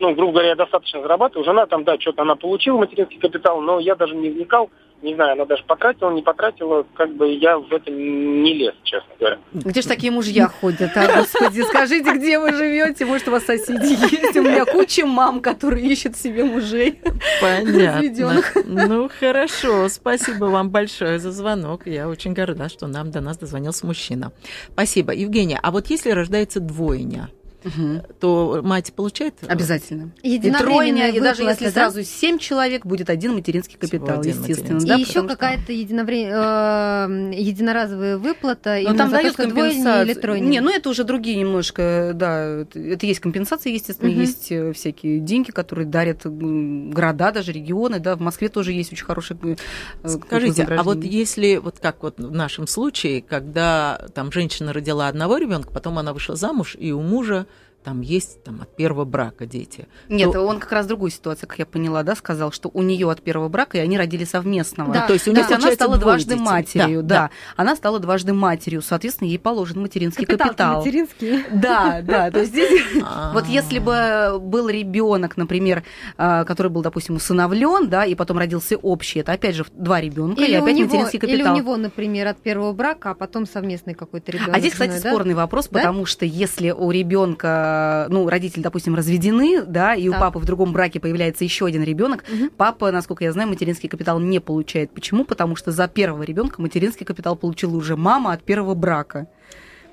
ну, 0.00 0.14
грубо 0.14 0.32
говоря, 0.32 0.50
я 0.50 0.54
достаточно 0.54 1.02
зарабатываю. 1.02 1.44
Жена 1.44 1.66
там, 1.66 1.84
да, 1.84 1.98
что-то 1.98 2.22
она 2.22 2.36
получила 2.36 2.78
материнский 2.78 3.18
капитал, 3.18 3.60
но 3.60 3.80
я 3.80 3.96
даже 3.96 4.14
не 4.14 4.30
вникал, 4.30 4.70
не 5.02 5.14
знаю, 5.14 5.32
она 5.32 5.44
даже 5.44 5.62
потратила, 5.64 6.10
не 6.10 6.22
потратила, 6.22 6.84
как 6.94 7.14
бы 7.14 7.32
я 7.32 7.58
в 7.58 7.72
это 7.72 7.90
не 7.90 8.54
лез, 8.54 8.74
честно 8.82 9.10
говоря. 9.18 9.38
Где 9.52 9.82
же 9.82 9.88
такие 9.88 10.10
мужья 10.10 10.48
ходят, 10.48 10.90
а, 10.96 11.20
господи, 11.20 11.62
скажите, 11.62 12.12
где 12.14 12.38
вы 12.38 12.52
живете, 12.52 13.04
может, 13.04 13.28
у 13.28 13.30
вас 13.30 13.44
соседи 13.44 13.92
есть? 13.92 14.36
У 14.36 14.42
меня 14.42 14.64
куча 14.64 15.06
мам, 15.06 15.40
которые 15.40 15.86
ищут 15.86 16.16
себе 16.16 16.44
мужей. 16.44 17.00
Понятно. 17.40 18.42
Ну, 18.64 19.08
хорошо, 19.08 19.88
спасибо 19.88 20.46
вам 20.46 20.70
большое 20.70 21.18
за 21.18 21.30
звонок. 21.30 21.86
Я 21.86 22.08
очень 22.08 22.34
горда, 22.34 22.68
что 22.68 22.86
нам 22.86 23.10
до 23.10 23.20
нас 23.20 23.38
дозвонился 23.38 23.86
мужчина. 23.86 24.32
Спасибо. 24.72 25.12
Евгения, 25.12 25.58
а 25.62 25.70
вот 25.70 25.88
если 25.88 26.10
рождается 26.10 26.60
двойня, 26.60 27.30
угу. 27.64 28.02
то 28.20 28.60
мать 28.62 28.92
получает? 28.92 29.34
Обязательно. 29.46 30.12
И 30.22 30.38
тройня, 30.50 31.10
и 31.10 31.20
даже 31.20 31.42
если 31.42 31.66
да? 31.66 31.70
сразу 31.70 32.02
семь 32.02 32.38
человек, 32.38 32.86
будет 32.86 33.10
один 33.10 33.34
материнский 33.34 33.78
капитал, 33.78 34.20
один 34.20 34.38
естественно. 34.38 34.80
Да, 34.80 34.96
и 34.96 35.00
еще 35.00 35.26
какая-то 35.26 35.72
единовре... 35.72 36.28
э, 36.30 37.32
единоразовая 37.34 38.18
выплата. 38.18 38.78
Но 38.82 38.94
там 38.94 39.10
дают 39.10 39.36
компенсацию. 39.36 40.04
Или 40.04 40.14
тройня. 40.14 40.46
Не, 40.46 40.60
ну 40.60 40.70
это 40.70 40.88
уже 40.88 41.04
другие 41.04 41.36
немножко, 41.36 42.12
да, 42.14 42.64
это 42.74 43.06
есть 43.06 43.20
компенсации, 43.20 43.72
естественно, 43.72 44.10
угу. 44.10 44.20
есть 44.20 44.50
э, 44.50 44.72
всякие 44.72 45.20
деньги, 45.20 45.50
которые 45.50 45.86
дарят 45.86 46.22
города, 46.24 47.32
даже 47.32 47.52
регионы, 47.52 47.98
да, 47.98 48.16
в 48.16 48.20
Москве 48.20 48.48
тоже 48.48 48.72
есть 48.72 48.92
очень 48.92 49.04
хорошие 49.04 49.38
э, 49.42 50.08
Скажите, 50.08 50.64
а 50.64 50.82
вот 50.82 51.02
если, 51.04 51.56
вот 51.56 51.78
как 51.80 52.02
вот 52.02 52.18
в 52.18 52.32
нашем 52.32 52.66
случае, 52.66 53.22
когда 53.22 54.06
там 54.14 54.32
женщина 54.32 54.72
родила 54.72 55.08
одного 55.08 55.38
ребенка, 55.38 55.70
потом 55.72 55.98
она 55.98 56.12
вышла 56.12 56.36
замуж, 56.36 56.76
и 56.78 56.92
у 56.92 57.00
мужа 57.00 57.46
там 57.88 58.02
есть 58.02 58.44
там, 58.44 58.60
от 58.60 58.76
первого 58.76 59.06
брака 59.06 59.46
дети. 59.46 59.88
Нет, 60.10 60.32
то... 60.32 60.42
он 60.42 60.60
как 60.60 60.70
раз 60.72 60.86
другую 60.86 61.10
ситуацию, 61.10 61.48
как 61.48 61.58
я 61.58 61.64
поняла, 61.64 62.02
да, 62.02 62.14
сказал, 62.14 62.52
что 62.52 62.70
у 62.74 62.82
нее 62.82 63.10
от 63.10 63.22
первого 63.22 63.48
брака, 63.48 63.78
и 63.78 63.80
они 63.80 63.96
родили 63.96 64.24
совместного. 64.24 64.92
Да. 64.92 65.06
То 65.06 65.14
есть 65.14 65.26
у 65.26 65.32
нее, 65.32 65.46
она 65.50 65.72
стала 65.72 65.96
дважды 65.96 66.34
детей. 66.34 66.44
матерью, 66.44 67.02
да, 67.02 67.08
да. 67.08 67.22
да. 67.22 67.30
Она 67.56 67.76
стала 67.76 67.98
дважды 67.98 68.34
матерью, 68.34 68.82
соответственно, 68.82 69.28
ей 69.28 69.38
положен 69.38 69.80
материнский 69.80 70.26
капитал. 70.26 70.48
капитал. 70.48 70.76
материнский. 70.76 71.44
Да, 71.50 72.02
да, 72.02 72.30
то 72.30 72.40
есть 72.40 72.50
здесь 72.50 72.82
вот 73.32 73.46
если 73.46 73.78
бы 73.78 74.38
был 74.38 74.68
ребенок, 74.68 75.38
например, 75.38 75.82
а, 76.18 76.44
который 76.44 76.70
был, 76.70 76.82
допустим, 76.82 77.16
усыновлен, 77.16 77.88
да, 77.88 78.04
и 78.04 78.14
потом 78.14 78.36
родился 78.36 78.76
общий, 78.76 79.20
это 79.20 79.32
опять 79.32 79.54
же 79.54 79.64
два 79.72 79.98
ребенка 79.98 80.42
и 80.42 80.52
опять 80.52 80.78
материнский 80.78 81.18
капитал. 81.18 81.40
Или 81.40 81.48
у 81.48 81.56
него, 81.56 81.76
например, 81.78 82.26
от 82.26 82.36
первого 82.36 82.74
брака, 82.74 83.12
а 83.12 83.14
потом 83.14 83.46
совместный 83.46 83.94
какой-то 83.94 84.30
ребенок. 84.30 84.54
А 84.54 84.60
здесь, 84.60 84.74
кстати, 84.74 84.98
спорный 84.98 85.32
вопрос, 85.32 85.68
потому 85.68 86.04
что 86.04 86.26
если 86.26 86.70
у 86.70 86.90
ребенка 86.90 87.77
ну, 88.10 88.28
родители, 88.28 88.62
допустим, 88.62 88.94
разведены, 88.94 89.62
да, 89.64 89.94
и 89.94 90.08
да. 90.08 90.16
у 90.16 90.20
папы 90.20 90.38
в 90.38 90.44
другом 90.44 90.72
браке 90.72 91.00
появляется 91.00 91.44
еще 91.44 91.66
один 91.66 91.82
ребенок, 91.82 92.24
угу. 92.32 92.50
папа, 92.56 92.90
насколько 92.92 93.24
я 93.24 93.32
знаю, 93.32 93.48
материнский 93.48 93.88
капитал 93.88 94.20
не 94.20 94.40
получает. 94.40 94.90
Почему? 94.90 95.24
Потому 95.24 95.56
что 95.56 95.72
за 95.72 95.88
первого 95.88 96.22
ребенка 96.22 96.60
материнский 96.60 97.06
капитал 97.06 97.36
получила 97.36 97.76
уже 97.76 97.96
мама 97.96 98.32
от 98.32 98.42
первого 98.42 98.74
брака. 98.74 99.28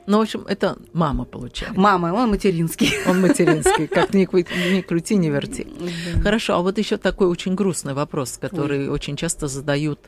Ну, 0.08 0.20
в 0.20 0.22
общем, 0.22 0.46
это 0.48 0.78
мама 0.94 1.26
получает. 1.26 1.76
Мама, 1.76 2.14
он 2.14 2.30
материнский. 2.30 2.92
Он 3.08 3.22
материнский, 3.22 3.88
как 3.88 4.14
ни, 4.14 4.28
ни 4.76 4.82
крути, 4.82 5.16
ни 5.16 5.30
верти. 5.30 5.68
Хорошо, 6.22 6.56
а 6.56 6.62
вот 6.62 6.78
еще 6.78 6.98
такой 6.98 7.28
очень 7.28 7.56
грустный 7.56 7.94
вопрос, 7.94 8.38
который 8.38 8.82
Ой. 8.82 8.90
очень 8.90 9.16
часто 9.16 9.48
задают 9.48 10.00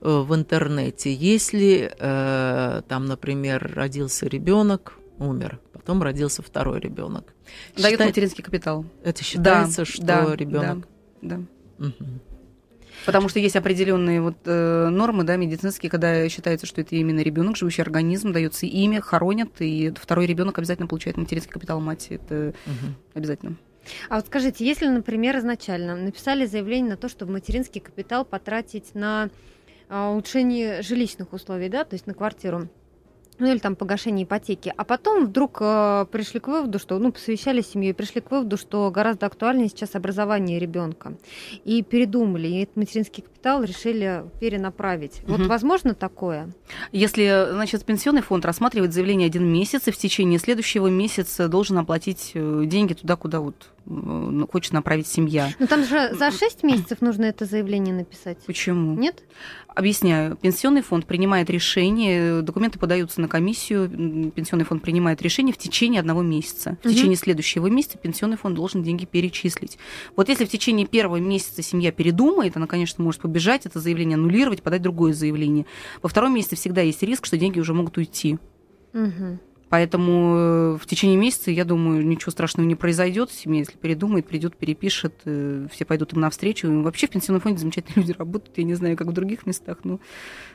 э, 0.00 0.24
в 0.26 0.34
интернете. 0.34 1.14
Если 1.14 1.92
э, 1.96 2.82
там, 2.88 3.06
например, 3.06 3.72
родился 3.76 4.26
ребенок, 4.26 4.98
умер, 5.18 5.60
потом 5.72 6.02
родился 6.02 6.42
второй 6.42 6.80
ребенок. 6.80 7.34
Дают 7.76 7.92
Считай... 7.92 8.06
материнский 8.08 8.42
капитал. 8.42 8.84
Это 9.02 9.22
считается, 9.22 9.82
да, 9.82 9.84
что 9.84 10.02
да, 10.02 10.36
ребенок. 10.36 10.88
Да. 11.22 11.40
да. 11.78 11.86
Угу. 11.86 12.04
Потому 13.06 13.28
что 13.28 13.38
есть 13.38 13.56
определенные 13.56 14.22
вот 14.22 14.36
э, 14.44 14.88
нормы, 14.88 15.24
да, 15.24 15.36
медицинские, 15.36 15.90
когда 15.90 16.28
считается, 16.28 16.66
что 16.66 16.80
это 16.80 16.94
именно 16.96 17.20
ребенок, 17.20 17.56
живущий 17.56 17.82
организм, 17.82 18.32
дается 18.32 18.66
имя, 18.66 19.00
хоронят, 19.00 19.60
и 19.60 19.92
второй 19.96 20.26
ребенок 20.26 20.58
обязательно 20.58 20.86
получает 20.86 21.16
материнский 21.16 21.52
капитал 21.52 21.80
мать. 21.80 22.06
Это 22.10 22.54
угу. 22.66 22.94
обязательно. 23.14 23.56
А 24.08 24.16
вот 24.16 24.26
скажите, 24.26 24.64
если, 24.64 24.86
например, 24.86 25.36
изначально 25.38 25.96
написали 25.96 26.46
заявление 26.46 26.92
на 26.92 26.96
то, 26.96 27.08
чтобы 27.08 27.32
материнский 27.32 27.80
капитал 27.80 28.24
потратить 28.24 28.94
на 28.94 29.28
а, 29.90 30.10
улучшение 30.10 30.80
жилищных 30.80 31.32
условий, 31.34 31.68
да, 31.68 31.84
то 31.84 31.94
есть 31.94 32.06
на 32.06 32.14
квартиру, 32.14 32.68
ну 33.38 33.46
или 33.50 33.58
там 33.58 33.76
погашение 33.76 34.24
ипотеки, 34.24 34.72
а 34.76 34.84
потом 34.84 35.26
вдруг 35.26 35.58
э, 35.60 36.06
пришли 36.10 36.40
к 36.40 36.48
выводу, 36.48 36.78
что, 36.78 36.98
ну, 36.98 37.12
посвящали 37.12 37.60
семью, 37.60 37.90
и 37.90 37.92
пришли 37.92 38.20
к 38.20 38.30
выводу, 38.30 38.56
что 38.56 38.90
гораздо 38.90 39.26
актуальнее 39.26 39.68
сейчас 39.68 39.94
образование 39.94 40.58
ребенка. 40.58 41.16
И 41.64 41.82
передумали, 41.82 42.48
и 42.48 42.62
этот 42.62 42.76
материнский 42.76 43.24
капитал 43.44 43.62
решили 43.62 44.24
перенаправить. 44.40 45.20
Угу. 45.24 45.32
Вот 45.36 45.46
возможно 45.46 45.94
такое? 45.94 46.50
Если, 46.92 47.48
значит, 47.52 47.84
пенсионный 47.84 48.22
фонд 48.22 48.44
рассматривает 48.46 48.94
заявление 48.94 49.26
один 49.26 49.44
месяц, 49.44 49.86
и 49.86 49.90
в 49.90 49.98
течение 49.98 50.38
следующего 50.38 50.86
месяца 50.86 51.48
должен 51.48 51.76
оплатить 51.76 52.32
э, 52.34 52.62
деньги 52.64 52.94
туда, 52.94 53.16
куда 53.16 53.40
вот 53.40 53.70
ну, 53.86 54.48
хочет 54.50 54.72
направить 54.72 55.06
семья. 55.06 55.50
Но 55.58 55.66
там 55.66 55.84
же 55.84 56.14
за 56.14 56.30
6 56.30 56.62
месяцев 56.62 57.00
нужно 57.00 57.24
это 57.24 57.44
заявление 57.44 57.94
написать. 57.94 58.38
Почему? 58.46 58.94
Нет? 58.94 59.22
Объясняю. 59.68 60.36
Пенсионный 60.36 60.82
фонд 60.82 61.04
принимает 61.04 61.50
решение, 61.50 62.40
документы 62.42 62.78
подаются 62.78 63.20
на 63.20 63.28
комиссию, 63.28 63.90
пенсионный 64.30 64.64
фонд 64.64 64.82
принимает 64.82 65.20
решение 65.20 65.52
в 65.52 65.58
течение 65.58 66.00
одного 66.00 66.22
месяца. 66.22 66.78
В 66.82 66.86
угу. 66.86 66.94
течение 66.94 67.16
следующего 67.16 67.66
месяца 67.66 67.98
пенсионный 67.98 68.36
фонд 68.36 68.54
должен 68.54 68.82
деньги 68.82 69.04
перечислить. 69.04 69.78
Вот 70.16 70.28
если 70.28 70.44
в 70.44 70.48
течение 70.48 70.86
первого 70.86 71.16
месяца 71.16 71.62
семья 71.62 71.92
передумает, 71.92 72.56
она, 72.56 72.66
конечно, 72.66 73.04
может 73.04 73.20
побежать, 73.20 73.33
это 73.66 73.80
заявление 73.80 74.16
аннулировать, 74.16 74.62
подать 74.62 74.82
другое 74.82 75.12
заявление. 75.12 75.66
Во 76.02 76.08
втором 76.08 76.34
месяце 76.34 76.56
всегда 76.56 76.80
есть 76.82 77.02
риск, 77.02 77.26
что 77.26 77.36
деньги 77.36 77.60
уже 77.60 77.74
могут 77.74 77.96
уйти. 77.96 78.38
Угу. 78.92 79.38
Поэтому 79.68 80.36
э, 80.36 80.78
в 80.80 80.86
течение 80.86 81.16
месяца, 81.16 81.50
я 81.50 81.64
думаю, 81.64 82.06
ничего 82.06 82.30
страшного 82.30 82.66
не 82.66 82.74
произойдет. 82.74 83.30
Семья, 83.30 83.60
если 83.60 83.76
передумает, 83.76 84.26
придет, 84.26 84.56
перепишет, 84.56 85.14
э, 85.24 85.66
все 85.72 85.84
пойдут 85.84 86.12
им 86.12 86.20
навстречу. 86.20 86.68
И 86.68 86.82
вообще 86.82 87.06
в 87.06 87.10
пенсионном 87.10 87.40
фонде 87.40 87.58
замечательные 87.58 87.94
люди 88.06 88.12
работают. 88.16 88.56
Я 88.58 88.64
не 88.64 88.74
знаю, 88.74 88.96
как 88.96 89.08
в 89.08 89.12
других 89.12 89.46
местах. 89.46 89.78
Но 89.84 89.94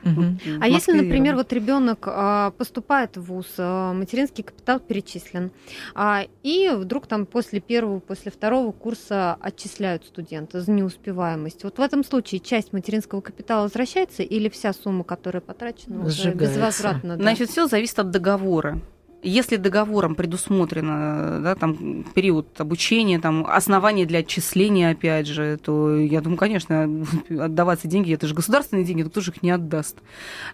угу. 0.04 0.22
вот, 0.22 0.26
а 0.60 0.68
если, 0.68 0.92
например, 0.92 1.34
вот 1.34 1.52
ребенок 1.52 2.04
а, 2.06 2.52
поступает 2.52 3.16
в 3.16 3.22
ВУЗ, 3.22 3.54
а, 3.58 3.92
материнский 3.92 4.44
капитал 4.44 4.80
перечислен, 4.80 5.50
а, 5.94 6.24
и 6.42 6.70
вдруг 6.74 7.06
там 7.06 7.26
после 7.26 7.60
первого, 7.60 8.00
после 8.00 8.30
второго 8.30 8.72
курса 8.72 9.36
отчисляют 9.40 10.04
студента 10.04 10.60
за 10.60 10.70
неуспеваемость. 10.70 11.64
Вот 11.64 11.78
в 11.78 11.80
этом 11.80 12.04
случае 12.04 12.40
часть 12.40 12.72
материнского 12.72 13.20
капитала 13.20 13.64
возвращается 13.64 14.22
или 14.22 14.48
вся 14.48 14.72
сумма, 14.72 15.04
которая 15.04 15.40
потрачена, 15.40 16.04
уже 16.04 16.32
безвозвратно? 16.32 17.16
Да? 17.16 17.22
Значит, 17.22 17.50
все 17.50 17.66
зависит 17.66 17.98
от 17.98 18.10
договора. 18.10 18.80
Если 19.22 19.56
договором 19.56 20.14
предусмотрено 20.14 21.40
да, 21.42 21.54
там, 21.54 22.04
период 22.14 22.48
обучения, 22.58 23.20
там, 23.20 23.46
основания 23.46 24.06
для 24.06 24.20
отчисления, 24.20 24.90
опять 24.92 25.26
же, 25.26 25.58
то 25.62 25.96
я 25.96 26.20
думаю, 26.20 26.38
конечно, 26.38 27.04
отдаваться 27.28 27.86
деньги, 27.86 28.14
это 28.14 28.26
же 28.26 28.34
государственные 28.34 28.84
деньги, 28.84 29.02
то 29.02 29.10
кто 29.10 29.20
же 29.20 29.32
их 29.32 29.42
не 29.42 29.50
отдаст. 29.50 29.98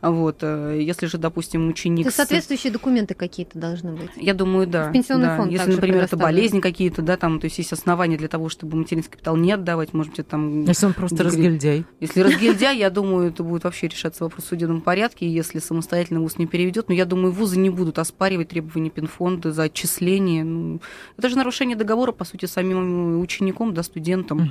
Вот. 0.03 0.39
Э, 0.43 0.79
если 0.81 1.07
же, 1.07 1.19
допустим, 1.19 1.69
ученик... 1.69 2.07
То 2.07 2.13
соответствующие 2.13 2.73
документы 2.73 3.15
какие-то 3.15 3.59
должны 3.59 3.93
быть? 3.93 4.11
Я 4.17 4.35
думаю, 4.35 4.67
да. 4.67 4.91
В 4.91 4.93
пенсионный 4.93 5.27
да. 5.27 5.37
фонд 5.37 5.53
Если, 5.53 5.73
например, 5.73 6.03
это 6.03 6.17
болезни 6.17 6.61
какие-то, 6.61 7.03
да, 7.03 7.17
там, 7.17 7.39
то 7.41 7.47
есть 7.47 7.59
есть 7.59 7.73
основания 7.73 8.17
для 8.17 8.29
того, 8.29 8.49
чтобы 8.49 8.77
материнский 8.77 9.13
капитал 9.13 9.37
не 9.37 9.53
отдавать, 9.53 9.95
может 9.95 10.15
быть, 10.15 10.27
там... 10.27 10.65
Если 10.65 10.87
он 10.87 10.95
просто 10.95 11.23
разгильдяй. 11.23 11.85
Если 12.01 12.21
разгильдяй, 12.21 12.79
я 12.79 12.91
думаю, 12.91 13.29
это 13.29 13.43
будет 13.45 13.65
вообще 13.65 13.89
решаться 13.89 14.25
вопрос 14.25 14.45
в 14.45 14.49
судебном 14.49 14.81
порядке, 14.81 15.29
если 15.29 15.61
самостоятельно 15.61 16.21
вуз 16.21 16.39
не 16.39 16.47
переведет. 16.47 16.89
Но 16.89 16.95
я 16.95 17.05
думаю, 17.05 17.33
вузы 17.33 17.59
не 17.59 17.71
будут 17.71 17.99
оспаривать 17.99 18.53
требования 18.57 18.91
Пинфонда 18.91 19.53
за 19.53 19.65
отчисление. 19.65 20.43
Ну, 20.45 20.81
это 21.19 21.29
же 21.29 21.37
нарушение 21.37 21.77
договора, 21.77 22.13
по 22.13 22.25
сути, 22.25 22.47
самим 22.47 23.21
учеником, 23.21 23.75
да, 23.75 23.83
студентом. 23.83 24.39
Угу. 24.39 24.51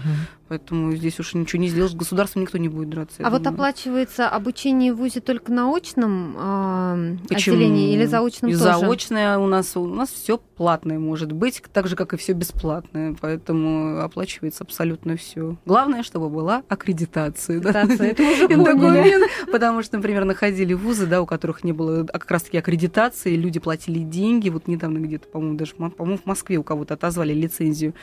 Поэтому 0.49 0.95
здесь 0.95 1.19
уж 1.19 1.33
ничего 1.33 1.61
не 1.61 1.69
сделаешь. 1.69 1.91
С 1.91 1.95
государством 1.95 2.43
никто 2.43 2.59
не 2.59 2.69
будет 2.69 2.89
драться. 2.89 3.23
А 3.25 3.29
вот 3.31 3.47
оплачивается 3.47 4.29
обучение 4.29 4.93
в 4.93 4.97
ВУЗе 4.97 5.21
только 5.21 5.51
на 5.51 5.75
очном 5.75 6.35
э, 6.37 7.17
отделении 7.31 7.93
или 7.93 8.05
заочном 8.05 8.51
и 8.51 8.53
тоже? 8.53 8.63
Заочное 8.63 9.39
у 9.39 9.47
нас, 9.47 9.75
у 9.75 9.87
нас 9.87 10.09
все 10.09 10.37
платное 10.37 10.99
может 10.99 11.31
быть, 11.31 11.63
так 11.73 11.87
же, 11.87 11.95
как 11.95 12.13
и 12.13 12.17
все 12.17 12.33
бесплатное. 12.33 13.15
Поэтому 13.19 14.01
оплачивается 14.01 14.63
абсолютно 14.63 15.17
все. 15.17 15.57
Главное, 15.65 16.03
чтобы 16.03 16.29
была 16.29 16.63
аккредитация. 16.69 17.57
Аккредитация, 17.59 18.11
это 18.11 18.23
уже 18.23 18.47
документ. 18.47 19.31
Потому 19.51 19.81
что, 19.81 19.97
например, 19.97 20.25
находили 20.25 20.73
вузы, 20.73 21.07
да, 21.07 21.21
у 21.21 21.25
которых 21.25 21.63
не 21.63 21.71
было 21.71 22.05
как 22.05 22.29
раз-таки 22.29 22.57
аккредитации, 22.57 23.35
люди 23.35 23.59
платили 23.59 23.94
деньги. 23.99 24.49
Вот 24.49 24.67
недавно 24.67 24.99
где-то, 24.99 25.27
по-моему, 25.27 25.57
даже 25.57 25.75
по-моему, 25.75 26.17
в 26.17 26.25
Москве 26.25 26.57
у 26.57 26.63
кого-то 26.63 26.93
отозвали 26.95 27.33
лицензию 27.33 27.93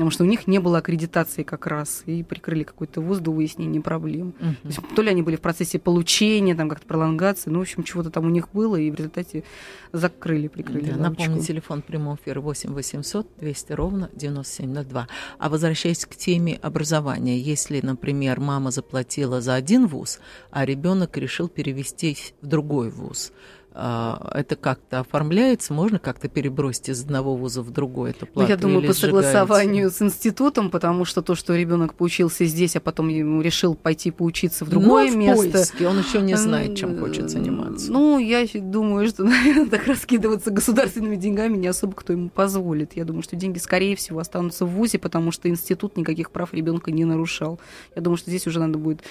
потому 0.00 0.10
что 0.10 0.24
у 0.24 0.26
них 0.26 0.46
не 0.46 0.58
было 0.60 0.78
аккредитации 0.78 1.42
как 1.42 1.66
раз, 1.66 2.04
и 2.06 2.22
прикрыли 2.22 2.62
какой-то 2.62 3.02
вуз 3.02 3.18
до 3.18 3.32
выяснения 3.32 3.82
проблем. 3.82 4.28
Угу. 4.40 4.54
То, 4.62 4.68
есть, 4.68 4.80
то 4.96 5.02
ли 5.02 5.10
они 5.10 5.20
были 5.20 5.36
в 5.36 5.42
процессе 5.42 5.78
получения, 5.78 6.54
там 6.54 6.70
как-то 6.70 6.86
пролонгации, 6.86 7.50
ну, 7.50 7.58
в 7.58 7.62
общем, 7.62 7.82
чего-то 7.82 8.08
там 8.08 8.24
у 8.24 8.30
них 8.30 8.48
было, 8.54 8.76
и 8.76 8.90
в 8.90 8.94
результате 8.94 9.44
закрыли, 9.92 10.48
прикрыли. 10.48 10.92
Да, 10.92 10.96
напомню, 10.96 11.42
телефон 11.42 11.82
прямого 11.82 12.16
эфира 12.16 12.40
8 12.40 12.72
800 12.72 13.26
200 13.40 13.72
ровно 13.72 14.10
9702. 14.14 15.06
А 15.38 15.48
возвращаясь 15.50 16.06
к 16.06 16.16
теме 16.16 16.58
образования, 16.62 17.38
если, 17.38 17.80
например, 17.82 18.40
мама 18.40 18.70
заплатила 18.70 19.42
за 19.42 19.54
один 19.54 19.86
вуз, 19.86 20.20
а 20.50 20.64
ребенок 20.64 21.18
решил 21.18 21.48
перевести 21.48 22.16
в 22.40 22.46
другой 22.46 22.88
вуз, 22.88 23.32
это 23.72 24.56
как-то 24.60 25.00
оформляется? 25.00 25.72
Можно 25.72 25.98
как-то 25.98 26.28
перебросить 26.28 26.88
из 26.88 27.02
одного 27.02 27.36
вуза 27.36 27.62
в 27.62 27.70
другой 27.70 28.10
эту 28.10 28.26
плату? 28.26 28.40
Ну, 28.40 28.48
я 28.48 28.56
думаю, 28.56 28.86
по 28.86 28.92
согласованию 28.92 29.90
с 29.90 30.02
институтом, 30.02 30.70
потому 30.70 31.04
что 31.04 31.22
то, 31.22 31.34
что 31.34 31.54
ребенок 31.54 31.94
поучился 31.94 32.44
здесь, 32.46 32.76
а 32.76 32.80
потом 32.80 33.08
ему 33.08 33.40
решил 33.40 33.74
пойти 33.74 34.10
поучиться 34.10 34.64
в 34.64 34.68
другое 34.68 35.10
Но 35.10 35.16
место. 35.16 35.52
Поиске. 35.52 35.86
Он 35.86 35.98
еще 35.98 36.20
не 36.20 36.36
знает, 36.36 36.76
чем 36.76 36.98
хочет 36.98 37.30
заниматься. 37.30 37.92
Ну, 37.92 38.18
я 38.18 38.46
думаю, 38.54 39.08
что, 39.08 39.24
наверное, 39.24 39.66
так 39.66 39.86
раскидываться 39.86 40.50
государственными 40.50 41.16
деньгами 41.16 41.56
не 41.56 41.68
особо 41.68 41.94
кто 41.94 42.12
ему 42.12 42.28
позволит. 42.28 42.96
Я 42.96 43.04
думаю, 43.04 43.22
что 43.22 43.36
деньги, 43.36 43.58
скорее 43.58 43.94
всего, 43.96 44.18
останутся 44.18 44.66
в 44.66 44.70
ВУЗе, 44.70 44.98
потому 44.98 45.30
что 45.30 45.48
институт 45.48 45.96
никаких 45.96 46.30
прав 46.30 46.52
ребенка 46.52 46.90
не 46.90 47.04
нарушал. 47.04 47.60
Я 47.94 48.02
думаю, 48.02 48.16
что 48.16 48.30
здесь 48.30 48.46
уже 48.46 48.58
надо 48.58 48.78
будет 48.78 49.02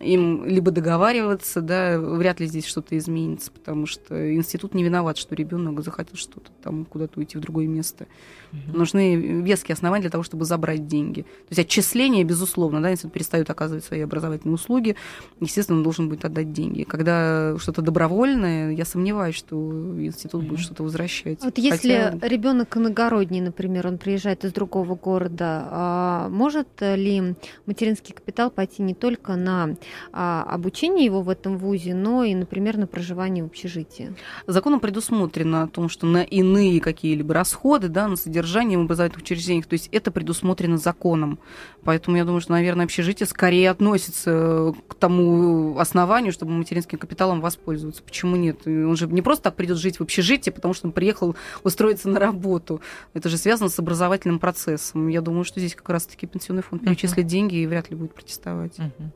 им 0.00 0.44
либо 0.44 0.70
договариваться, 0.70 1.60
да, 1.60 1.98
вряд 1.98 2.40
ли 2.40 2.46
здесь 2.46 2.66
что-то 2.66 2.96
изменится, 2.98 3.50
потому 3.52 3.86
что 3.86 4.34
институт 4.34 4.74
не 4.74 4.82
виноват, 4.82 5.16
что 5.16 5.34
ребенок 5.34 5.82
захотел 5.82 6.16
что-то 6.16 6.50
там 6.62 6.84
куда-то 6.84 7.20
уйти 7.20 7.38
в 7.38 7.40
другое 7.40 7.66
место. 7.66 8.06
Угу. 8.52 8.76
Нужны 8.76 9.16
веские 9.16 9.74
основания 9.74 10.02
для 10.02 10.10
того, 10.10 10.24
чтобы 10.24 10.44
забрать 10.44 10.86
деньги. 10.86 11.22
То 11.22 11.50
есть 11.50 11.60
отчисление, 11.60 12.24
безусловно, 12.24 12.82
да, 12.82 12.90
институт 12.90 13.12
перестает 13.12 13.50
оказывать 13.50 13.84
свои 13.84 14.00
образовательные 14.00 14.54
услуги, 14.54 14.96
естественно, 15.40 15.78
он 15.78 15.84
должен 15.84 16.08
будет 16.08 16.24
отдать 16.24 16.52
деньги. 16.52 16.82
Когда 16.82 17.56
что-то 17.58 17.82
добровольное, 17.82 18.72
я 18.72 18.84
сомневаюсь, 18.84 19.36
что 19.36 19.56
институт 19.56 20.42
угу. 20.42 20.50
будет 20.50 20.60
что-то 20.60 20.82
возвращать. 20.82 21.42
Вот 21.42 21.58
если 21.58 22.10
Хотя... 22.12 22.28
ребенок 22.28 22.76
иногородний, 22.76 23.40
например, 23.40 23.86
он 23.86 23.98
приезжает 23.98 24.44
из 24.44 24.52
другого 24.52 24.96
города, 24.96 25.68
а 25.70 26.28
может 26.30 26.68
ли 26.80 27.34
материнский 27.66 28.14
капитал 28.14 28.50
пойти 28.50 28.82
не 28.82 28.94
только 28.94 29.36
на 29.36 29.54
а, 29.64 29.74
обучение 30.12 31.04
его 31.04 31.22
в 31.22 31.28
этом 31.28 31.58
вузе, 31.58 31.94
но 31.94 32.24
и, 32.24 32.34
например, 32.34 32.76
на 32.76 32.86
проживание 32.86 33.44
в 33.44 33.48
общежитии. 33.48 34.14
Законом 34.46 34.80
предусмотрено 34.80 35.62
о 35.64 35.68
том, 35.68 35.88
что 35.88 36.06
на 36.06 36.22
иные 36.22 36.80
какие-либо 36.80 37.34
расходы, 37.34 37.88
да, 37.88 38.08
на 38.08 38.16
содержание 38.16 38.78
в 38.78 38.82
образовательных 38.82 39.22
учреждениях, 39.22 39.66
то 39.66 39.74
есть 39.74 39.88
это 39.92 40.10
предусмотрено 40.10 40.78
законом. 40.78 41.38
Поэтому 41.84 42.16
я 42.16 42.24
думаю, 42.24 42.40
что, 42.40 42.52
наверное, 42.52 42.84
общежитие 42.84 43.26
скорее 43.26 43.70
относится 43.70 44.74
к 44.88 44.94
тому 44.94 45.78
основанию, 45.78 46.32
чтобы 46.32 46.52
материнским 46.52 46.98
капиталом 46.98 47.40
воспользоваться. 47.40 48.02
Почему 48.02 48.36
нет? 48.36 48.66
Он 48.66 48.96
же 48.96 49.06
не 49.06 49.22
просто 49.22 49.44
так 49.44 49.56
придет 49.56 49.76
жить 49.76 49.98
в 49.98 50.02
общежитие, 50.02 50.52
потому 50.52 50.74
что 50.74 50.86
он 50.86 50.92
приехал 50.92 51.36
устроиться 51.62 52.08
на 52.08 52.18
работу. 52.18 52.80
Это 53.12 53.28
же 53.28 53.36
связано 53.36 53.68
с 53.68 53.78
образовательным 53.78 54.38
процессом. 54.38 55.08
Я 55.08 55.20
думаю, 55.20 55.44
что 55.44 55.60
здесь 55.60 55.74
как 55.74 55.88
раз-таки 55.90 56.26
пенсионный 56.26 56.62
фонд 56.62 56.82
перечислит 56.82 57.26
uh-huh. 57.26 57.28
деньги 57.28 57.56
и 57.56 57.66
вряд 57.66 57.90
ли 57.90 57.96
будет 57.96 58.14
протестовать. 58.14 58.78
Uh-huh. 58.78 59.10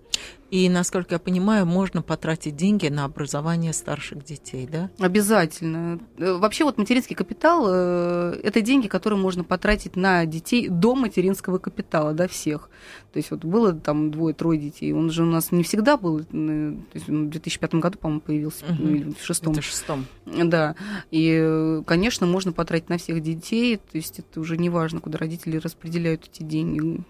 И, 0.51 0.71
насколько 0.71 1.17
я 1.17 1.19
понимаю, 1.19 1.67
можно 1.67 2.01
потратить 2.01 2.57
деньги 2.57 2.89
на 2.89 3.05
образование 3.05 3.75
старших 3.75 4.25
детей, 4.25 4.67
да? 4.71 4.89
Обязательно. 4.99 6.01
Э, 6.17 6.39
вообще 6.39 6.65
вот 6.65 6.79
материнский 6.79 7.15
капитал 7.15 7.67
э,– 7.69 8.41
это 8.43 8.63
деньги, 8.63 8.87
которые 8.87 9.19
можно 9.19 9.45
потратить 9.45 9.95
на 9.95 10.25
детей 10.25 10.69
до 10.69 10.95
материнского 10.95 11.59
капитала, 11.59 12.15
да, 12.15 12.29
всех. 12.29 12.71
То 13.13 13.19
есть 13.19 13.31
вот 13.31 13.45
было 13.45 13.75
там 13.75 14.11
двое-трое 14.11 14.59
детей, 14.59 14.93
он 14.93 15.11
же 15.11 15.23
у 15.23 15.27
нас 15.27 15.53
не 15.53 15.63
всегда 15.65 15.99
был, 15.99 16.21
э, 16.21 16.25
то 16.25 16.95
есть 16.95 17.09
в 17.09 17.29
2005 17.29 17.75
году, 17.75 17.99
по-моему, 17.99 18.23
появился, 18.23 18.65
угу. 18.65 18.89
или 18.89 19.13
в 19.13 19.23
шестом. 19.23 19.53
Это 19.53 19.63
шестом. 19.63 20.07
Да. 20.25 20.77
И, 21.11 21.83
конечно, 21.87 22.27
можно 22.27 22.53
потратить 22.53 22.89
на 22.89 22.97
всех 22.97 23.21
детей, 23.21 23.77
то 23.77 23.97
есть 23.99 24.21
это 24.21 24.41
уже 24.41 24.57
не 24.57 24.71
важно, 24.71 25.01
куда 25.01 25.19
родители 25.19 25.59
распределяют 25.59 26.27
эти 26.33 26.43
деньги 26.43 27.03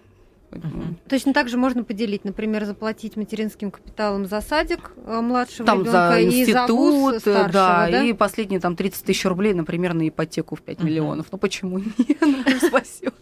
Угу. 0.51 0.95
Точно 1.07 1.33
так 1.33 1.47
же 1.49 1.57
можно 1.57 1.83
поделить, 1.83 2.25
например, 2.25 2.65
заплатить 2.65 3.15
материнским 3.15 3.71
капиталом 3.71 4.25
за 4.25 4.41
садик 4.41 4.91
э, 5.05 5.21
младшего 5.21 5.65
там 5.65 5.81
ребенка 5.81 6.09
за 6.11 6.23
институт, 6.23 6.49
и 6.49 6.53
за 6.53 6.73
вуз 6.73 7.17
старшего, 7.19 7.53
да, 7.53 7.87
да, 7.89 8.03
и 8.03 8.13
последние 8.13 8.59
там 8.59 8.75
30 8.75 9.03
тысяч 9.03 9.25
рублей, 9.25 9.53
например, 9.53 9.93
на 9.93 10.07
ипотеку 10.07 10.55
в 10.55 10.61
5 10.61 10.77
угу. 10.77 10.87
миллионов. 10.87 11.27
Ну 11.31 11.37
почему 11.37 11.79
нет? 11.79 11.93
Ну, 12.21 12.67
спасибо. 12.67 13.13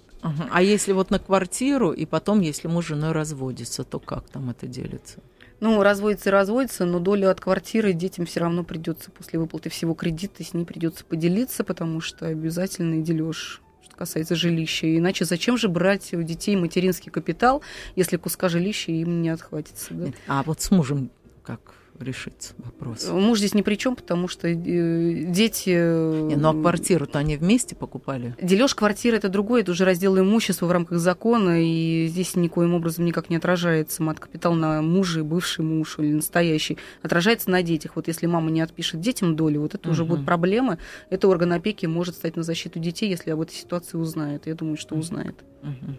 А 0.51 0.61
если 0.61 0.93
вот 0.93 1.09
на 1.09 1.19
квартиру, 1.19 1.91
и 1.91 2.05
потом, 2.05 2.41
если 2.41 2.67
муж 2.67 2.85
с 2.85 2.87
женой 2.89 3.11
разводится, 3.11 3.83
то 3.83 3.99
как 3.99 4.27
там 4.29 4.49
это 4.49 4.67
делится? 4.67 5.19
Ну, 5.59 5.81
разводится 5.81 6.29
и 6.29 6.31
разводится, 6.31 6.85
но 6.85 6.99
долю 6.99 7.29
от 7.31 7.41
квартиры 7.41 7.93
детям 7.93 8.25
все 8.25 8.41
равно 8.41 8.63
придется 8.63 9.09
после 9.09 9.39
выплаты 9.39 9.69
всего 9.69 9.93
кредита 9.95 10.43
с 10.43 10.53
ней 10.53 10.65
придется 10.65 11.03
поделиться, 11.03 11.63
потому 11.63 11.99
что 11.99 12.27
обязательно 12.27 13.01
дележ 13.01 13.61
касается 13.97 14.35
жилища. 14.35 14.95
Иначе 14.97 15.25
зачем 15.25 15.57
же 15.57 15.67
брать 15.67 16.13
у 16.13 16.21
детей 16.21 16.55
материнский 16.55 17.11
капитал, 17.11 17.61
если 17.95 18.17
куска 18.17 18.47
жилища 18.49 18.91
им 18.91 19.21
не 19.21 19.29
отхватится? 19.29 19.93
Да? 19.93 20.07
А 20.27 20.43
вот 20.43 20.61
с 20.61 20.71
мужем 20.71 21.09
как 21.43 21.59
решится 21.99 22.53
вопрос? 22.57 23.07
Муж 23.09 23.39
здесь 23.39 23.53
ни 23.53 23.61
при 23.61 23.75
чем, 23.75 23.95
потому 23.95 24.27
что 24.27 24.47
э, 24.47 24.53
дети... 24.53 25.69
Не, 25.69 26.35
ну 26.35 26.49
а 26.49 26.53
квартиру-то 26.53 27.19
они 27.19 27.37
вместе 27.37 27.75
покупали? 27.75 28.35
Дележ 28.41 28.75
квартиры 28.75 29.17
это 29.17 29.29
другое, 29.29 29.61
это 29.61 29.71
уже 29.71 29.85
раздел 29.85 30.17
имущества 30.19 30.65
в 30.67 30.71
рамках 30.71 30.99
закона, 30.99 31.63
и 31.63 32.07
здесь 32.07 32.35
никоим 32.35 32.73
образом 32.73 33.05
никак 33.05 33.29
не 33.29 33.37
отражается 33.37 34.03
мат-капитал 34.03 34.53
на 34.53 34.81
муже, 34.81 35.23
бывший 35.23 35.63
муж 35.65 35.99
или 35.99 36.13
настоящий. 36.13 36.77
Отражается 37.01 37.49
на 37.49 37.63
детях. 37.63 37.93
Вот 37.95 38.07
если 38.07 38.27
мама 38.27 38.51
не 38.51 38.61
отпишет 38.61 39.01
детям 39.01 39.35
долю, 39.35 39.61
вот 39.61 39.75
это 39.75 39.87
угу. 39.87 39.93
уже 39.93 40.05
будет 40.05 40.25
проблема. 40.25 40.77
Это 41.09 41.27
орган 41.27 41.53
опеки 41.53 41.85
может 41.85 42.15
стать 42.15 42.35
на 42.35 42.43
защиту 42.43 42.79
детей, 42.79 43.09
если 43.09 43.31
об 43.31 43.41
этой 43.41 43.53
ситуации 43.53 43.97
узнает. 43.97 44.47
Я 44.47 44.55
думаю, 44.55 44.77
что 44.77 44.95
узнает. 44.95 45.35
Угу. 45.63 45.95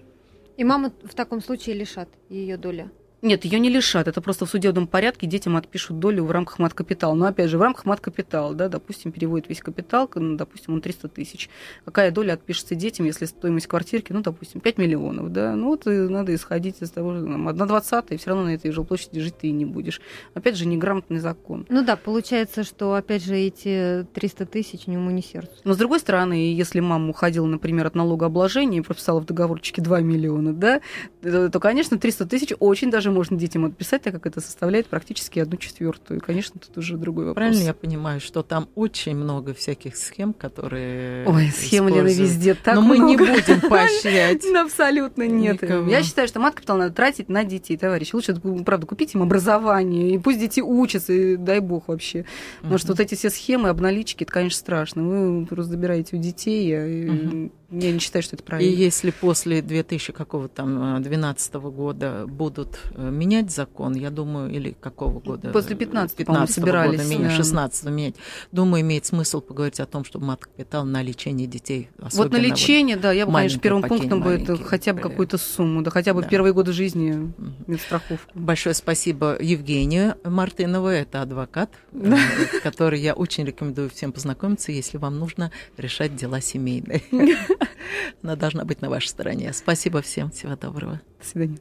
И 0.58 0.64
маму 0.64 0.92
в 1.04 1.14
таком 1.14 1.40
случае 1.40 1.76
лишат 1.76 2.08
ее 2.28 2.56
доля? 2.56 2.90
Нет, 3.20 3.44
ее 3.44 3.58
не 3.58 3.68
лишат. 3.68 4.06
Это 4.06 4.20
просто 4.20 4.46
в 4.46 4.50
судебном 4.50 4.86
порядке 4.86 5.26
детям 5.26 5.56
отпишут 5.56 5.98
долю 5.98 6.24
в 6.24 6.30
рамках 6.30 6.60
мат-капитала. 6.60 7.14
Но 7.14 7.26
опять 7.26 7.50
же, 7.50 7.58
в 7.58 7.62
рамках 7.62 7.84
мат-капитала, 7.84 8.54
да, 8.54 8.68
допустим, 8.68 9.10
переводит 9.10 9.48
весь 9.48 9.60
капитал, 9.60 10.08
ну, 10.14 10.36
допустим, 10.36 10.74
он 10.74 10.80
300 10.80 11.08
тысяч. 11.08 11.48
Какая 11.84 12.12
доля 12.12 12.34
отпишется 12.34 12.76
детям, 12.76 13.06
если 13.06 13.24
стоимость 13.24 13.66
квартирки, 13.66 14.12
ну, 14.12 14.22
допустим, 14.22 14.60
5 14.60 14.78
миллионов, 14.78 15.32
да? 15.32 15.56
Ну, 15.56 15.66
вот 15.66 15.86
и 15.86 15.90
надо 15.90 16.32
исходить 16.34 16.76
из 16.80 16.90
того, 16.90 17.16
что 17.16 17.26
на 17.26 17.66
20 17.66 18.04
и 18.10 18.16
все 18.16 18.30
равно 18.30 18.44
на 18.44 18.54
этой 18.54 18.70
жилплощади 18.70 19.20
жить 19.20 19.38
ты 19.38 19.48
и 19.48 19.52
не 19.52 19.64
будешь. 19.64 20.00
Опять 20.34 20.56
же, 20.56 20.66
неграмотный 20.66 21.18
закон. 21.18 21.66
Ну 21.68 21.84
да, 21.84 21.96
получается, 21.96 22.62
что, 22.62 22.94
опять 22.94 23.24
же, 23.24 23.36
эти 23.36 24.06
300 24.14 24.46
тысяч 24.46 24.86
ни 24.86 24.96
уму, 24.96 25.10
ни 25.10 25.22
сердцу. 25.22 25.54
Но, 25.64 25.74
с 25.74 25.76
другой 25.76 25.98
стороны, 25.98 26.54
если 26.54 26.78
мама 26.78 27.10
уходила, 27.10 27.46
например, 27.46 27.86
от 27.86 27.96
налогообложения 27.96 28.78
и 28.78 28.82
прописала 28.82 29.20
в 29.20 29.24
договорчике 29.24 29.82
2 29.82 30.00
миллиона, 30.02 30.52
да, 30.52 30.80
то, 31.20 31.60
конечно, 31.60 31.98
300 31.98 32.26
тысяч 32.26 32.52
очень 32.58 32.90
даже 32.90 33.10
можно 33.10 33.36
детям 33.36 33.64
отписать, 33.64 34.02
так 34.02 34.14
как 34.14 34.26
это 34.26 34.40
составляет 34.40 34.86
практически 34.86 35.40
одну 35.40 35.56
четвертую. 35.56 36.18
И, 36.18 36.20
конечно, 36.20 36.60
тут 36.60 36.76
уже 36.78 36.96
другой 36.96 37.26
вопрос. 37.26 37.44
Правильно 37.44 37.62
я 37.62 37.74
понимаю, 37.74 38.20
что 38.20 38.42
там 38.42 38.68
очень 38.74 39.16
много 39.16 39.54
всяких 39.54 39.96
схем, 39.96 40.32
которые 40.32 41.26
Ой, 41.26 41.50
схем, 41.50 41.88
Лена, 41.88 42.06
везде 42.08 42.54
так 42.54 42.76
Но 42.76 42.82
много. 42.82 43.00
мы 43.00 43.08
не 43.10 43.16
будем 43.16 43.60
поощрять. 43.68 44.44
Абсолютно 44.56 45.26
нет. 45.26 45.62
Я 45.62 46.02
считаю, 46.02 46.28
что 46.28 46.40
мат-капитал 46.40 46.78
надо 46.78 46.94
тратить 46.94 47.28
на 47.28 47.44
детей, 47.44 47.76
товарищи. 47.76 48.14
Лучше, 48.14 48.34
правда, 48.64 48.86
купить 48.86 49.14
им 49.14 49.22
образование, 49.22 50.14
и 50.14 50.18
пусть 50.18 50.38
дети 50.38 50.60
учатся, 50.60 51.12
и 51.12 51.36
дай 51.36 51.60
бог 51.60 51.88
вообще. 51.88 52.24
Потому 52.60 52.78
что 52.78 52.88
вот 52.88 53.00
эти 53.00 53.14
все 53.14 53.30
схемы, 53.30 53.68
обналички, 53.68 54.24
это, 54.24 54.32
конечно, 54.32 54.58
страшно. 54.58 55.02
Вы 55.02 55.46
просто 55.46 55.72
забираете 55.72 56.16
у 56.16 56.20
детей, 56.20 56.72
а 56.76 57.48
я 57.70 57.92
не 57.92 57.98
считаю, 57.98 58.22
что 58.22 58.34
это 58.34 58.42
правильно. 58.42 58.70
И 58.70 58.74
если 58.74 59.10
после 59.10 59.60
2000 59.60 60.14
какого 60.14 60.48
там 60.48 61.02
12 61.02 61.54
года 61.54 62.24
будут 62.26 62.78
э, 62.94 63.10
менять 63.10 63.50
закон, 63.50 63.94
я 63.94 64.08
думаю, 64.08 64.50
или 64.50 64.74
какого 64.80 65.20
года? 65.20 65.50
После 65.50 65.76
15, 65.76 66.16
15 66.16 66.54
собирались. 66.54 67.02
Года, 67.02 67.08
менять, 67.14 67.32
16 67.32 67.84
менять. 67.90 68.14
Думаю, 68.52 68.80
имеет 68.80 69.04
смысл 69.04 69.42
поговорить 69.42 69.80
о 69.80 69.86
том, 69.86 70.06
чтобы 70.06 70.24
мат-капитал 70.24 70.86
на 70.86 71.02
лечение 71.02 71.46
детей. 71.46 71.90
Вот 71.98 72.32
на 72.32 72.38
лечение, 72.38 72.96
вот 72.96 73.02
да, 73.02 73.12
я 73.12 73.26
бы, 73.26 73.34
конечно, 73.34 73.60
первым 73.60 73.82
пунктом 73.82 74.22
бы 74.22 74.30
это 74.30 74.56
хотя 74.64 74.94
бы 74.94 75.00
какую-то 75.00 75.36
сумму, 75.36 75.82
да, 75.82 75.90
хотя 75.90 76.14
бы 76.14 76.22
да. 76.22 76.28
первые 76.28 76.54
годы 76.54 76.72
жизни 76.72 77.34
медстраховку. 77.66 78.30
Большое 78.32 78.74
спасибо 78.74 79.36
Евгению 79.38 80.16
Мартыновой, 80.24 81.00
это 81.00 81.20
адвокат, 81.20 81.70
э, 81.92 82.16
который 82.62 82.98
я 83.00 83.12
очень 83.12 83.44
рекомендую 83.44 83.90
всем 83.90 84.12
познакомиться, 84.12 84.72
если 84.72 84.96
вам 84.96 85.18
нужно 85.18 85.52
решать 85.76 86.16
дела 86.16 86.40
семейные. 86.40 87.02
Она 88.22 88.36
должна 88.36 88.64
быть 88.64 88.80
на 88.80 88.90
вашей 88.90 89.08
стороне. 89.08 89.52
Спасибо 89.52 90.02
всем. 90.02 90.30
Всего 90.30 90.56
доброго. 90.56 91.00
До 91.20 91.26
свидания. 91.26 91.58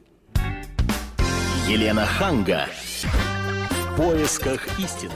Елена 1.68 2.06
Ханга. 2.06 2.66
В 3.02 3.96
поисках 3.96 4.66
истины. 4.78 5.12